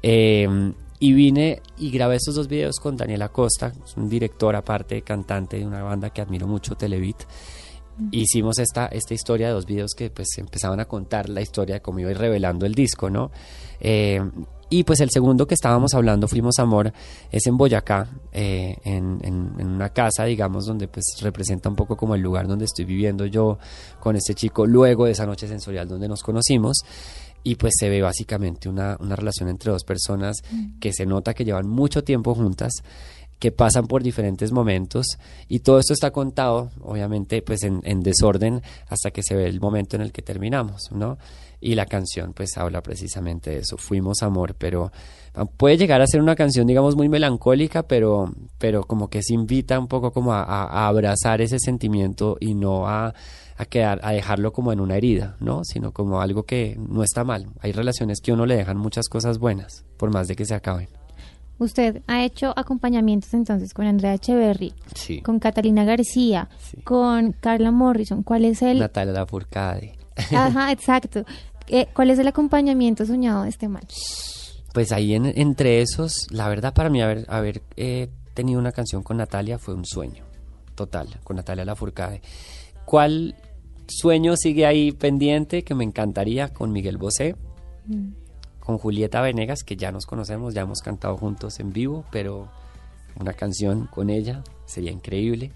Eh, 0.02 0.72
y 0.98 1.12
vine 1.12 1.60
y 1.76 1.90
grabé 1.90 2.16
estos 2.16 2.34
dos 2.34 2.48
videos 2.48 2.76
con 2.80 2.96
Daniel 2.96 3.22
Acosta, 3.22 3.72
es 3.84 3.96
un 3.96 4.08
director 4.08 4.56
aparte, 4.56 5.02
cantante 5.02 5.58
de 5.58 5.66
una 5.66 5.82
banda 5.82 6.10
que 6.10 6.22
admiro 6.22 6.46
mucho, 6.46 6.74
Televit. 6.74 7.16
Hicimos 8.10 8.58
esta, 8.58 8.86
esta 8.86 9.14
historia 9.14 9.48
de 9.48 9.54
dos 9.54 9.66
videos 9.66 9.92
que 9.94 10.10
pues 10.10 10.28
empezaban 10.38 10.80
a 10.80 10.86
contar 10.86 11.28
la 11.28 11.40
historia 11.40 11.76
de 11.76 11.80
cómo 11.82 11.98
iba 11.98 12.12
revelando 12.12 12.66
el 12.66 12.74
disco, 12.74 13.10
¿no? 13.10 13.30
Eh, 13.80 14.20
y 14.68 14.82
pues 14.84 15.00
el 15.00 15.10
segundo 15.10 15.46
que 15.46 15.54
estábamos 15.54 15.94
hablando, 15.94 16.26
Fuimos 16.28 16.58
Amor, 16.58 16.92
es 17.30 17.46
en 17.46 17.56
Boyacá, 17.56 18.08
eh, 18.32 18.76
en, 18.84 19.18
en- 19.22 19.52
en 19.58 19.66
una 19.68 19.90
casa, 19.90 20.24
digamos, 20.24 20.66
donde 20.66 20.88
pues 20.88 21.04
representa 21.22 21.68
un 21.68 21.76
poco 21.76 21.96
como 21.96 22.14
el 22.14 22.20
lugar 22.20 22.46
donde 22.48 22.64
estoy 22.64 22.84
viviendo 22.84 23.26
yo 23.26 23.58
con 24.00 24.16
este 24.16 24.34
chico 24.34 24.66
luego 24.66 25.04
de 25.06 25.12
esa 25.12 25.24
noche 25.26 25.46
sensorial 25.46 25.86
donde 25.88 26.08
nos 26.08 26.22
conocimos. 26.22 26.78
Y 27.44 27.54
pues 27.54 27.74
se 27.78 27.88
ve 27.88 28.02
básicamente 28.02 28.68
una, 28.68 28.96
una 28.98 29.14
relación 29.14 29.48
entre 29.48 29.70
dos 29.70 29.84
personas 29.84 30.38
que 30.80 30.92
se 30.92 31.06
nota 31.06 31.32
que 31.32 31.44
llevan 31.44 31.68
mucho 31.68 32.02
tiempo 32.02 32.34
juntas, 32.34 32.72
que 33.38 33.52
pasan 33.52 33.86
por 33.86 34.02
diferentes 34.02 34.50
momentos 34.50 35.06
y 35.46 35.60
todo 35.60 35.78
esto 35.78 35.92
está 35.92 36.10
contado, 36.10 36.70
obviamente, 36.82 37.42
pues 37.42 37.62
en, 37.62 37.82
en 37.84 38.02
desorden 38.02 38.62
hasta 38.88 39.12
que 39.12 39.22
se 39.22 39.36
ve 39.36 39.46
el 39.46 39.60
momento 39.60 39.94
en 39.94 40.02
el 40.02 40.10
que 40.10 40.22
terminamos, 40.22 40.90
¿no? 40.90 41.18
Y 41.66 41.74
la 41.74 41.86
canción 41.86 42.32
pues 42.32 42.56
habla 42.58 42.80
precisamente 42.80 43.50
de 43.50 43.58
eso, 43.58 43.76
fuimos 43.76 44.22
amor, 44.22 44.54
pero 44.56 44.92
ah, 45.34 45.46
puede 45.46 45.76
llegar 45.76 46.00
a 46.00 46.06
ser 46.06 46.20
una 46.22 46.36
canción 46.36 46.64
digamos 46.64 46.94
muy 46.94 47.08
melancólica, 47.08 47.82
pero, 47.82 48.32
pero 48.58 48.84
como 48.84 49.08
que 49.10 49.20
se 49.20 49.34
invita 49.34 49.76
un 49.76 49.88
poco 49.88 50.12
como 50.12 50.32
a, 50.32 50.86
abrazar 50.86 51.40
ese 51.40 51.58
sentimiento 51.58 52.36
y 52.38 52.54
no 52.54 52.86
a, 52.86 53.12
a 53.56 53.64
quedar, 53.64 53.98
a 54.04 54.12
dejarlo 54.12 54.52
como 54.52 54.72
en 54.72 54.78
una 54.78 54.96
herida, 54.96 55.34
¿no? 55.40 55.64
Sino 55.64 55.90
como 55.90 56.20
algo 56.20 56.44
que 56.44 56.78
no 56.78 57.02
está 57.02 57.24
mal. 57.24 57.48
Hay 57.58 57.72
relaciones 57.72 58.20
que 58.20 58.30
a 58.30 58.34
uno 58.34 58.46
le 58.46 58.54
dejan 58.54 58.76
muchas 58.76 59.08
cosas 59.08 59.40
buenas, 59.40 59.84
por 59.96 60.12
más 60.12 60.28
de 60.28 60.36
que 60.36 60.44
se 60.44 60.54
acaben. 60.54 60.86
Usted 61.58 62.02
ha 62.06 62.22
hecho 62.22 62.52
acompañamientos 62.56 63.34
entonces 63.34 63.74
con 63.74 63.86
Andrea 63.86 64.14
Echeverry, 64.14 64.72
Sí. 64.94 65.20
con 65.20 65.40
Catalina 65.40 65.84
García, 65.84 66.48
con 66.84 67.32
Carla 67.32 67.72
Morrison. 67.72 68.22
¿Cuál 68.22 68.44
es 68.44 68.62
el...? 68.62 68.78
Natalia 68.78 69.14
Lafourcade. 69.14 69.96
Ajá, 70.32 70.70
exacto. 70.72 71.24
Eh, 71.68 71.86
¿Cuál 71.94 72.10
es 72.10 72.18
el 72.18 72.28
acompañamiento 72.28 73.04
soñado 73.06 73.42
de 73.44 73.48
este 73.50 73.68
man? 73.68 73.82
Pues 74.72 74.92
ahí 74.92 75.14
en- 75.14 75.32
entre 75.38 75.80
esos, 75.80 76.26
la 76.30 76.48
verdad 76.48 76.74
para 76.74 76.90
mí 76.90 77.00
haber, 77.02 77.24
haber 77.28 77.62
eh, 77.76 78.08
tenido 78.34 78.60
una 78.60 78.72
canción 78.72 79.02
con 79.02 79.16
Natalia 79.16 79.58
fue 79.58 79.74
un 79.74 79.84
sueño, 79.86 80.24
total, 80.74 81.08
con 81.24 81.36
Natalia 81.36 81.64
Lafourcade. 81.64 82.20
¿Cuál 82.84 83.34
sueño 83.88 84.34
sigue 84.36 84.66
ahí 84.66 84.92
pendiente 84.92 85.64
que 85.64 85.74
me 85.74 85.84
encantaría 85.84 86.48
con 86.52 86.72
Miguel 86.72 86.98
Bosé? 86.98 87.36
con 88.58 88.78
Julieta 88.78 89.20
Venegas, 89.20 89.62
que 89.62 89.76
ya 89.76 89.92
nos 89.92 90.06
conocemos, 90.06 90.52
ya 90.52 90.62
hemos 90.62 90.80
cantado 90.80 91.16
juntos 91.16 91.60
en 91.60 91.72
vivo, 91.72 92.04
pero 92.10 92.48
una 93.20 93.32
canción 93.32 93.86
con 93.86 94.10
ella 94.10 94.42
sería 94.64 94.90
increíble. 94.90 95.52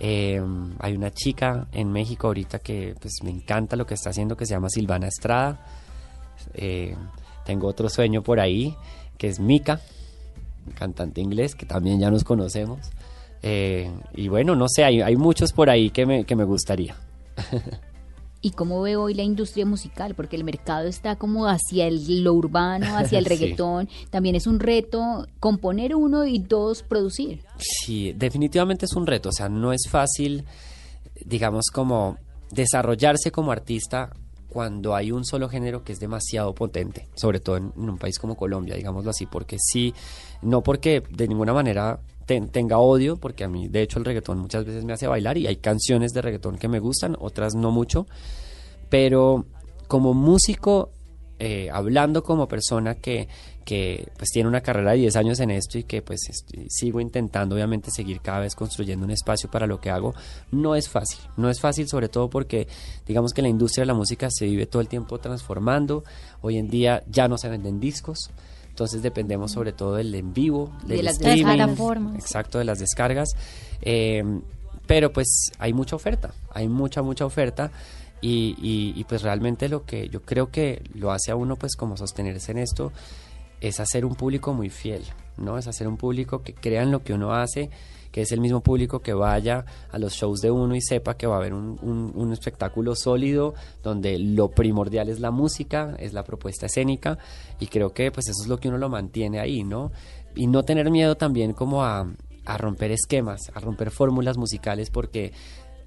Eh, 0.00 0.40
hay 0.78 0.94
una 0.94 1.10
chica 1.10 1.66
en 1.72 1.90
México 1.90 2.28
ahorita 2.28 2.60
que 2.60 2.94
pues 3.00 3.14
me 3.24 3.30
encanta 3.30 3.76
lo 3.76 3.86
que 3.86 3.94
está 3.94 4.10
haciendo, 4.10 4.36
que 4.36 4.46
se 4.46 4.54
llama 4.54 4.68
Silvana 4.68 5.08
Estrada. 5.08 5.58
Eh, 6.54 6.94
tengo 7.44 7.66
otro 7.66 7.88
sueño 7.88 8.22
por 8.22 8.40
ahí, 8.40 8.76
que 9.16 9.28
es 9.28 9.40
Mika, 9.40 9.80
cantante 10.74 11.20
inglés, 11.20 11.54
que 11.54 11.66
también 11.66 11.98
ya 11.98 12.10
nos 12.10 12.24
conocemos. 12.24 12.90
Eh, 13.42 13.90
y 14.14 14.28
bueno, 14.28 14.54
no 14.54 14.68
sé, 14.68 14.84
hay, 14.84 15.00
hay 15.00 15.16
muchos 15.16 15.52
por 15.52 15.70
ahí 15.70 15.90
que 15.90 16.06
me, 16.06 16.24
que 16.24 16.36
me 16.36 16.44
gustaría. 16.44 16.94
¿Y 18.40 18.50
cómo 18.52 18.80
ve 18.82 18.94
hoy 18.96 19.14
la 19.14 19.22
industria 19.24 19.66
musical? 19.66 20.14
Porque 20.14 20.36
el 20.36 20.44
mercado 20.44 20.86
está 20.86 21.16
como 21.16 21.46
hacia 21.48 21.86
el, 21.88 22.22
lo 22.22 22.34
urbano, 22.34 22.96
hacia 22.96 23.18
el 23.18 23.24
Sí. 23.26 23.30
reggaetón. 23.30 23.88
También 24.10 24.36
es 24.36 24.46
un 24.46 24.60
reto 24.60 25.26
componer 25.40 25.96
uno 25.96 26.24
y 26.24 26.38
dos, 26.38 26.82
producir. 26.84 27.40
Sí, 27.58 28.12
definitivamente 28.12 28.84
es 28.86 28.92
un 28.94 29.06
reto, 29.06 29.30
o 29.30 29.32
sea, 29.32 29.48
no 29.48 29.72
es 29.72 29.88
fácil, 29.88 30.44
digamos, 31.24 31.64
como 31.72 32.16
desarrollarse 32.52 33.30
como 33.32 33.50
artista 33.52 34.10
cuando 34.48 34.94
hay 34.94 35.12
un 35.12 35.24
solo 35.24 35.48
género 35.48 35.84
que 35.84 35.92
es 35.92 36.00
demasiado 36.00 36.54
potente, 36.54 37.06
sobre 37.14 37.40
todo 37.40 37.56
en, 37.58 37.72
en 37.76 37.90
un 37.90 37.98
país 37.98 38.18
como 38.18 38.36
Colombia, 38.36 38.76
digámoslo 38.76 39.10
así, 39.10 39.26
porque 39.26 39.56
sí, 39.60 39.92
no 40.42 40.62
porque 40.62 41.02
de 41.10 41.28
ninguna 41.28 41.52
manera 41.52 42.00
te- 42.28 42.42
tenga 42.42 42.78
odio, 42.78 43.16
porque 43.16 43.42
a 43.42 43.48
mí 43.48 43.66
de 43.68 43.80
hecho 43.82 43.98
el 43.98 44.04
reggaetón 44.04 44.38
muchas 44.38 44.64
veces 44.66 44.84
me 44.84 44.92
hace 44.92 45.06
bailar 45.08 45.38
y 45.38 45.46
hay 45.46 45.56
canciones 45.56 46.12
de 46.12 46.20
reggaetón 46.22 46.58
que 46.58 46.68
me 46.68 46.78
gustan, 46.78 47.16
otras 47.18 47.54
no 47.54 47.70
mucho, 47.72 48.06
pero 48.90 49.46
como 49.88 50.12
músico, 50.14 50.90
eh, 51.38 51.70
hablando 51.72 52.22
como 52.22 52.46
persona 52.48 52.96
que, 52.96 53.28
que 53.64 54.08
pues 54.18 54.28
tiene 54.30 54.48
una 54.48 54.60
carrera 54.60 54.90
de 54.92 54.98
10 54.98 55.16
años 55.16 55.40
en 55.40 55.50
esto 55.50 55.78
y 55.78 55.84
que 55.84 56.02
pues 56.02 56.20
sigo 56.68 57.00
intentando 57.00 57.54
obviamente 57.54 57.90
seguir 57.90 58.20
cada 58.20 58.40
vez 58.40 58.54
construyendo 58.54 59.04
un 59.06 59.10
espacio 59.12 59.50
para 59.50 59.66
lo 59.66 59.80
que 59.80 59.88
hago, 59.90 60.14
no 60.50 60.74
es 60.74 60.88
fácil, 60.88 61.20
no 61.38 61.48
es 61.48 61.60
fácil 61.60 61.88
sobre 61.88 62.08
todo 62.08 62.28
porque 62.28 62.68
digamos 63.06 63.32
que 63.32 63.40
la 63.40 63.48
industria 63.48 63.82
de 63.82 63.86
la 63.86 63.94
música 63.94 64.28
se 64.30 64.44
vive 64.44 64.66
todo 64.66 64.82
el 64.82 64.88
tiempo 64.88 65.18
transformando, 65.18 66.04
hoy 66.42 66.58
en 66.58 66.68
día 66.68 67.02
ya 67.08 67.28
no 67.28 67.38
se 67.38 67.48
venden 67.48 67.80
discos, 67.80 68.30
entonces 68.78 69.02
dependemos 69.02 69.50
sobre 69.50 69.72
todo 69.72 69.96
del 69.96 70.14
en 70.14 70.32
vivo, 70.32 70.70
De 70.84 70.94
del 70.94 71.06
las 71.06 71.14
streaming, 71.14 71.56
plataformas. 71.56 72.14
exacto, 72.14 72.58
de 72.58 72.64
las 72.64 72.78
descargas. 72.78 73.30
Eh, 73.82 74.22
pero 74.86 75.12
pues 75.12 75.50
hay 75.58 75.72
mucha 75.72 75.96
oferta, 75.96 76.32
hay 76.52 76.68
mucha, 76.68 77.02
mucha 77.02 77.26
oferta. 77.26 77.72
Y, 78.20 78.54
y- 78.60 78.92
y, 78.96 79.02
pues 79.04 79.22
realmente 79.22 79.68
lo 79.68 79.84
que 79.84 80.08
yo 80.08 80.22
creo 80.22 80.50
que 80.52 80.82
lo 80.94 81.10
hace 81.12 81.30
a 81.32 81.36
uno 81.36 81.56
pues 81.56 81.74
como 81.76 81.96
sostenerse 81.96 82.52
en 82.52 82.58
esto 82.58 82.92
es 83.60 83.80
hacer 83.80 84.04
un 84.04 84.14
público 84.14 84.52
muy 84.54 84.70
fiel, 84.70 85.02
¿no? 85.36 85.58
Es 85.58 85.66
hacer 85.66 85.88
un 85.88 85.96
público 85.96 86.42
que 86.42 86.54
crea 86.54 86.82
en 86.84 86.90
lo 86.92 87.02
que 87.02 87.12
uno 87.14 87.32
hace, 87.34 87.70
que 88.12 88.22
es 88.22 88.32
el 88.32 88.40
mismo 88.40 88.60
público 88.60 89.00
que 89.00 89.12
vaya 89.12 89.64
a 89.90 89.98
los 89.98 90.14
shows 90.14 90.40
de 90.40 90.50
uno 90.50 90.74
y 90.74 90.80
sepa 90.80 91.16
que 91.16 91.26
va 91.26 91.36
a 91.36 91.38
haber 91.38 91.54
un, 91.54 92.32
espectáculo 92.32 92.94
sólido 92.94 93.54
donde 93.82 94.18
lo 94.18 94.50
primordial 94.50 95.08
es 95.08 95.20
la 95.20 95.30
música, 95.30 95.96
es 95.98 96.12
la 96.12 96.24
propuesta 96.24 96.66
escénica 96.66 97.18
y 97.58 97.66
creo 97.66 97.92
que 97.92 98.10
pues 98.10 98.28
eso 98.28 98.42
es 98.42 98.48
lo 98.48 98.58
que 98.58 98.68
uno 98.68 98.78
lo 98.78 98.88
mantiene 98.88 99.40
ahí, 99.40 99.64
¿no? 99.64 99.92
Y 100.34 100.46
no 100.46 100.64
tener 100.64 100.90
miedo 100.90 101.16
también 101.16 101.52
como 101.52 101.84
a 101.84 102.06
romper 102.58 102.92
esquemas, 102.92 103.50
a 103.54 103.60
romper 103.60 103.90
fórmulas 103.90 104.36
musicales 104.36 104.90
porque 104.90 105.32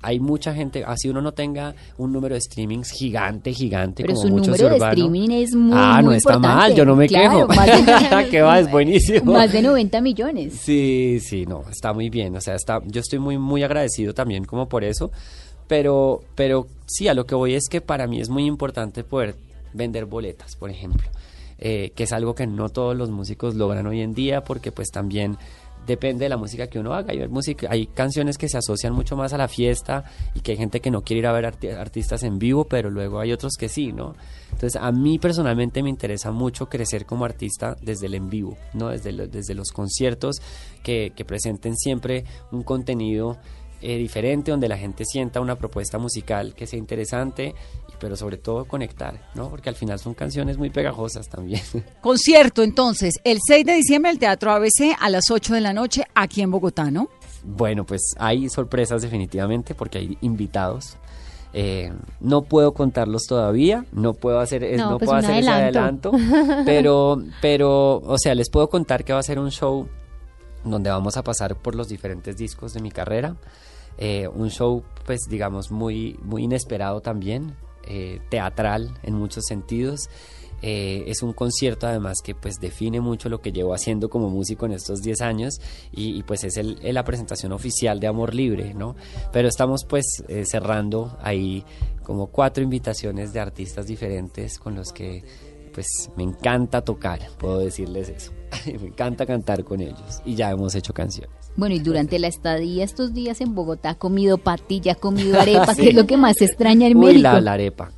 hay 0.02 0.20
mucha 0.20 0.54
gente, 0.54 0.84
así 0.86 1.10
uno 1.10 1.22
no 1.22 1.32
tenga 1.32 1.76
un 1.98 2.12
número 2.12 2.36
de 2.36 2.42
streamings 2.42 2.90
gigante, 2.92 3.54
gigante, 3.54 4.04
Pero 4.04 4.16
como 4.16 4.28
su 4.28 4.34
muchos 4.34 4.48
número 4.48 4.70
de 4.70 4.76
urbanos. 4.76 4.96
streaming 4.98 5.30
es 5.32 5.56
muy, 5.56 5.74
Ah, 5.78 6.02
no 6.02 6.08
muy 6.10 6.18
está 6.18 6.34
importante. 6.34 6.62
mal, 6.70 6.76
yo 6.76 6.86
no 6.86 6.96
me 6.96 7.08
Claro, 7.08 7.48
quejo. 7.48 7.60
Más 7.60 7.68
de, 7.68 8.28
¿Qué 8.32 8.42
va? 8.42 8.60
Es 8.60 8.72
buenísimo. 8.72 9.34
más 9.34 9.52
de 9.52 9.62
90 9.62 10.02
millones. 10.02 10.54
Sí, 10.62 11.20
sí, 11.22 11.46
no, 11.46 11.64
está 11.70 11.94
muy 11.94 12.10
bien. 12.10 12.36
O 12.36 12.42
sea, 12.42 12.56
está, 12.56 12.80
yo 12.86 13.02
estoy 13.02 13.20
muy, 13.20 13.38
muy 13.38 13.64
agradecido 13.64 14.14
también 14.14 14.46
como 14.46 14.68
por 14.68 14.84
eso. 14.84 15.12
Pero, 15.68 16.22
pero 16.36 16.68
sí, 16.86 17.08
a 17.08 17.14
lo 17.14 17.26
que 17.26 17.36
voy 17.36 17.54
es 17.54 17.68
que 17.70 17.80
para 17.82 18.08
mí 18.08 18.20
es 18.20 18.30
muy 18.30 18.46
importante 18.46 19.04
poder 19.04 19.36
vender 19.74 20.06
boletas, 20.06 20.56
por 20.56 20.70
ejemplo. 20.70 21.08
eh, 21.64 21.92
que 21.96 22.04
es 22.06 22.12
algo 22.12 22.34
que 22.34 22.48
no 22.48 22.70
todos 22.70 22.98
los 22.98 23.12
músicos 23.12 23.54
logran 23.54 23.86
hoy 23.86 24.02
en 24.02 24.16
día 24.16 24.44
porque 24.44 24.72
pues 24.72 24.90
también 24.90 25.38
depende 25.86 26.26
de 26.26 26.30
la 26.30 26.38
música 26.38 26.68
que 26.68 26.80
uno 26.80 26.94
haga. 26.94 27.14
Hay, 27.14 27.28
música, 27.28 27.68
hay 27.70 27.88
canciones 27.88 28.38
que 28.38 28.48
se 28.48 28.58
asocian 28.58 28.94
mucho 28.94 29.16
más 29.16 29.34
a 29.34 29.38
la 29.38 29.48
fiesta 29.48 30.04
y 30.34 30.42
que 30.42 30.52
hay 30.52 30.58
gente 30.58 30.80
que 30.80 30.92
no 30.92 31.02
quiere 31.02 31.20
ir 31.20 31.28
a 31.28 31.32
ver 31.32 31.46
arti- 31.46 31.76
artistas 31.76 32.24
en 32.24 32.40
vivo, 32.40 32.66
pero 32.66 32.90
luego 32.90 33.20
hay 33.20 33.32
otros 33.32 33.54
que 33.58 33.70
sí, 33.70 33.92
¿no? 33.92 34.16
Entonces 34.52 34.76
a 34.82 34.92
mí 34.92 35.18
personalmente 35.20 35.82
me 35.82 35.90
interesa 35.90 36.32
mucho 36.32 36.68
crecer 36.68 37.06
como 37.06 37.26
artista 37.26 37.76
desde 37.82 38.08
el 38.08 38.16
en 38.16 38.30
vivo, 38.30 38.58
¿no? 38.74 38.90
Desde, 38.90 39.28
desde 39.28 39.56
los 39.56 39.72
conciertos 39.72 40.42
que, 40.84 41.12
presenten 41.26 41.78
siempre 41.78 42.26
un 42.52 42.64
contenido 42.64 43.38
eh, 43.82 43.98
diferente, 43.98 44.52
donde 44.52 44.68
la 44.68 44.78
gente 44.78 45.06
sienta 45.06 45.40
una 45.40 45.56
propuesta 45.56 45.98
musical 45.98 46.54
que 46.56 46.68
sea 46.68 46.78
interesante, 46.78 47.56
pero 48.02 48.18
sobre 48.18 48.38
todo 48.38 48.66
conectar, 48.66 49.30
¿no? 49.36 49.50
Porque 49.50 49.70
al 49.70 49.76
final 49.76 50.00
son 50.00 50.16
canciones 50.16 50.58
muy 50.58 50.72
pegajosas 50.72 51.30
también. 51.30 51.62
Concierto, 52.02 52.64
entonces, 52.64 53.20
el 53.24 53.38
6 53.46 53.66
de 53.66 53.74
diciembre, 53.76 54.12
el 54.12 54.18
Teatro 54.20 54.52
ABC 54.52 54.98
a 55.00 55.10
las 55.10 55.30
8 55.30 55.54
de 55.54 55.62
la 55.62 55.72
noche, 55.72 56.04
aquí 56.16 56.42
en 56.42 56.50
Bogotá, 56.50 56.90
¿no? 56.90 57.10
Bueno, 57.44 57.86
pues 57.86 58.02
hay 58.18 58.50
sorpresas 58.50 59.04
definitivamente 59.04 59.76
porque 59.76 60.00
hay 60.00 60.18
invitados. 60.22 60.98
Eh, 61.54 61.92
no 62.20 62.42
puedo 62.44 62.74
contarlos 62.74 63.24
todavía, 63.28 63.86
no 63.92 64.14
puedo 64.14 64.40
hacer, 64.40 64.64
No, 64.78 64.92
no 64.92 64.98
pues 64.98 65.08
puedo 65.08 65.20
hacer 65.20 65.38
ese 65.38 65.50
adelanto. 65.50 66.12
adelanto, 66.14 66.64
pero, 66.66 67.22
pero, 67.42 67.98
o 67.98 68.18
sea, 68.18 68.34
les 68.36 68.50
puedo 68.50 68.70
contar 68.70 69.04
que 69.04 69.14
va 69.14 69.20
a 69.20 69.24
ser 69.24 69.38
un 69.38 69.52
show 69.52 69.88
donde 70.64 70.90
vamos 70.90 71.18
a 71.18 71.24
pasar 71.24 71.56
por 71.56 71.76
los 71.76 71.88
diferentes 71.88 72.36
discos 72.36 72.74
de 72.74 72.82
mi 72.82 72.90
carrera. 72.90 73.36
Eh, 73.98 74.28
un 74.28 74.50
show, 74.50 74.84
pues, 75.06 75.22
digamos, 75.30 75.72
muy, 75.72 76.18
muy 76.24 76.44
inesperado 76.44 77.02
también, 77.02 77.56
eh, 77.94 78.22
teatral 78.30 78.94
en 79.04 79.16
muchos 79.16 79.44
sentidos. 79.46 80.10
Eh, 80.62 81.04
es 81.08 81.24
un 81.24 81.34
concierto 81.34 81.88
además 81.88 82.20
que 82.24 82.36
pues 82.36 82.62
define 82.62 83.02
mucho 83.02 83.28
lo 83.28 83.42
que 83.42 83.52
llevo 83.52 83.74
haciendo 83.74 84.10
como 84.10 84.30
músico 84.30 84.66
en 84.66 84.72
estos 84.72 85.02
10 85.02 85.20
años 85.22 85.60
y, 85.92 86.24
pues 86.24 86.46
es 86.46 86.58
la 86.82 87.04
presentación 87.04 87.52
oficial 87.52 88.00
de 88.00 88.08
Amor 88.08 88.34
Libre, 88.34 88.74
¿no? 88.74 88.96
Pero 89.34 89.50
estamos 89.50 89.84
pues 89.84 90.24
eh, 90.30 90.46
cerrando 90.46 91.18
ahí 91.22 91.66
como 92.04 92.28
cuatro 92.28 92.64
invitaciones 92.64 93.34
de 93.34 93.42
artistas 93.42 93.88
diferentes 93.88 94.58
con 94.58 94.76
los 94.76 94.94
que 94.94 95.26
pues 95.74 96.12
me 96.16 96.24
encanta 96.24 96.82
tocar, 96.82 97.20
puedo 97.40 97.60
decirles 97.60 98.08
eso. 98.08 98.32
me 98.80 98.88
encanta 98.88 99.26
cantar 99.26 99.66
con 99.66 99.82
ellos 99.82 100.22
y 100.24 100.36
ya 100.36 100.50
hemos 100.50 100.76
hecho 100.76 100.94
canciones. 100.94 101.41
Bueno, 101.56 101.76
y 101.76 101.80
durante 101.80 102.18
la 102.20 102.28
estadía 102.28 102.84
estos 102.84 103.14
días 103.14 103.42
en 103.42 103.54
Bogotá, 103.56 103.92
¿ha 103.92 103.96
comido 103.96 104.38
patilla, 104.38 104.94
ha 104.94 104.96
comido 104.96 105.40
arepa? 105.40 105.74
Sí. 105.76 105.82
¿Qué 105.84 105.90
es 105.90 105.96
lo 105.96 106.06
que 106.08 106.18
más 106.18 106.38
se 106.38 106.46
extraña 106.46 106.88
en 106.88 106.98
Uy, 106.98 107.06
México? 107.08 107.24
la, 107.24 107.42
la 107.42 107.54
arepa. 107.54 107.92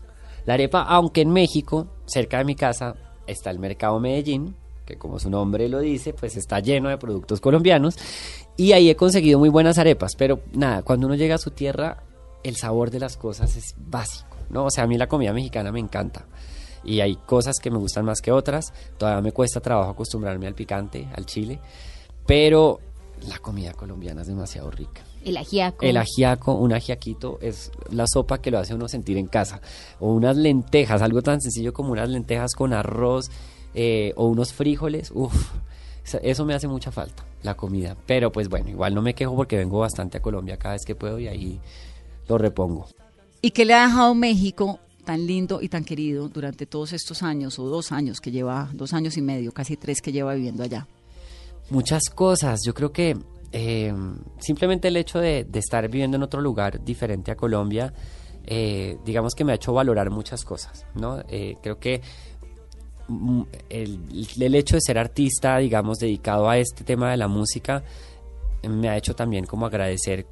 La 0.45 0.56
arepa, 0.56 0.82
aunque 0.84 1.22
en 1.22 1.30
México, 1.32 1.88
cerca 2.06 2.39
de 2.39 2.45
mi 2.45 2.56
casa, 2.56 2.95
está 3.28 3.49
el 3.51 3.60
mercado 3.60 3.99
Medellín, 3.99 4.56
que 4.86 4.97
como 4.97 5.20
su 5.20 5.30
nombre 5.30 5.70
lo 5.70 5.80
dice, 5.80 6.14
pues 6.14 6.36
está 6.36 6.60
lleno 6.60 6.89
de 6.89 6.97
productos 6.97 7.39
colombianos. 7.39 7.95
Y 8.58 8.74
ahí 8.74 8.89
he 8.89 8.95
conseguido 8.95 9.39
muy 9.39 9.49
buenas 9.49 9.78
arepas. 9.78 10.16
Pero 10.18 10.41
nada, 10.54 10.82
cuando 10.84 11.08
uno 11.08 11.16
llega 11.16 11.36
a 11.36 11.39
su 11.39 11.51
tierra, 11.51 12.04
el 12.43 12.56
sabor 12.58 12.91
de 12.91 12.99
las 12.99 13.16
cosas 13.16 13.56
es 13.56 13.74
básico, 13.78 14.36
¿no? 14.49 14.66
O 14.66 14.70
sea, 14.70 14.84
a 14.84 14.88
mí 14.88 14.97
la 14.97 15.08
comida 15.08 15.32
mexicana 15.32 15.72
me 15.72 15.80
encanta. 15.80 16.26
Y 16.84 16.99
hay 16.99 17.16
cosas 17.16 17.60
que 17.62 17.72
me 17.72 17.78
gustan 17.78 18.04
más 18.04 18.20
que 18.20 18.34
otras. 18.34 18.74
Todavía 18.97 19.22
me 19.22 19.32
cuesta 19.32 19.62
trabajo 19.62 19.91
acostumbrarme 19.91 20.47
al 20.47 20.54
picante, 20.56 21.08
al 21.16 21.26
chile. 21.26 21.62
Pero 22.28 22.80
la 23.28 23.38
comida 23.39 23.74
colombiana 23.74 24.21
es 24.21 24.28
demasiado 24.28 24.69
rica. 24.71 25.01
El 25.24 25.38
ajiaco. 25.38 25.86
El 25.86 25.97
ajiaco, 25.97 26.53
un 26.53 26.74
ajiaquito 26.74 27.39
es 27.41 27.71
la 27.91 28.05
sopa 28.07 28.41
que 28.41 28.51
lo 28.51 28.59
hace 28.59 28.74
uno 28.76 28.88
sentir 28.88 29.17
en 29.17 29.28
casa. 29.28 29.61
O 29.99 30.11
unas 30.13 30.36
lentejas, 30.38 31.01
algo 31.01 31.21
tan 31.21 31.39
sencillo 31.41 31.74
como 31.74 31.91
unas 31.93 32.09
lentejas 32.09 32.53
con 32.53 32.74
arroz 32.74 33.30
eh, 33.74 34.13
o 34.17 34.28
unos 34.28 34.53
frijoles. 34.53 35.11
Uf, 35.13 35.34
eso- 36.05 36.19
eso 36.21 36.45
me 36.45 36.53
hace 36.53 36.67
mucha 36.67 36.91
falta, 36.91 37.24
la 37.43 37.55
comida. 37.55 37.95
Pero 38.05 38.32
pues 38.32 38.49
bueno, 38.49 38.69
igual 38.69 38.93
no 38.93 39.01
me 39.01 39.13
quejo 39.15 39.36
porque 39.36 39.57
vengo 39.57 39.80
bastante 39.80 40.17
a 40.17 40.21
Colombia 40.21 40.57
cada 40.57 40.74
vez 40.74 40.84
que 40.86 40.95
puedo 40.95 41.17
y 41.19 41.28
ahí 41.28 41.59
lo 42.28 42.38
repongo. 42.38 42.88
¿Y 43.41 43.51
qué 43.51 43.65
le 43.65 43.74
ha 43.74 43.88
dejado 43.88 44.13
México 44.15 44.80
tan 45.05 45.26
lindo 45.28 45.61
y 45.61 45.67
tan 45.69 45.84
querido 45.84 46.30
durante 46.30 46.65
todos 46.65 46.93
estos 46.93 47.24
años, 47.24 47.59
o 47.59 47.63
dos 47.67 47.91
años 47.91 48.21
que 48.21 48.32
lleva, 48.32 48.69
dos 48.74 48.93
años 48.93 49.17
y 49.17 49.21
medio, 49.21 49.51
casi 49.53 49.76
tres 49.78 50.01
que 50.01 50.11
lleva 50.13 50.34
viviendo 50.34 50.63
allá? 50.63 50.88
Muchas 51.74 52.03
cosas. 52.11 52.59
Yo 52.63 52.76
creo 52.76 52.91
que 52.91 53.17
eh, 53.51 53.91
simplemente 54.38 54.89
el 54.89 54.95
hecho 54.95 55.19
de, 55.19 55.47
estar 55.55 55.89
viviendo 55.89 56.17
en 56.17 56.21
otro 56.21 56.39
lugar 56.39 56.86
diferente 56.86 57.32
a 57.32 57.36
Colombia, 57.36 57.91
eh, 58.45 58.99
digamos 59.03 59.34
que 59.34 59.43
me 59.43 59.53
ha 59.53 59.55
hecho 59.55 59.74
valorar 59.74 60.11
muchas 60.11 60.45
cosas, 60.45 60.86
¿no? 60.93 61.24
Eh, 61.30 61.57
creo 61.63 61.80
que 61.80 61.99
mm, 63.07 63.41
el, 63.71 64.28
el 64.39 64.53
hecho 64.53 64.76
de 64.76 64.82
ser 64.82 64.99
artista, 64.99 65.57
digamos, 65.57 65.97
dedicado 65.97 66.47
a 66.47 66.59
este 66.59 66.84
tema 66.84 67.09
de 67.09 67.17
la 67.17 67.28
música, 67.28 67.84
me 68.69 68.89
ha 68.89 68.95
hecho 68.95 69.15
también 69.15 69.47
como 69.47 69.65
agradecer 69.65 70.28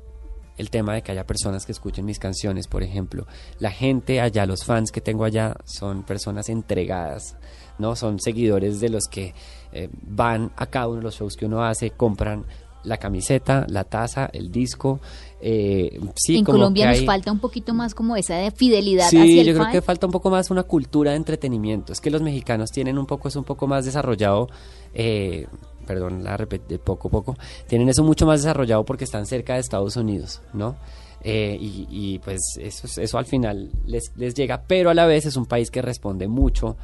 el 0.58 0.70
tema 0.70 0.94
de 0.94 1.02
que 1.02 1.12
haya 1.12 1.26
personas 1.26 1.66
que 1.66 1.72
escuchen 1.72 2.06
mis 2.06 2.20
canciones, 2.20 2.68
por 2.68 2.84
ejemplo. 2.84 3.26
La 3.58 3.72
gente 3.72 4.22
allá, 4.22 4.46
los 4.46 4.64
fans 4.64 4.92
que 4.92 5.02
tengo 5.02 5.24
allá, 5.24 5.56
son 5.66 6.04
personas 6.04 6.50
entregadas, 6.50 7.36
¿no? 7.82 7.96
Son 7.98 8.20
seguidores 8.20 8.80
de 8.80 8.90
los 8.90 9.04
que 9.10 9.34
eh, 9.74 9.90
van 10.04 10.52
a 10.56 10.68
cada 10.68 10.88
uno 10.88 10.98
de 10.98 11.04
los 11.04 11.16
shows 11.16 11.36
que 11.36 11.46
uno 11.46 11.64
hace, 11.64 11.90
compran 11.92 12.46
la 12.84 12.98
camiseta, 12.98 13.66
la 13.70 13.84
taza, 13.84 14.30
el 14.34 14.52
disco. 14.52 15.00
eh, 15.40 16.00
sí, 16.16 16.38
en 16.38 16.44
como 16.46 16.58
Colombia 16.60 16.92
que 16.92 16.98
nos 16.98 17.06
falta 17.06 17.32
un 17.32 17.40
poquito 17.40 17.74
más 17.76 17.94
como 17.94 18.16
esa 18.16 18.36
de 18.36 18.50
fidelidad 18.52 19.08
Sí, 19.10 19.18
hacia 19.22 19.42
el 19.42 19.48
yo 19.48 19.54
creo 19.54 19.64
fan. 19.66 19.72
que 19.72 19.82
falta 19.82 20.06
un 20.08 20.12
poco 20.12 20.30
más 20.32 20.50
una 20.50 20.64
cultura 20.64 21.12
de 21.12 21.18
entretenimiento. 21.18 21.94
Es 21.94 22.00
que 22.02 22.10
los 22.10 22.22
mexicanos 22.24 22.72
tienen 22.72 22.98
un 22.98 23.06
poco, 23.06 23.28
es 23.28 23.36
un 23.36 23.44
poco 23.44 23.68
más 23.68 23.86
desarrollado, 23.86 24.50
eh, 24.94 25.48
perdón, 25.86 26.24
la 26.24 26.38
repet- 26.38 26.66
de 26.68 26.80
poco 26.80 27.08
a 27.10 27.12
poco, 27.12 27.36
tienen 27.68 27.90
eso 27.90 28.04
mucho 28.04 28.26
más 28.26 28.42
desarrollado 28.42 28.84
porque 28.84 29.04
están 29.04 29.26
cerca 29.26 29.54
de 29.56 29.60
Estados 29.60 29.96
Unidos, 29.96 30.42
¿no? 30.54 30.76
Eh, 31.24 31.56
y, 31.62 31.86
y, 31.90 32.20
pues 32.20 32.40
eso, 32.60 32.88
es- 32.88 32.98
eso 32.98 33.18
al 33.20 33.26
final 33.26 33.70
les, 33.86 34.12
les 34.16 34.34
llega, 34.34 34.64
pero 34.66 34.90
a 34.90 34.96
la 34.96 35.06
vez 35.06 35.28
es 35.28 35.36
un 35.36 35.46
país 35.46 35.70
que 35.70 35.82
responde 35.84 36.28
mucho 36.28 36.78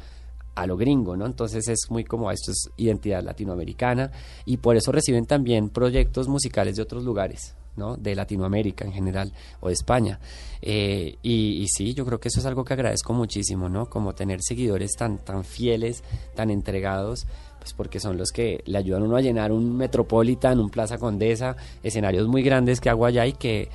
a 0.58 0.66
lo 0.66 0.76
gringo, 0.76 1.16
¿no? 1.16 1.24
Entonces 1.24 1.68
es 1.68 1.90
muy 1.90 2.04
como 2.04 2.30
esto 2.32 2.50
es 2.50 2.68
identidad 2.76 3.22
latinoamericana 3.22 4.10
y 4.44 4.56
por 4.56 4.76
eso 4.76 4.90
reciben 4.90 5.24
también 5.24 5.68
proyectos 5.70 6.26
musicales 6.26 6.74
de 6.76 6.82
otros 6.82 7.04
lugares, 7.04 7.54
¿no? 7.76 7.96
De 7.96 8.16
Latinoamérica 8.16 8.84
en 8.84 8.92
general 8.92 9.32
o 9.60 9.68
de 9.68 9.74
España. 9.74 10.18
Eh, 10.60 11.16
y, 11.22 11.62
y 11.62 11.68
sí, 11.68 11.94
yo 11.94 12.04
creo 12.04 12.18
que 12.18 12.26
eso 12.26 12.40
es 12.40 12.46
algo 12.46 12.64
que 12.64 12.74
agradezco 12.74 13.12
muchísimo, 13.12 13.68
¿no? 13.68 13.86
Como 13.86 14.14
tener 14.16 14.42
seguidores 14.42 14.92
tan, 14.98 15.18
tan 15.18 15.44
fieles, 15.44 16.02
tan 16.34 16.50
entregados, 16.50 17.28
pues 17.60 17.72
porque 17.72 18.00
son 18.00 18.16
los 18.16 18.32
que 18.32 18.62
le 18.66 18.78
ayudan 18.78 19.02
a 19.02 19.04
uno 19.04 19.16
a 19.16 19.20
llenar 19.20 19.52
un 19.52 19.76
Metropolitan, 19.76 20.58
un 20.58 20.70
Plaza 20.70 20.98
Condesa, 20.98 21.56
escenarios 21.84 22.26
muy 22.26 22.42
grandes 22.42 22.80
que 22.80 22.90
hago 22.90 23.06
allá 23.06 23.26
y 23.26 23.32
que 23.32 23.68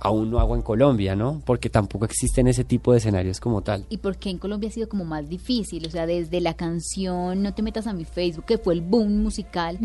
aún 0.00 0.30
no 0.30 0.38
hago 0.40 0.54
en 0.54 0.62
Colombia, 0.62 1.16
¿no? 1.16 1.42
Porque 1.44 1.70
tampoco 1.70 2.04
existen 2.04 2.48
ese 2.48 2.64
tipo 2.64 2.92
de 2.92 2.98
escenarios 2.98 3.40
como 3.40 3.62
tal. 3.62 3.84
¿Y 3.88 3.98
por 3.98 4.16
qué 4.16 4.30
en 4.30 4.38
Colombia 4.38 4.68
ha 4.68 4.72
sido 4.72 4.88
como 4.88 5.04
más 5.04 5.28
difícil? 5.28 5.86
O 5.86 5.90
sea, 5.90 6.06
desde 6.06 6.40
la 6.40 6.54
canción 6.54 7.42
No 7.42 7.54
te 7.54 7.62
metas 7.62 7.86
a 7.86 7.92
mi 7.92 8.04
Facebook, 8.04 8.44
que 8.44 8.58
fue 8.58 8.74
el 8.74 8.82
boom 8.82 9.22
musical, 9.22 9.78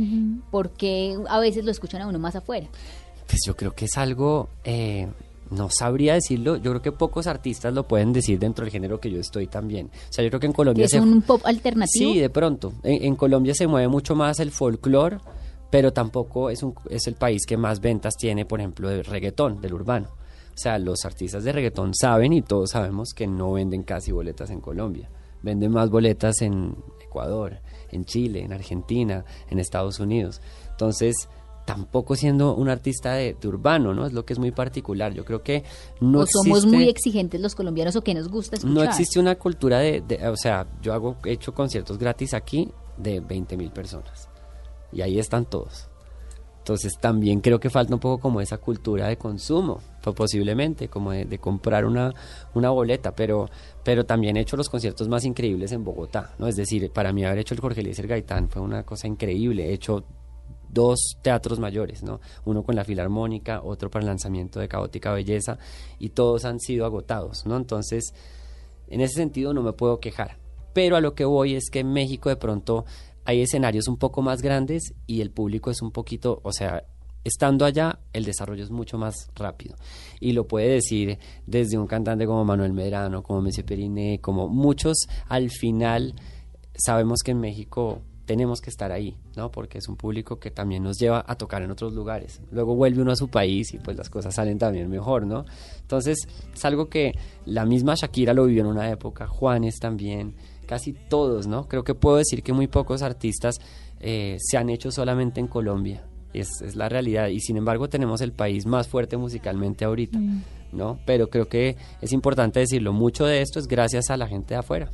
¿por 0.52 0.72
qué 0.72 1.18
a 1.30 1.40
veces 1.40 1.64
lo 1.66 1.72
escuchan 1.72 2.02
a 2.02 2.08
uno 2.08 2.20
más 2.20 2.36
afuera? 2.36 2.68
Pues 3.28 3.40
yo 3.46 3.56
creo 3.56 3.72
que 3.74 3.86
es 3.86 3.98
algo, 3.98 4.50
eh, 4.66 5.08
no 5.50 5.70
sabría 5.70 6.16
decirlo, 6.16 6.58
yo 6.58 6.72
creo 6.72 6.82
que 6.82 6.92
pocos 6.92 7.28
artistas 7.28 7.74
lo 7.74 7.88
pueden 7.88 8.12
decir 8.12 8.38
dentro 8.40 8.66
del 8.66 8.72
género 8.72 9.00
que 9.00 9.10
yo 9.10 9.20
estoy 9.20 9.48
también. 9.48 9.88
O 9.88 10.14
sea, 10.14 10.24
yo 10.24 10.30
creo 10.30 10.40
que 10.42 10.48
en 10.48 10.52
Que 10.52 10.58
Colombia 10.58 10.86
es 10.86 10.92
se... 10.92 11.00
un 11.00 11.22
pop 11.22 11.42
alternativo. 11.46 12.14
Sí, 12.14 12.20
de 12.20 12.30
pronto. 12.30 12.74
En, 12.84 13.06
en 13.06 13.16
Colombia 13.16 13.54
se 13.54 13.68
mueve 13.68 13.88
mucho 13.88 14.16
más 14.16 14.40
el 14.42 14.52
folclore, 14.52 15.18
pero 15.72 15.92
tampoco 15.94 16.52
es, 16.52 16.62
un, 16.62 16.76
es 16.90 17.08
el 17.08 17.16
país 17.16 17.46
que 17.48 17.58
más 17.58 17.80
ventas 17.80 18.14
tiene, 18.16 18.46
por 18.46 18.60
ejemplo, 18.60 18.88
de 18.90 19.02
reggaetón, 19.02 19.60
del 19.62 19.74
urbano. 19.74 20.10
O 20.54 20.58
sea, 20.58 20.78
los 20.78 21.06
artistas 21.06 21.44
de 21.44 21.54
reggaetón 21.54 21.96
saben 21.96 22.34
y 22.34 22.42
todos 22.44 22.72
sabemos 22.72 23.14
que 23.16 23.26
no 23.26 23.54
venden 23.54 23.82
casi 23.84 24.12
boletas 24.12 24.50
en 24.52 24.62
Colombia. 24.62 25.10
Venden 25.42 25.72
más 25.72 25.90
boletas 25.90 26.42
en 26.42 26.76
Ecuador, 27.02 27.58
en 27.90 28.06
Chile, 28.06 28.44
en 28.44 28.54
Argentina, 28.54 29.26
en 29.50 29.58
Estados 29.60 30.00
Unidos. 30.00 30.42
Entonces, 30.70 31.16
tampoco 31.66 32.16
siendo 32.16 32.54
un 32.56 32.68
artista 32.70 33.14
de, 33.14 33.36
de 33.40 33.48
urbano, 33.48 33.94
¿no? 33.94 34.06
Es 34.06 34.14
lo 34.14 34.26
que 34.26 34.34
es 34.34 34.40
muy 34.40 34.52
particular. 34.52 35.14
Yo 35.14 35.24
creo 35.24 35.42
que 35.42 35.64
no 36.02 36.20
o 36.20 36.26
somos 36.28 36.60
existe- 36.66 36.76
muy 36.76 36.90
exigentes 36.90 37.40
los 37.40 37.56
colombianos 37.56 37.96
o 37.96 38.02
que 38.04 38.14
nos 38.14 38.28
gusta 38.28 38.58
escuchar. 38.58 38.76
no 38.76 38.84
existe 38.84 39.20
una 39.20 39.36
cultura 39.36 39.80
de, 39.80 40.02
de- 40.02 40.28
o 40.28 40.36
sea, 40.36 40.68
yo 40.82 40.94
hago, 40.94 41.16
he 41.24 41.32
hecho 41.32 41.54
conciertos 41.54 41.98
gratis 41.98 42.34
aquí 42.34 42.70
de 42.98 43.20
20 43.22 43.56
mil 43.58 43.72
personas 43.72 44.28
y 44.92 45.02
ahí 45.02 45.20
están 45.20 45.46
todos. 45.46 45.88
Entonces 46.60 47.00
también 47.00 47.42
creo 47.42 47.60
que 47.60 47.72
falta 47.72 47.96
un 47.96 48.00
poco 48.00 48.22
como 48.22 48.40
esa 48.40 48.60
cultura 48.60 49.08
de 49.08 49.18
consumo, 49.18 49.82
po- 50.04 50.14
posiblemente, 50.14 50.90
como 50.90 51.12
de, 51.12 51.26
de 51.26 51.40
comprar 51.40 51.86
una, 51.86 52.14
una 52.54 52.70
boleta, 52.70 53.16
pero, 53.16 53.50
pero 53.84 54.06
también 54.06 54.38
he 54.38 54.42
hecho 54.42 54.58
los 54.58 54.70
conciertos 54.70 55.08
más 55.08 55.26
increíbles 55.26 55.72
en 55.72 55.84
Bogotá, 55.84 56.36
¿no? 56.38 56.48
Es 56.48 56.56
decir, 56.56 56.92
para 56.92 57.12
mí 57.14 57.26
haber 57.26 57.40
hecho 57.40 57.56
el 57.56 57.62
Jorge 57.62 57.82
Eliezer 57.82 58.06
Gaitán 58.06 58.48
fue 58.48 58.62
una 58.62 58.84
cosa 58.84 59.08
increíble, 59.08 59.70
he 59.70 59.74
hecho 59.74 60.04
dos 60.70 61.18
teatros 61.24 61.60
mayores, 61.60 62.04
¿no? 62.04 62.22
Uno 62.46 62.62
con 62.62 62.76
la 62.76 62.86
Filarmónica, 62.86 63.62
otro 63.64 63.90
para 63.90 64.04
el 64.04 64.08
lanzamiento 64.08 64.60
de 64.60 64.68
Caótica 64.68 65.12
Belleza, 65.14 65.58
y 65.98 66.10
todos 66.10 66.46
han 66.46 66.60
sido 66.60 66.86
agotados, 66.86 67.46
¿no? 67.48 67.58
Entonces, 67.58 68.14
en 68.88 69.02
ese 69.02 69.16
sentido 69.16 69.52
no 69.54 69.64
me 69.64 69.74
puedo 69.74 70.00
quejar. 70.00 70.38
Pero 70.74 70.96
a 70.96 71.02
lo 71.02 71.16
que 71.16 71.26
voy 71.26 71.56
es 71.56 71.70
que 71.70 71.80
en 71.80 71.92
México 71.92 72.30
de 72.30 72.38
pronto 72.38 72.86
hay 73.26 73.42
escenarios 73.42 73.88
un 73.88 73.98
poco 73.98 74.22
más 74.22 74.42
grandes 74.42 74.94
y 75.08 75.22
el 75.22 75.32
público 75.32 75.72
es 75.72 75.82
un 75.82 75.92
poquito, 75.92 76.40
o 76.44 76.52
sea, 76.52 76.84
estando 77.24 77.66
allá 77.66 78.00
el 78.14 78.26
desarrollo 78.26 78.64
es 78.64 78.72
mucho 78.72 78.98
más 78.98 79.30
rápido. 79.36 79.76
Y 80.20 80.34
lo 80.34 80.48
puede 80.48 80.70
decir 80.70 81.20
desde 81.46 81.78
un 81.78 81.88
cantante 81.88 82.26
como 82.26 82.46
Manuel 82.46 82.74
Medrano, 82.74 83.24
como 83.24 83.42
Messi 83.42 83.64
Periné, 83.64 84.20
como 84.20 84.48
muchos, 84.48 85.08
al 85.28 85.50
final 85.50 86.16
sabemos 86.74 87.20
que 87.24 87.32
en 87.32 87.40
México 87.40 88.02
tenemos 88.26 88.62
que 88.62 88.70
estar 88.70 88.92
ahí, 88.92 89.18
¿no? 89.36 89.52
Porque 89.52 89.78
es 89.78 89.90
un 89.90 89.98
público 89.98 90.40
que 90.40 90.52
también 90.52 90.84
nos 90.84 90.98
lleva 90.98 91.24
a 91.28 91.36
tocar 91.36 91.64
en 91.64 91.72
otros 91.72 91.94
lugares. 91.94 92.40
Luego 92.52 92.76
vuelve 92.76 93.02
uno 93.02 93.12
a 93.12 93.16
su 93.16 93.28
país 93.28 93.74
y 93.74 93.78
pues 93.80 93.98
las 93.98 94.10
cosas 94.10 94.36
salen 94.36 94.58
también 94.58 94.90
mejor, 94.90 95.26
¿no? 95.26 95.44
Entonces, 95.82 96.18
es 96.54 96.66
algo 96.66 96.88
que 96.88 97.14
la 97.46 97.66
misma 97.66 97.96
Shakira 97.96 98.34
lo 98.34 98.46
vivió 98.46 98.62
en 98.62 98.70
una 98.70 98.90
época, 98.90 99.28
Juanes 99.28 99.80
también, 99.80 100.36
casi 100.72 100.94
todos, 100.94 101.48
¿no? 101.48 101.68
Creo 101.68 101.84
que 101.84 101.96
puedo 101.96 102.16
decir 102.16 102.44
que 102.44 102.54
muy 102.54 102.68
pocos 102.68 103.02
artistas 103.02 103.60
eh, 104.00 104.38
se 104.40 104.56
han 104.58 104.70
hecho 104.70 104.90
solamente 104.90 105.42
en 105.42 105.48
Colombia. 105.48 106.02
Es, 106.34 106.62
es 106.62 106.78
la 106.78 106.88
realidad. 106.88 107.28
Y 107.28 107.42
sin 107.42 107.58
embargo 107.58 107.90
tenemos 107.90 108.22
el 108.22 108.32
país 108.32 108.66
más 108.66 108.88
fuerte 108.88 109.18
musicalmente 109.18 109.84
ahorita, 109.84 110.18
¿no? 110.72 110.98
Pero 111.06 111.30
creo 111.30 111.50
que 111.50 111.76
es 112.00 112.14
importante 112.14 112.62
decirlo, 112.62 112.94
mucho 112.94 113.26
de 113.26 113.42
esto 113.42 113.60
es 113.60 113.68
gracias 113.68 114.10
a 114.12 114.16
la 114.16 114.30
gente 114.30 114.54
de 114.54 114.62
afuera. 114.62 114.90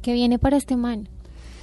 ¿Qué 0.00 0.14
viene 0.14 0.38
para 0.38 0.56
este 0.56 0.74
man? 0.74 1.06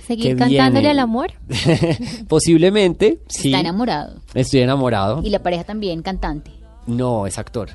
¿Seguir 0.06 0.34
¿Qué 0.34 0.36
cantándole 0.36 0.82
viene? 0.82 0.90
al 0.90 1.00
amor? 1.00 1.32
Posiblemente, 2.28 3.22
sí. 3.28 3.48
Está 3.48 3.62
enamorado. 3.62 4.22
Estoy 4.36 4.60
enamorado. 4.60 5.24
Y 5.24 5.32
la 5.32 5.42
pareja 5.42 5.64
también 5.64 6.04
cantante. 6.04 6.52
No, 6.86 7.26
es 7.26 7.40
actor. 7.40 7.70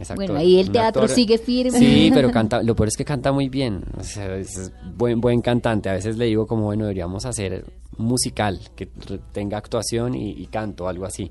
Es 0.00 0.10
actor. 0.10 0.26
Bueno, 0.26 0.40
ahí 0.40 0.58
el 0.60 0.66
Un 0.68 0.72
teatro 0.72 1.02
actor- 1.02 1.14
sigue 1.14 1.38
firme. 1.38 1.78
Sí, 1.78 2.10
pero 2.12 2.30
canta, 2.32 2.62
lo 2.62 2.74
peor 2.74 2.88
es 2.88 2.96
que 2.96 3.04
canta 3.04 3.32
muy 3.32 3.48
bien. 3.48 3.84
O 3.98 4.02
sea, 4.02 4.36
es 4.36 4.56
es 4.56 4.72
buen, 4.96 5.20
buen 5.20 5.40
cantante. 5.40 5.88
A 5.88 5.94
veces 5.94 6.16
le 6.16 6.26
digo 6.26 6.46
como, 6.46 6.64
bueno, 6.64 6.84
deberíamos 6.84 7.24
hacer 7.26 7.64
musical 7.98 8.58
que 8.74 8.88
tenga 9.32 9.58
actuación 9.58 10.14
y, 10.14 10.30
y 10.30 10.46
canto, 10.46 10.88
algo 10.88 11.04
así. 11.04 11.30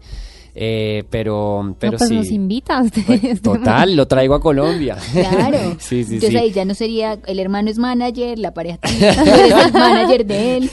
Eh, 0.54 1.06
pero, 1.10 1.76
pero 1.80 1.94
no, 1.94 1.98
pues 1.98 2.10
sí. 2.10 2.16
nos 2.16 2.30
invita 2.30 2.78
a 2.80 2.84
ustedes. 2.84 3.42
Total, 3.42 3.96
lo 3.96 4.06
traigo 4.06 4.36
a 4.36 4.42
Colombia. 4.42 4.98
Claro. 5.14 5.58
sí, 5.80 6.04
sí, 6.04 6.16
Entonces 6.16 6.30
sí. 6.30 6.38
ahí 6.38 6.52
ya 6.52 6.66
no 6.66 6.74
sería, 6.76 7.18
el 7.26 7.40
hermano 7.40 7.70
es 7.70 7.78
manager, 7.78 8.38
la 8.38 8.54
pareja 8.54 8.78
el 8.84 9.74
manager 9.74 10.26
de 10.26 10.58
él. 10.58 10.70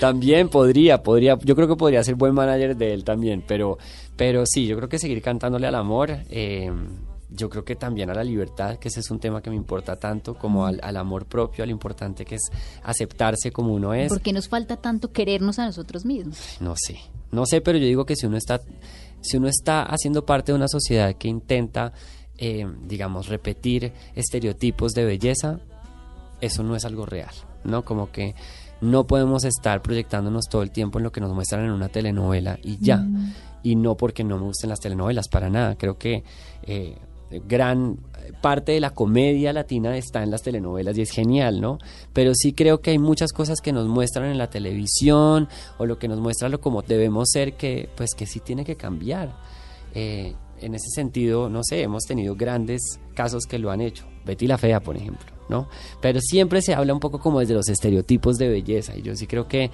también 0.00 0.48
podría, 0.48 1.02
podría, 1.04 1.38
yo 1.44 1.54
creo 1.54 1.68
que 1.68 1.76
podría 1.76 2.02
ser 2.02 2.16
buen 2.16 2.34
manager 2.34 2.76
de 2.76 2.92
él 2.92 3.04
también, 3.04 3.44
pero, 3.46 3.78
pero 4.16 4.42
sí, 4.44 4.66
yo 4.66 4.76
creo 4.76 4.88
que 4.88 4.98
seguir 4.98 5.22
cantándole 5.22 5.68
al 5.68 5.76
amor, 5.76 6.10
eh, 6.28 6.70
yo 7.34 7.48
creo 7.48 7.64
que 7.64 7.76
también 7.76 8.10
a 8.10 8.14
la 8.14 8.24
libertad, 8.24 8.78
que 8.78 8.88
ese 8.88 9.00
es 9.00 9.10
un 9.10 9.18
tema 9.18 9.42
que 9.42 9.50
me 9.50 9.56
importa 9.56 9.96
tanto, 9.96 10.34
como 10.34 10.66
al, 10.66 10.80
al 10.82 10.96
amor 10.96 11.26
propio, 11.26 11.64
a 11.64 11.66
lo 11.66 11.72
importante 11.72 12.24
que 12.24 12.36
es 12.36 12.50
aceptarse 12.82 13.50
como 13.50 13.74
uno 13.74 13.94
es. 13.94 14.08
¿Por 14.08 14.20
qué 14.20 14.32
nos 14.32 14.48
falta 14.48 14.76
tanto 14.76 15.12
querernos 15.12 15.58
a 15.58 15.66
nosotros 15.66 16.04
mismos? 16.04 16.38
No 16.60 16.74
sé, 16.76 16.98
no 17.30 17.46
sé, 17.46 17.60
pero 17.60 17.78
yo 17.78 17.86
digo 17.86 18.04
que 18.04 18.16
si 18.16 18.26
uno 18.26 18.36
está, 18.36 18.60
si 19.20 19.36
uno 19.36 19.48
está 19.48 19.82
haciendo 19.82 20.24
parte 20.24 20.52
de 20.52 20.56
una 20.56 20.68
sociedad 20.68 21.14
que 21.14 21.28
intenta, 21.28 21.92
eh, 22.38 22.66
digamos, 22.84 23.28
repetir 23.28 23.92
estereotipos 24.14 24.92
de 24.92 25.04
belleza, 25.04 25.60
eso 26.40 26.62
no 26.62 26.76
es 26.76 26.84
algo 26.84 27.06
real, 27.06 27.32
¿no? 27.64 27.84
Como 27.84 28.10
que 28.10 28.34
no 28.82 29.06
podemos 29.06 29.44
estar 29.44 29.80
proyectándonos 29.80 30.46
todo 30.50 30.62
el 30.62 30.72
tiempo 30.72 30.98
en 30.98 31.04
lo 31.04 31.12
que 31.12 31.20
nos 31.20 31.32
muestran 31.32 31.64
en 31.64 31.70
una 31.70 31.88
telenovela 31.88 32.58
y 32.62 32.78
ya. 32.78 33.06
Y 33.62 33.76
no 33.76 33.96
porque 33.96 34.24
no 34.24 34.38
me 34.38 34.44
gusten 34.44 34.70
las 34.70 34.80
telenovelas, 34.80 35.28
para 35.28 35.48
nada. 35.48 35.76
Creo 35.76 35.96
que 35.96 36.24
eh, 36.64 36.98
gran 37.46 37.98
parte 38.40 38.72
de 38.72 38.80
la 38.80 38.90
comedia 38.90 39.52
latina 39.52 39.96
está 39.96 40.22
en 40.22 40.30
las 40.30 40.42
telenovelas 40.42 40.96
y 40.98 41.02
es 41.02 41.10
genial, 41.10 41.60
¿no? 41.60 41.78
Pero 42.12 42.32
sí 42.34 42.52
creo 42.52 42.80
que 42.80 42.90
hay 42.90 42.98
muchas 42.98 43.32
cosas 43.32 43.60
que 43.60 43.72
nos 43.72 43.86
muestran 43.86 44.30
en 44.30 44.38
la 44.38 44.50
televisión 44.50 45.48
o 45.78 45.86
lo 45.86 45.98
que 45.98 46.08
nos 46.08 46.20
muestra 46.20 46.48
lo 46.48 46.60
como 46.60 46.82
debemos 46.82 47.30
ser 47.30 47.54
que 47.54 47.88
pues 47.96 48.14
que 48.14 48.26
sí 48.26 48.40
tiene 48.40 48.64
que 48.64 48.76
cambiar. 48.76 49.34
Eh, 49.94 50.34
en 50.60 50.74
ese 50.74 50.90
sentido, 50.94 51.48
no 51.48 51.60
sé, 51.64 51.82
hemos 51.82 52.04
tenido 52.04 52.36
grandes 52.36 53.00
casos 53.14 53.46
que 53.46 53.58
lo 53.58 53.70
han 53.70 53.80
hecho. 53.80 54.06
Betty 54.24 54.46
la 54.46 54.58
Fea, 54.58 54.80
por 54.80 54.96
ejemplo, 54.96 55.32
¿no? 55.48 55.68
Pero 56.00 56.20
siempre 56.20 56.62
se 56.62 56.74
habla 56.74 56.94
un 56.94 57.00
poco 57.00 57.18
como 57.18 57.40
desde 57.40 57.54
los 57.54 57.68
estereotipos 57.68 58.36
de 58.38 58.48
belleza 58.48 58.96
y 58.96 59.02
yo 59.02 59.16
sí 59.16 59.26
creo 59.26 59.48
que 59.48 59.70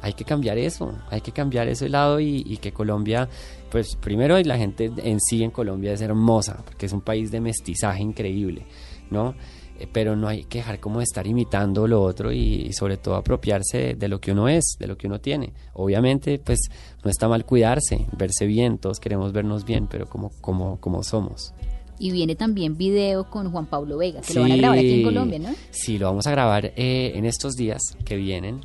hay 0.00 0.12
que 0.12 0.24
cambiar 0.24 0.58
eso, 0.58 0.92
hay 1.10 1.20
que 1.20 1.32
cambiar 1.32 1.68
ese 1.68 1.88
lado 1.88 2.20
y, 2.20 2.44
y 2.46 2.58
que 2.58 2.72
Colombia, 2.72 3.28
pues 3.70 3.96
primero 3.96 4.38
la 4.38 4.58
gente 4.58 4.90
en 4.98 5.20
sí 5.20 5.42
en 5.42 5.50
Colombia 5.50 5.92
es 5.92 6.00
hermosa, 6.00 6.62
porque 6.64 6.86
es 6.86 6.92
un 6.92 7.00
país 7.00 7.30
de 7.30 7.40
mestizaje 7.40 8.02
increíble, 8.02 8.66
¿no? 9.10 9.34
eh, 9.78 9.86
pero 9.90 10.16
no 10.16 10.28
hay 10.28 10.44
que 10.44 10.58
dejar 10.58 10.80
como 10.80 10.98
de 10.98 11.04
estar 11.04 11.26
imitando 11.26 11.86
lo 11.86 12.02
otro 12.02 12.32
y, 12.32 12.66
y 12.68 12.72
sobre 12.72 12.96
todo 12.96 13.14
apropiarse 13.14 13.78
de, 13.78 13.94
de 13.94 14.08
lo 14.08 14.20
que 14.20 14.32
uno 14.32 14.48
es, 14.48 14.76
de 14.78 14.86
lo 14.86 14.96
que 14.96 15.06
uno 15.06 15.20
tiene. 15.20 15.52
Obviamente, 15.74 16.38
pues 16.38 16.68
no 17.04 17.10
está 17.10 17.28
mal 17.28 17.44
cuidarse, 17.44 18.06
verse 18.16 18.46
bien, 18.46 18.78
todos 18.78 19.00
queremos 19.00 19.32
vernos 19.32 19.64
bien, 19.64 19.86
pero 19.86 20.08
como, 20.08 20.30
como, 20.40 20.80
como 20.80 21.02
somos. 21.02 21.52
Y 21.98 22.10
viene 22.10 22.36
también 22.36 22.76
video 22.76 23.30
con 23.30 23.50
Juan 23.50 23.66
Pablo 23.66 23.96
Vega, 23.96 24.20
que 24.20 24.34
lo 24.34 24.42
van 24.42 24.52
a 24.52 24.56
grabar 24.56 24.78
aquí 24.78 25.00
en 25.00 25.02
Colombia, 25.02 25.38
¿no? 25.38 25.48
Sí, 25.70 25.98
lo 25.98 26.06
vamos 26.06 26.26
a 26.26 26.30
grabar 26.30 26.66
eh, 26.76 27.12
en 27.14 27.24
estos 27.24 27.54
días 27.54 27.80
que 28.04 28.16
vienen. 28.16 28.60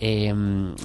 Eh, 0.00 0.32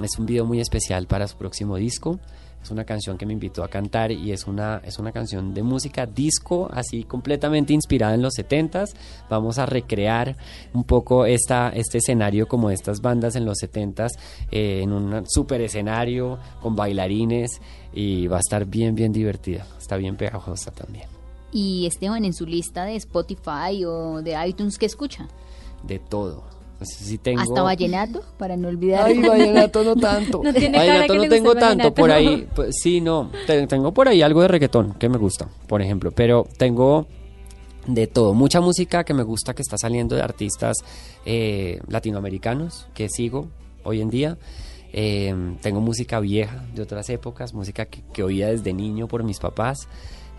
es 0.04 0.20
un 0.20 0.26
video 0.26 0.46
muy 0.46 0.60
especial 0.60 1.08
para 1.08 1.28
su 1.28 1.38
próximo 1.38 1.78
disco. 1.78 2.20
Es 2.62 2.72
una 2.72 2.84
canción 2.84 3.18
que 3.18 3.26
me 3.26 3.34
invitó 3.34 3.64
a 3.64 3.70
cantar 3.70 4.12
y 4.12 4.32
es 4.32 4.46
una, 4.46 4.82
es 4.84 5.00
una 5.00 5.12
canción 5.12 5.54
de 5.54 5.64
música 5.64 6.06
disco, 6.06 6.70
así 6.72 7.04
completamente 7.04 7.74
inspirada 7.74 8.14
en 8.14 8.22
los 8.22 8.34
70s. 8.38 8.94
Vamos 9.30 9.58
a 9.60 9.66
recrear 9.66 10.36
un 10.74 10.84
poco 10.84 11.26
esta, 11.26 11.70
este 11.70 12.00
escenario 12.00 12.48
como 12.48 12.70
estas 12.70 13.02
bandas 13.02 13.36
en 13.38 13.46
los 13.46 13.60
70s, 13.60 14.10
eh, 14.52 14.82
en 14.84 14.92
un 14.92 15.24
super 15.28 15.62
escenario 15.62 16.38
con 16.62 16.76
bailarines 16.76 17.62
y 17.94 18.28
va 18.28 18.38
a 18.38 18.42
estar 18.42 18.66
bien, 18.66 18.94
bien 18.94 19.14
divertida. 19.14 19.66
Está 19.78 19.96
bien 19.96 20.18
pegajosa 20.18 20.72
también. 20.72 21.08
Y 21.52 21.86
Esteban, 21.88 22.26
en 22.26 22.34
su 22.34 22.46
lista 22.46 22.84
de 22.84 22.96
Spotify 22.98 23.84
o 23.86 24.22
de 24.22 24.36
iTunes, 24.46 24.78
¿qué 24.78 24.86
escucha? 24.86 25.28
De 25.84 25.98
todo. 25.98 26.59
No 26.80 26.86
sé 26.86 27.04
si 27.04 27.18
tengo... 27.18 27.42
Hasta 27.42 27.62
vallenato, 27.62 28.22
para 28.38 28.56
no 28.56 28.70
olvidar. 28.70 29.06
Ay, 29.06 29.20
vallenato 29.22 29.84
no 29.84 29.96
tanto. 29.96 30.42
No 30.44 30.54
tiene 30.54 30.78
cara 30.78 30.94
vallenato 31.02 31.14
que 31.14 31.20
no 31.20 31.30
tengo 31.30 31.54
tanto. 31.54 31.66
vallenato. 31.68 31.94
Por 31.94 32.12
ahí, 32.12 32.48
pues, 32.56 32.76
sí, 32.82 33.02
no. 33.02 33.32
te- 33.48 33.68
Tengo 33.68 33.94
por 33.94 34.08
ahí 34.08 34.22
algo 34.22 34.42
de 34.42 34.48
reggaetón 34.48 34.94
que 34.94 35.10
me 35.10 35.18
gusta, 35.18 35.50
por 35.68 35.82
ejemplo. 35.82 36.12
Pero 36.12 36.48
tengo 36.58 37.08
de 37.88 38.08
todo. 38.08 38.34
Mucha 38.34 38.62
música 38.62 39.04
que 39.04 39.14
me 39.14 39.24
gusta 39.24 39.54
que 39.54 39.62
está 39.62 39.78
saliendo 39.78 40.16
de 40.16 40.22
artistas 40.22 40.78
eh, 41.26 41.82
latinoamericanos 41.88 42.88
que 42.94 43.10
sigo 43.10 43.48
hoy 43.84 44.00
en 44.02 44.10
día. 44.10 44.38
Eh, 44.94 45.36
tengo 45.62 45.82
música 45.82 46.20
vieja 46.20 46.66
de 46.74 46.82
otras 46.82 47.10
épocas, 47.10 47.54
música 47.54 47.86
que, 47.86 48.02
que 48.14 48.24
oía 48.24 48.48
desde 48.48 48.74
niño 48.74 49.08
por 49.08 49.24
mis 49.24 49.40
papás. 49.40 49.88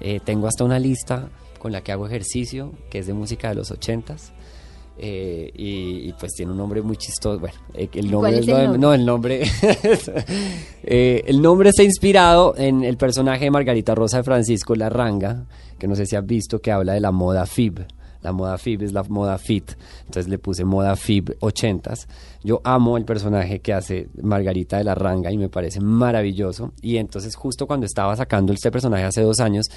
Eh, 0.01 0.20
tengo 0.24 0.47
hasta 0.47 0.64
una 0.64 0.78
lista 0.78 1.28
con 1.59 1.72
la 1.72 1.82
que 1.82 1.93
hago 1.93 2.07
ejercicio, 2.07 2.72
que 2.91 2.99
es 3.01 3.07
de 3.07 3.12
música 3.12 3.51
de 3.51 3.57
los 3.57 3.70
ochentas. 3.70 4.32
Eh, 5.03 5.51
y, 5.55 6.11
y, 6.11 6.13
pues 6.13 6.35
tiene 6.35 6.53
un 6.53 6.59
nombre 6.59 6.83
muy 6.83 6.95
chistoso. 6.99 7.41
Bueno, 7.41 7.57
eh, 7.73 7.89
el 7.95 8.11
nombre 8.11 8.33
¿Cuál 8.33 8.35
es 8.35 8.41
es 8.41 8.49
el 8.49 8.65
nombre? 8.65 8.79
no, 8.79 8.93
el 8.93 9.07
nombre. 9.07 9.43
Eh, 10.83 11.23
el 11.27 11.41
nombre 11.41 11.71
está 11.71 11.83
inspirado 11.83 12.55
en 12.57 12.83
el 12.83 12.97
personaje 12.97 13.45
de 13.45 13.51
Margarita 13.51 13.95
Rosa 13.95 14.19
de 14.19 14.25
Francisco 14.25 14.75
Larranga, 14.75 15.45
que 15.79 15.87
no 15.87 15.95
sé 15.95 16.05
si 16.07 16.17
has 16.17 16.27
visto, 16.27 16.61
que 16.61 16.73
habla 16.73 16.95
de 16.95 17.01
la 17.01 17.13
moda 17.13 17.47
FIB. 17.47 17.87
La 18.23 18.33
moda 18.33 18.59
FIB 18.59 18.83
es 18.83 18.93
la 18.93 19.03
moda 19.05 19.39
fit. 19.39 19.73
Entonces 20.01 20.29
le 20.29 20.39
puse 20.39 20.65
moda 20.65 20.97
FIB 20.97 21.39
80s. 21.39 22.07
Yo 22.43 22.61
amo 22.65 22.97
el 22.97 23.05
personaje 23.05 23.61
que 23.61 23.73
hace 23.73 24.09
Margarita 24.21 24.79
de 24.79 24.85
Larranga 24.85 25.31
y 25.31 25.39
me 25.39 25.49
parece 25.49 25.81
maravilloso. 25.81 26.73
Y 26.83 26.97
entonces 26.97 27.37
justo 27.37 27.67
cuando 27.67 27.87
estaba 27.87 28.15
sacando 28.17 28.53
este 28.53 28.71
personaje 28.71 29.05
hace 29.05 29.23
dos 29.23 29.41
años, 29.41 29.71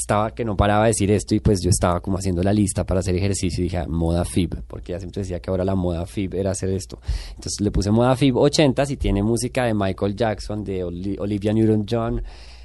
estaba 0.00 0.30
que 0.32 0.44
no 0.44 0.56
paraba 0.56 0.84
de 0.84 0.88
decir 0.88 1.10
esto 1.10 1.34
y 1.34 1.40
pues 1.40 1.60
yo 1.62 1.70
estaba 1.70 2.00
como 2.00 2.18
haciendo 2.18 2.42
la 2.42 2.52
lista 2.52 2.84
para 2.84 3.00
hacer 3.00 3.14
ejercicio 3.14 3.60
y 3.60 3.64
dije 3.64 3.76
"Ah, 3.78 3.86
moda 3.88 4.24
FIB, 4.24 4.62
porque 4.66 4.92
ya 4.92 4.98
siempre 4.98 5.22
decía 5.22 5.40
que 5.40 5.50
ahora 5.50 5.64
la 5.64 5.74
moda 5.74 6.06
FIB 6.06 6.34
era 6.34 6.50
hacer 6.50 6.70
esto. 6.70 6.98
Entonces 7.30 7.60
le 7.60 7.70
puse 7.70 7.90
moda 7.90 8.16
FIB 8.16 8.34
80s 8.36 8.90
y 8.90 8.96
tiene 8.96 9.22
música 9.22 9.64
de 9.64 9.74
Michael 9.74 10.16
Jackson, 10.16 10.64
de 10.64 10.82
Oli- 10.84 11.16
Olivia 11.18 11.52
Newton-John, 11.52 12.22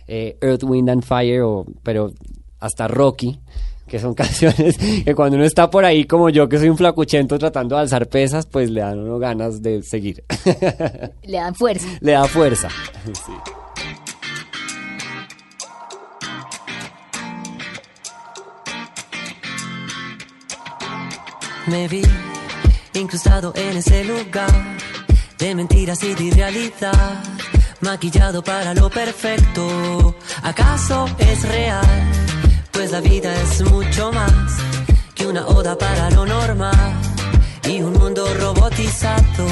eh, 0.07 0.37
Earth, 0.41 0.63
Wind 0.63 0.89
and 0.89 1.03
Fire, 1.03 1.41
o- 1.41 1.65
pero 1.83 2.11
hasta 2.59 2.87
Rocky, 2.87 3.39
que 3.87 3.99
son 3.99 4.13
canciones 4.15 4.77
que 4.77 5.13
cuando 5.13 5.35
uno 5.35 5.45
está 5.45 5.69
por 5.69 5.83
ahí 5.85 6.05
como 6.05 6.29
yo, 6.29 6.47
que 6.49 6.57
soy 6.57 6.69
un 6.69 6.77
flacuchento 6.77 7.37
tratando 7.37 7.75
de 7.75 7.81
alzar 7.81 8.07
pesas, 8.07 8.45
pues 8.47 8.69
le 8.71 8.81
dan 8.81 8.99
uno 8.99 9.19
ganas 9.19 9.61
de 9.61 9.83
seguir. 9.83 10.23
Le 11.23 11.37
dan 11.37 11.53
fuerza. 11.53 11.87
le 12.01 12.11
da 12.13 12.25
fuerza. 12.25 12.69
Sí. 13.05 13.31
Me 21.67 21.87
vi 21.87 22.03
incrustado 22.93 23.51
en 23.55 23.77
ese 23.77 24.03
lugar 24.03 24.77
de 25.39 25.55
mentiras 25.55 26.03
y 26.03 26.13
de 26.13 26.23
irrealidad, 26.25 27.23
maquillado 27.81 28.43
para 28.43 28.73
lo 28.75 28.89
perfecto. 28.89 30.15
¿Acaso 30.43 31.07
es 31.17 31.41
real? 31.47 32.11
Pues 32.71 32.91
la 32.91 33.01
vida 33.01 33.33
es 33.41 33.63
mucho 33.63 34.11
más 34.11 34.57
que 35.15 35.25
una 35.25 35.47
oda 35.47 35.75
para 35.75 36.11
lo 36.11 36.25
normal 36.25 36.93
y 37.67 37.81
un 37.81 37.93
mundo 37.93 38.27
robotizado. 38.39 39.47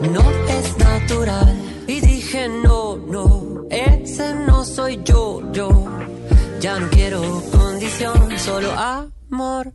No 0.00 0.30
es 0.48 0.78
natural. 0.78 1.84
Y 1.86 2.00
dije, 2.00 2.48
no, 2.48 2.96
no, 2.96 3.64
ese 3.70 4.34
no 4.34 4.64
soy 4.64 5.00
yo, 5.04 5.42
yo. 5.52 5.86
Ya 6.60 6.80
no 6.80 6.88
quiero 6.88 7.20
condición, 7.52 8.38
solo 8.38 8.72
amor. 8.72 9.72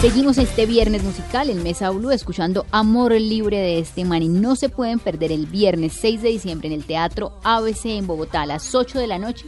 Seguimos 0.00 0.36
este 0.38 0.66
viernes 0.66 1.02
musical 1.02 1.48
en 1.48 1.62
Mesa 1.62 1.90
Blue 1.90 2.10
escuchando 2.10 2.66
Amor 2.72 3.12
Libre 3.12 3.58
de 3.58 3.78
este 3.78 4.04
man 4.04 4.22
y 4.22 4.28
no 4.28 4.56
se 4.56 4.68
pueden 4.68 4.98
perder 4.98 5.32
el 5.32 5.46
viernes 5.46 5.94
6 5.94 6.20
de 6.22 6.28
diciembre 6.28 6.68
en 6.68 6.74
el 6.74 6.84
Teatro 6.84 7.38
ABC 7.44 7.86
en 7.86 8.06
Bogotá 8.06 8.42
a 8.42 8.46
las 8.46 8.74
8 8.74 8.98
de 8.98 9.06
la 9.06 9.18
noche. 9.18 9.46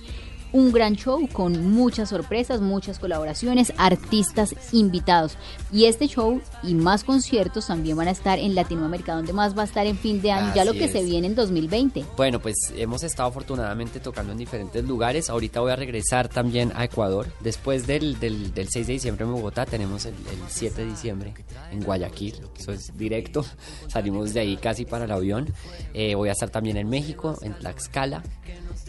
Un 0.55 0.70
gran 0.70 0.94
show 0.94 1.28
con 1.32 1.72
muchas 1.72 2.11
sorpresas, 2.11 2.61
muchas 2.61 3.00
colaboraciones, 3.00 3.72
artistas 3.76 4.55
invitados. 4.70 5.36
Y 5.72 5.86
este 5.86 6.07
show 6.07 6.40
y 6.62 6.74
más 6.74 7.02
conciertos 7.02 7.66
también 7.66 7.96
van 7.96 8.07
a 8.07 8.12
estar 8.12 8.38
en 8.38 8.55
Latinoamérica, 8.55 9.16
donde 9.16 9.32
más 9.32 9.59
va 9.59 9.62
a 9.62 9.64
estar 9.64 9.84
en 9.84 9.98
fin 9.98 10.22
de 10.22 10.30
año, 10.30 10.52
ya 10.55 10.64
lo 10.64 10.72
que 10.72 10.86
se 10.86 11.00
es. 11.00 11.07
viene 11.07 11.26
en 11.26 11.34
2020. 11.34 12.05
Bueno, 12.16 12.38
pues 12.38 12.55
hemos 12.76 13.02
estado 13.02 13.30
afortunadamente 13.30 13.98
tocando 13.98 14.30
en 14.30 14.38
diferentes 14.38 14.84
lugares. 14.84 15.28
Ahorita 15.28 15.59
voy 15.59 15.72
a 15.72 15.76
regresar 15.76 16.28
también 16.28 16.70
a 16.76 16.84
Ecuador. 16.84 17.26
Después 17.40 17.88
del, 17.88 18.20
del, 18.20 18.55
del 18.55 18.68
6 18.68 18.86
de 18.86 18.92
diciembre 18.92 19.24
en 19.24 19.32
Bogotá, 19.32 19.66
tenemos 19.66 20.07
el, 20.07 20.14
el 20.14 20.38
7 20.46 20.82
de 20.82 20.88
diciembre 20.88 21.34
en 21.72 21.82
Guayaquil. 21.82 22.36
Eso 22.57 22.70
es 22.70 22.96
directo. 22.96 23.44
Salimos 23.88 24.32
de 24.32 24.38
ahí 24.38 24.57
casi 24.57 24.84
para 24.84 25.07
el 25.07 25.11
avión. 25.11 25.52
Eh, 25.94 26.14
voy 26.14 26.28
a 26.28 26.32
estar 26.32 26.50
también 26.50 26.76
en 26.76 26.88
México, 26.88 27.36
en 27.42 27.55
Tlaxcala. 27.55 28.22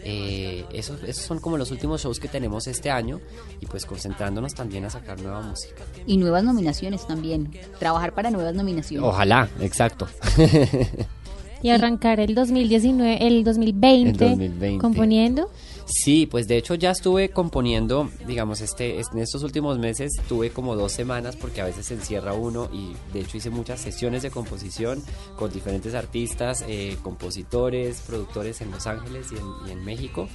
Eh, 0.08 0.64
esos, 0.72 1.02
esos 1.02 1.24
son 1.24 1.40
como 1.40 1.58
los 1.58 1.70
últimos 1.72 2.02
shows 2.02 2.20
que 2.20 2.28
tenemos 2.28 2.66
este 2.68 2.90
año 2.90 3.20
y 3.60 3.66
pues 3.66 3.84
concentrándonos 3.86 4.54
también 4.54 4.84
a 4.84 4.90
sacar 4.90 5.20
nueva 5.20 5.40
música. 5.40 5.82
Y 6.06 6.16
nuevas 6.16 6.44
nominaciones 6.44 7.06
también. 7.06 7.50
Trabajar 7.80 8.14
para 8.14 8.30
nuevas 8.30 8.54
nominaciones. 8.54 9.08
Ojalá, 9.08 9.48
exacto. 9.60 10.06
Y 11.62 11.70
arrancar 11.70 12.20
el 12.20 12.34
2019, 12.34 13.26
el 13.26 13.42
2020, 13.42 14.24
El 14.24 14.30
2020. 14.30 14.80
componiendo. 14.80 15.50
Sí, 15.88 16.26
pues 16.26 16.48
de 16.48 16.56
hecho 16.56 16.74
ya 16.74 16.90
estuve 16.90 17.30
componiendo, 17.30 18.10
digamos, 18.26 18.60
este, 18.60 19.00
en 19.00 19.18
estos 19.18 19.44
últimos 19.44 19.78
meses 19.78 20.12
tuve 20.28 20.50
como 20.50 20.74
dos 20.74 20.90
semanas 20.90 21.36
porque 21.36 21.60
a 21.60 21.64
veces 21.64 21.86
se 21.86 21.94
encierra 21.94 22.32
uno 22.32 22.68
y 22.72 22.94
de 23.12 23.20
hecho 23.20 23.36
hice 23.36 23.50
muchas 23.50 23.80
sesiones 23.80 24.22
de 24.22 24.32
composición 24.32 25.00
con 25.36 25.52
diferentes 25.52 25.94
artistas, 25.94 26.64
eh, 26.66 26.96
compositores, 27.02 28.00
productores 28.00 28.60
en 28.62 28.72
Los 28.72 28.88
Ángeles 28.88 29.28
y 29.30 29.36
en, 29.36 29.68
y 29.68 29.70
en 29.70 29.84
México 29.84 30.28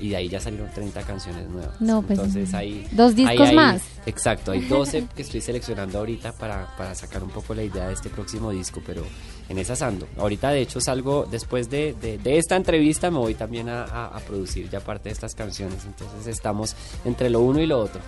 y 0.00 0.10
de 0.10 0.16
ahí 0.16 0.28
ya 0.28 0.40
salieron 0.40 0.70
30 0.72 1.02
canciones 1.02 1.48
nuevas. 1.48 1.80
No, 1.80 2.02
pues, 2.02 2.18
Entonces 2.18 2.52
ahí... 2.54 2.86
dos 2.92 3.14
discos 3.14 3.48
hay- 3.48 3.54
más. 3.56 3.82
Exacto, 4.06 4.52
hay 4.52 4.60
12 4.68 5.06
que 5.14 5.22
estoy 5.22 5.40
seleccionando 5.40 5.98
ahorita 5.98 6.32
para, 6.32 6.76
para 6.76 6.94
sacar 6.94 7.22
un 7.22 7.30
poco 7.30 7.54
la 7.54 7.62
idea 7.62 7.88
de 7.88 7.94
este 7.94 8.08
próximo 8.08 8.50
disco, 8.50 8.80
pero 8.86 9.02
en 9.48 9.58
esas 9.58 9.82
ando. 9.82 10.06
Ahorita 10.16 10.50
de 10.50 10.60
hecho 10.62 10.80
salgo, 10.80 11.26
después 11.30 11.68
de, 11.70 11.94
de- 12.00 12.18
de 12.18 12.38
esta 12.38 12.56
entrevista 12.56 13.10
me 13.10 13.18
voy 13.18 13.34
también 13.34 13.68
a, 13.68 13.82
a- 13.84 14.06
a 14.16 14.20
producir 14.20 14.68
ya 14.70 14.80
parte 14.80 15.08
de 15.08 15.12
estas 15.14 15.34
canciones, 15.34 15.84
entonces 15.84 16.26
estamos 16.26 16.74
entre 17.04 17.30
lo 17.30 17.40
uno 17.40 17.60
y 17.60 17.66
lo 17.66 17.78
otro. 17.78 18.00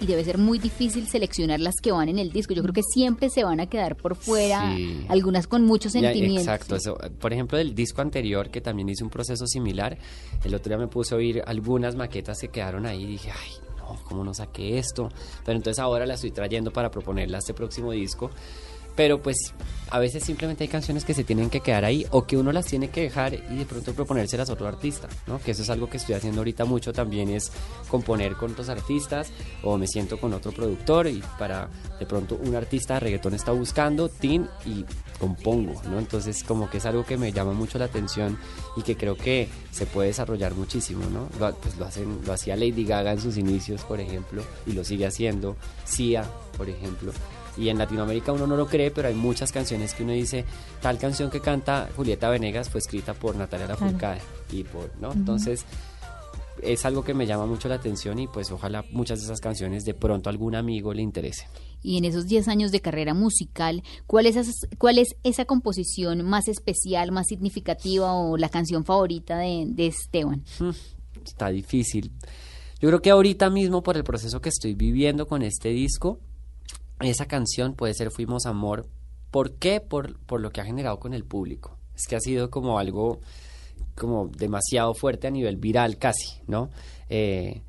Y 0.00 0.06
debe 0.06 0.24
ser 0.24 0.38
muy 0.38 0.58
difícil 0.58 1.06
seleccionar 1.08 1.60
las 1.60 1.76
que 1.82 1.92
van 1.92 2.08
en 2.08 2.18
el 2.18 2.30
disco. 2.32 2.54
Yo 2.54 2.62
creo 2.62 2.72
que 2.74 2.82
siempre 2.82 3.30
se 3.30 3.44
van 3.44 3.60
a 3.60 3.66
quedar 3.66 3.96
por 3.96 4.16
fuera, 4.16 4.74
Sí. 4.76 5.04
algunas 5.08 5.46
con 5.46 5.64
mucho 5.64 5.88
Ya, 5.88 6.00
sentimiento. 6.00 6.40
exacto, 6.40 6.76
eso. 6.76 6.96
Por 7.20 7.32
ejemplo, 7.32 7.58
del 7.58 7.74
disco 7.74 8.02
anterior, 8.02 8.50
que 8.50 8.60
también 8.60 8.88
hice 8.88 9.04
un 9.04 9.10
proceso 9.10 9.46
similar, 9.46 9.98
el 10.44 10.54
otro 10.54 10.70
día 10.70 10.78
me 10.78 10.88
puse 10.88 11.14
a 11.14 11.18
oír 11.18 11.42
algunas 11.46 11.94
maquetas 11.96 12.38
que 12.40 12.48
quedaron 12.48 12.86
ahí 12.86 13.02
y 13.02 13.06
dije, 13.06 13.30
ay, 13.30 13.50
no, 13.78 13.96
¿cómo 14.04 14.24
no 14.24 14.32
saqué 14.34 14.78
esto? 14.78 15.08
Pero 15.44 15.56
entonces 15.56 15.78
ahora 15.78 16.06
la 16.06 16.14
estoy 16.14 16.30
trayendo 16.30 16.72
para 16.72 16.90
proponerla 16.90 17.38
a 17.38 17.40
este 17.40 17.54
próximo 17.54 17.92
disco. 17.92 18.30
Pero 19.00 19.22
pues 19.22 19.54
a 19.88 19.98
veces 19.98 20.22
simplemente 20.22 20.62
hay 20.62 20.68
canciones 20.68 21.06
que 21.06 21.14
se 21.14 21.24
tienen 21.24 21.48
que 21.48 21.60
quedar 21.60 21.86
ahí 21.86 22.04
o 22.10 22.26
que 22.26 22.36
uno 22.36 22.52
las 22.52 22.66
tiene 22.66 22.90
que 22.90 23.00
dejar 23.00 23.32
y 23.32 23.56
de 23.56 23.64
pronto 23.64 23.94
proponérselas 23.94 24.50
a 24.50 24.52
otro 24.52 24.68
artista, 24.68 25.08
¿no? 25.26 25.40
Que 25.40 25.52
eso 25.52 25.62
es 25.62 25.70
algo 25.70 25.88
que 25.88 25.96
estoy 25.96 26.16
haciendo 26.16 26.42
ahorita 26.42 26.66
mucho 26.66 26.92
también 26.92 27.30
es 27.30 27.50
componer 27.88 28.34
con 28.34 28.52
otros 28.52 28.68
artistas 28.68 29.32
o 29.62 29.78
me 29.78 29.86
siento 29.86 30.20
con 30.20 30.34
otro 30.34 30.52
productor 30.52 31.06
y 31.06 31.22
para 31.38 31.70
de 31.98 32.04
pronto 32.04 32.38
un 32.44 32.54
artista 32.54 32.92
de 32.92 33.00
reggaetón 33.00 33.32
está 33.32 33.52
buscando, 33.52 34.10
tin 34.10 34.46
y 34.66 34.84
compongo, 35.18 35.80
¿no? 35.88 35.98
Entonces 35.98 36.44
como 36.44 36.68
que 36.68 36.76
es 36.76 36.84
algo 36.84 37.06
que 37.06 37.16
me 37.16 37.32
llama 37.32 37.54
mucho 37.54 37.78
la 37.78 37.86
atención 37.86 38.36
y 38.76 38.82
que 38.82 38.98
creo 38.98 39.16
que 39.16 39.48
se 39.70 39.86
puede 39.86 40.08
desarrollar 40.08 40.52
muchísimo, 40.54 41.06
¿no? 41.08 41.30
Lo, 41.40 41.54
pues 41.54 41.78
lo 41.78 41.86
hacen, 41.86 42.20
lo 42.26 42.34
hacía 42.34 42.54
Lady 42.54 42.84
Gaga 42.84 43.12
en 43.12 43.20
sus 43.22 43.38
inicios, 43.38 43.82
por 43.84 43.98
ejemplo, 43.98 44.42
y 44.66 44.72
lo 44.72 44.84
sigue 44.84 45.06
haciendo, 45.06 45.56
Sia, 45.86 46.22
por 46.58 46.68
ejemplo. 46.68 47.12
Y 47.58 47.68
en 47.68 47.78
Latinoamérica 47.78 48.32
uno 48.32 48.46
no 48.46 48.56
lo 48.56 48.66
cree, 48.66 48.90
pero 48.90 49.08
hay 49.08 49.14
muchas 49.14 49.52
canciones 49.52 49.92
que 49.94 50.02
uno 50.04 50.12
dice, 50.12 50.44
tal 50.80 50.98
canción 50.98 51.30
que 51.30 51.40
canta 51.40 51.88
Julieta 51.96 52.30
Venegas 52.30 52.68
fue 52.70 52.78
escrita 52.80 53.12
por 53.14 53.34
Natalia 53.36 53.66
Lafourcade 53.66 54.20
y 54.52 54.64
por, 54.64 54.90
¿no? 55.00 55.12
Entonces 55.12 55.64
es 56.62 56.84
algo 56.84 57.02
que 57.02 57.14
me 57.14 57.26
llama 57.26 57.46
mucho 57.46 57.68
la 57.68 57.76
atención 57.76 58.18
y 58.18 58.26
pues 58.28 58.50
ojalá 58.50 58.84
muchas 58.92 59.18
de 59.20 59.24
esas 59.24 59.40
canciones 59.40 59.84
de 59.84 59.94
pronto 59.94 60.28
a 60.28 60.32
algún 60.32 60.54
amigo 60.54 60.92
le 60.92 61.00
interese. 61.02 61.46
Y 61.82 61.96
en 61.96 62.04
esos 62.04 62.26
10 62.26 62.48
años 62.48 62.70
de 62.70 62.80
carrera 62.80 63.14
musical, 63.14 63.82
¿cuál 64.06 64.26
es, 64.26 64.36
esas- 64.36 64.68
¿cuál 64.76 64.98
es 64.98 65.16
esa 65.22 65.46
composición 65.46 66.22
más 66.26 66.48
especial, 66.48 67.12
más 67.12 67.28
significativa 67.28 68.12
o 68.12 68.36
la 68.36 68.50
canción 68.50 68.84
favorita 68.84 69.38
de, 69.38 69.64
de 69.68 69.86
Esteban? 69.86 70.44
Mm, 70.58 70.70
Está 71.24 71.48
difícil. 71.48 72.12
Yo 72.80 72.88
creo 72.88 73.00
que 73.02 73.10
ahorita 73.10 73.48
mismo 73.50 73.82
por 73.82 73.96
el 73.96 74.04
proceso 74.04 74.40
que 74.42 74.50
estoy 74.50 74.74
viviendo 74.74 75.26
con 75.26 75.42
este 75.42 75.70
disco, 75.70 76.18
esa 77.00 77.26
canción 77.26 77.74
puede 77.74 77.94
ser 77.94 78.10
Fuimos 78.10 78.46
Amor. 78.46 78.86
¿Por 79.30 79.54
qué? 79.54 79.80
Por, 79.80 80.18
por 80.20 80.40
lo 80.40 80.50
que 80.50 80.60
ha 80.60 80.64
generado 80.64 80.98
con 80.98 81.14
el 81.14 81.24
público. 81.24 81.78
Es 81.94 82.06
que 82.06 82.16
ha 82.16 82.20
sido 82.20 82.50
como 82.50 82.78
algo 82.78 83.20
como 83.94 84.28
demasiado 84.28 84.94
fuerte 84.94 85.26
a 85.26 85.30
nivel 85.30 85.56
viral 85.56 85.98
casi, 85.98 86.40
¿no? 86.46 86.70
Eh, 87.08 87.62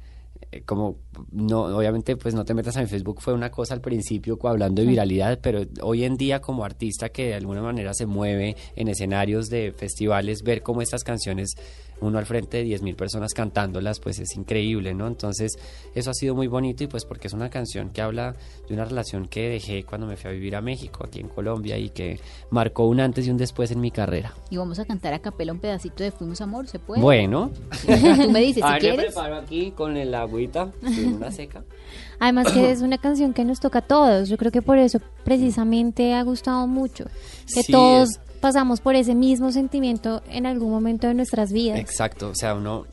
eh, 0.51 0.63
como 0.65 0.97
no 1.31 1.77
obviamente 1.77 2.17
pues 2.17 2.33
no 2.33 2.43
te 2.43 2.53
metas 2.53 2.75
en 2.75 2.87
Facebook 2.87 3.21
fue 3.21 3.33
una 3.33 3.51
cosa 3.51 3.73
al 3.73 3.81
principio 3.81 4.37
hablando 4.43 4.81
de 4.81 4.87
viralidad 4.87 5.39
pero 5.41 5.61
hoy 5.81 6.03
en 6.03 6.17
día 6.17 6.41
como 6.41 6.65
artista 6.65 7.09
que 7.09 7.27
de 7.27 7.35
alguna 7.35 7.61
manera 7.61 7.93
se 7.93 8.05
mueve 8.05 8.57
en 8.75 8.87
escenarios 8.89 9.47
de 9.47 9.71
festivales 9.71 10.41
ver 10.43 10.61
cómo 10.61 10.81
estas 10.81 11.03
canciones 11.03 11.55
uno 12.01 12.17
al 12.19 12.25
frente 12.25 12.57
de 12.57 12.65
10.000 12.65 12.95
personas 12.95 13.33
cantándolas 13.33 13.99
pues 13.99 14.19
es 14.19 14.35
increíble 14.35 14.93
no 14.93 15.07
entonces 15.07 15.53
eso 15.95 16.09
ha 16.09 16.13
sido 16.13 16.35
muy 16.35 16.47
bonito 16.47 16.83
y 16.83 16.87
pues 16.87 17.05
porque 17.05 17.27
es 17.27 17.33
una 17.33 17.49
canción 17.49 17.89
que 17.91 18.01
habla 18.01 18.35
de 18.67 18.73
una 18.73 18.85
relación 18.85 19.27
que 19.27 19.47
dejé 19.49 19.83
cuando 19.83 20.07
me 20.07 20.17
fui 20.17 20.29
a 20.29 20.33
vivir 20.33 20.55
a 20.55 20.61
México 20.61 21.03
aquí 21.05 21.19
en 21.19 21.27
Colombia 21.29 21.77
y 21.77 21.89
que 21.89 22.19
marcó 22.49 22.87
un 22.87 22.99
antes 22.99 23.27
y 23.27 23.31
un 23.31 23.37
después 23.37 23.71
en 23.71 23.79
mi 23.81 23.91
carrera 23.91 24.33
Y 24.49 24.57
vamos 24.57 24.79
a 24.79 24.85
cantar 24.85 25.13
a 25.13 25.19
capela 25.19 25.53
un 25.53 25.59
pedacito 25.59 26.03
de 26.03 26.11
Fuimos 26.11 26.41
Amor, 26.41 26.67
¿se 26.67 26.79
puede? 26.79 27.01
bueno 27.01 27.51
Tú 27.85 28.29
me 28.31 28.39
dices, 28.41 28.63
A 28.63 28.67
si 28.67 28.73
ver, 28.73 28.73
me 28.73 28.79
quieres. 28.97 29.05
preparo 29.13 29.35
aquí 29.35 29.71
con 29.71 29.95
el 29.97 30.13
agüita 30.15 30.71
una 31.15 31.31
seca 31.31 31.63
Además 32.19 32.51
que 32.51 32.71
es 32.71 32.81
una 32.81 32.97
canción 32.99 33.33
que 33.33 33.43
nos 33.43 33.59
toca 33.59 33.79
a 33.79 33.81
todos. 33.81 34.29
Yo 34.29 34.37
creo 34.37 34.51
que 34.51 34.61
por 34.61 34.77
eso 34.77 34.99
precisamente 35.23 36.13
ha 36.13 36.21
gustado 36.23 36.67
mucho. 36.67 37.05
Que 37.53 37.63
Sí, 37.63 37.71
todos 37.71 38.09
es- 38.11 38.19
pasamos 38.41 38.81
por 38.81 38.95
ese 38.95 39.15
mismo 39.15 39.51
sentimiento 39.51 40.21
en 40.29 40.45
algún 40.45 40.71
momento 40.71 41.07
de 41.07 41.13
nuestras 41.13 41.51
vidas. 41.53 41.79
Exacto, 41.79 42.29
o 42.29 42.35
sea, 42.35 42.55
uno 42.55 42.85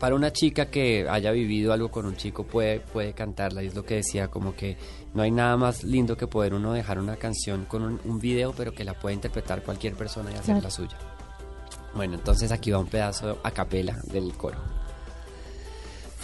para 0.00 0.14
una 0.14 0.32
chica 0.32 0.66
que 0.66 1.08
haya 1.10 1.32
vivido 1.32 1.72
algo 1.72 1.90
con 1.90 2.06
un 2.06 2.14
chico 2.16 2.44
puede 2.44 2.78
puede 2.80 3.12
cantarla 3.14 3.62
y 3.64 3.66
es 3.66 3.74
lo 3.74 3.84
que 3.84 3.96
decía 3.96 4.28
como 4.28 4.54
que 4.54 4.76
no 5.12 5.22
hay 5.22 5.32
nada 5.32 5.56
más 5.56 5.82
lindo 5.82 6.16
que 6.16 6.28
poder 6.28 6.54
uno 6.54 6.72
dejar 6.72 7.00
una 7.00 7.16
canción 7.16 7.64
con 7.64 7.82
un, 7.82 8.00
un 8.04 8.20
video 8.20 8.52
pero 8.56 8.72
que 8.72 8.84
la 8.84 8.94
pueda 8.94 9.12
interpretar 9.14 9.62
cualquier 9.64 9.94
persona 9.94 10.30
y 10.30 10.34
hacerla 10.34 10.60
Claro. 10.60 10.74
suya. 10.74 10.96
Bueno, 11.96 12.14
entonces 12.14 12.52
aquí 12.52 12.70
va 12.70 12.78
un 12.78 12.86
pedazo 12.86 13.38
a 13.42 13.50
capela 13.50 13.98
del 14.12 14.32
coro. 14.34 14.58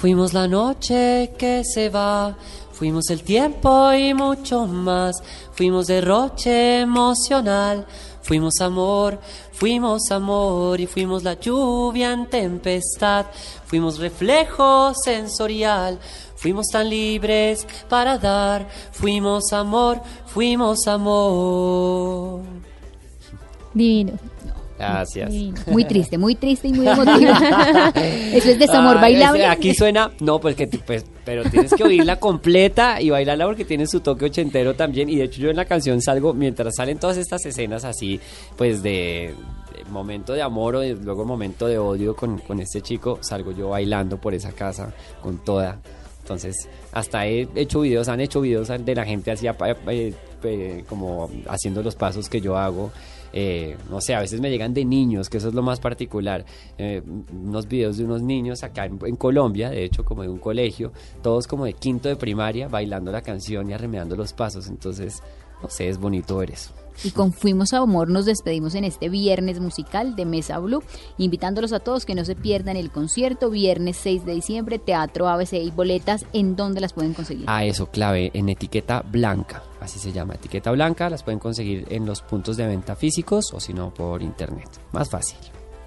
Fuimos 0.05 0.35
la 0.35 0.47
noche 0.47 1.33
que 1.39 1.63
se 1.65 1.89
va, 1.89 2.37
fuimos 2.73 3.09
el 3.09 3.23
tiempo 3.23 3.91
y 3.95 4.13
mucho 4.13 4.67
más, 4.67 5.23
fuimos 5.53 5.87
derroche 5.87 6.81
emocional, 6.81 7.87
fuimos 8.21 8.61
amor, 8.61 9.19
fuimos 9.53 10.11
amor 10.11 10.79
y 10.79 10.87
fuimos 10.87 11.23
la 11.23 11.41
lluvia 11.41 12.13
en 12.13 12.27
tempestad, 12.27 13.25
fuimos 13.65 13.99
reflejo 13.99 14.93
sensorial, 14.93 15.99
fuimos 16.37 16.67
tan 16.67 16.91
libres 16.91 17.67
para 17.89 18.19
dar, 18.19 18.69
fuimos 18.93 19.55
amor, 19.55 20.03
fuimos 20.27 20.87
amor. 20.87 22.43
Divino. 23.73 24.34
Gracias. 24.79 25.33
Muy 25.67 25.85
triste, 25.85 26.19
muy 26.19 26.35
triste 26.35 26.69
y 26.69 26.73
muy 26.73 26.89
emotiva. 26.89 27.39
Eso 27.95 28.51
es 28.51 28.59
desamor 28.59 28.97
Ay, 28.97 29.03
bailable. 29.15 29.47
Aquí 29.47 29.73
suena, 29.75 30.11
no, 30.21 30.41
pues 30.41 30.57
que, 30.57 30.67
pues, 30.67 31.05
pero 31.25 31.45
tienes 31.45 31.73
que 31.75 31.85
oírla 31.85 32.17
completa 32.19 33.01
y 33.01 33.11
bailarla 33.11 33.47
porque 33.47 33.65
tiene 33.65 33.87
su 33.87 34.01
toque 34.01 34.25
ochentero 34.27 34.75
también. 34.75 35.09
Y 35.09 35.17
de 35.17 35.25
hecho 35.25 35.41
yo 35.41 35.51
en 35.51 35.57
la 35.57 35.65
canción 35.65 36.01
salgo, 36.03 36.35
mientras 36.35 36.75
salen 36.77 36.99
todas 36.99 37.17
estas 37.19 37.47
escenas 37.47 37.85
así, 37.85 38.19
pues 38.57 38.83
de, 38.83 39.35
de 39.77 39.85
momento 39.91 40.33
de 40.33 40.43
amor 40.43 40.77
o 40.77 40.81
de- 40.81 40.95
luego 40.97 41.25
momento 41.25 41.67
de 41.69 41.79
odio 41.79 42.17
con, 42.17 42.39
con 42.39 42.59
este 42.61 42.81
chico, 42.81 43.19
salgo 43.23 43.53
yo 43.53 43.71
bailando 43.71 44.19
por 44.21 44.35
esa 44.35 44.51
casa 44.53 44.93
con 45.23 45.39
toda. 45.45 45.79
Entonces, 46.23 46.69
hasta 46.93 47.27
he 47.27 47.47
hecho 47.55 47.83
videos, 47.83 48.09
han 48.09 48.21
hecho 48.21 48.41
videos 48.41 48.69
de 48.69 48.95
la 48.95 49.05
gente 49.05 49.31
así, 49.31 49.47
eh, 49.47 50.15
eh, 50.43 50.85
como 50.89 51.31
haciendo 51.49 51.83
los 51.83 51.95
pasos 51.95 52.29
que 52.29 52.41
yo 52.41 52.57
hago. 52.57 52.91
Eh, 53.37 53.77
no 53.91 54.01
sé, 54.01 54.15
a 54.15 54.21
veces 54.21 54.41
me 54.41 54.49
llegan 54.49 54.73
de 54.75 54.85
niños, 54.85 55.29
que 55.29 55.39
eso 55.39 55.49
es 55.49 55.55
lo 55.55 55.63
más 55.63 55.81
particular. 55.81 56.45
Eh, 56.79 57.03
unos 57.33 57.67
videos 57.67 57.97
de 57.97 58.05
unos 58.05 58.23
niños 58.23 58.63
acá 58.63 58.85
en, 58.87 59.17
Colombia, 59.17 59.71
de 59.71 59.83
hecho, 59.83 60.05
como 60.05 60.23
de 60.23 60.29
un 60.29 60.39
colegio, 60.39 60.93
todos 61.21 61.49
como 61.49 61.65
de 61.65 61.73
quinto 61.73 62.09
de 62.09 62.15
primaria, 62.15 62.69
bailando 62.69 63.11
la 63.11 63.23
canción 63.23 63.69
y 63.69 63.73
arremeando 63.73 64.15
los 64.15 64.33
pasos. 64.33 64.69
Entonces, 64.69 65.21
no 65.61 65.69
sé, 65.69 65.89
es 65.89 65.99
bonito 65.99 66.37
ver 66.37 66.53
eso. 66.53 66.84
Y 67.03 67.11
con 67.11 67.33
Fuimos 67.33 67.73
a 67.73 67.79
Amor 67.79 68.09
nos 68.09 68.27
despedimos 68.27 68.75
en 68.75 68.85
este 68.85 69.09
viernes 69.09 69.61
musical 69.61 70.17
de 70.17 70.25
Mesa 70.25 70.59
Blue, 70.59 70.83
invitándolos 71.19 71.73
a 71.73 71.81
todos 71.81 72.05
que 72.05 72.15
no 72.15 72.25
se 72.25 72.37
pierdan 72.37 72.77
el 72.77 72.91
concierto 72.91 73.51
viernes 73.51 73.97
6 74.01 74.25
de 74.25 74.35
diciembre, 74.35 74.79
Teatro 74.79 75.29
ABC 75.29 75.55
y 75.55 75.71
boletas, 75.71 76.25
¿en 76.33 76.57
dónde 76.57 76.81
las 76.81 76.93
pueden 76.93 77.15
conseguir? 77.15 77.45
A 77.49 77.65
eso, 77.65 77.87
clave, 77.91 78.31
en 78.35 78.49
etiqueta 78.49 79.03
blanca, 79.03 79.63
así 79.81 79.99
se 79.99 80.13
llama, 80.13 80.35
etiqueta 80.35 80.71
blanca, 80.71 81.11
las 81.11 81.23
pueden 81.23 81.39
conseguir 81.39 81.87
en 81.91 82.07
los 82.07 82.23
puntos 82.23 82.57
de 82.57 82.67
venta 82.67 82.95
físicos 82.97 83.53
o 83.53 83.61
si 83.61 83.73
no 83.73 83.93
por 83.93 84.23
internet. 84.23 84.69
Más 84.93 85.11
fácil. 85.11 85.39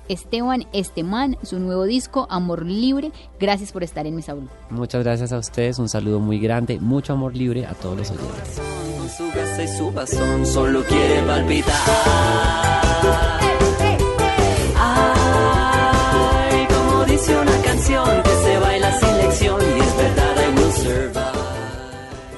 Esteban 0.10 0.66
Esteman, 0.74 1.38
su 1.43 1.60
nuevo 1.60 1.84
disco, 1.86 2.28
Amor 2.30 2.66
Libre. 2.66 3.12
Gracias 3.39 3.72
por 3.72 3.84
estar 3.84 4.05
en 4.08 4.16
Mesa 4.16 4.34
Blue. 4.34 4.49
Muchas 4.70 5.03
gracias 5.03 5.32
a 5.32 5.38
ustedes, 5.38 5.80
un 5.80 5.89
saludo 5.89 6.20
muy 6.20 6.39
grande, 6.39 6.80
mucho 6.80 7.14
amor 7.14 7.36
libre 7.36 7.66
a 7.66 7.74
todos 7.74 7.97
los 7.97 8.12
oyentes. 8.12 8.62
Con 8.97 9.10
su 9.10 9.28
gasa 9.38 9.64
y 9.64 9.68
su 9.68 9.91
bastón 9.91 10.45
solo 10.45 10.84
quiere 10.84 11.22
palpitar. 11.24 11.74
Ay, 14.80 16.68
como 16.68 17.05
dice 17.05 17.38
una 17.38 17.62
canción 17.64 18.24
que 18.24 18.30
se 18.30 18.60
baila 18.60 18.99
sin 18.99 19.18
lección 19.18 19.62
y 19.62 19.80
es 19.80 19.97
verdad, 19.97 20.36
I 20.38 20.60
will 20.60 20.72
survive. 20.74 21.38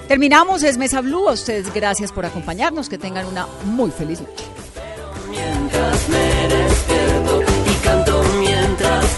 Terminamos, 0.09 0.63
es 0.63 0.79
Mesa 0.79 1.01
Blue. 1.01 1.29
A 1.29 1.33
ustedes 1.33 1.71
gracias 1.71 2.11
por 2.11 2.25
acompañarnos. 2.25 2.89
Que 2.89 2.97
tengan 2.97 3.27
una 3.27 3.45
muy 3.65 3.91
feliz 3.91 4.21
noche. 4.21 4.43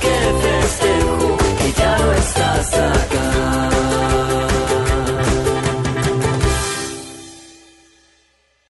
que 0.01 0.15
festejo 0.43 1.37
que 1.59 1.71
ya 1.79 1.97
no 1.97 2.11
estás 2.13 2.73
acá. 2.73 3.20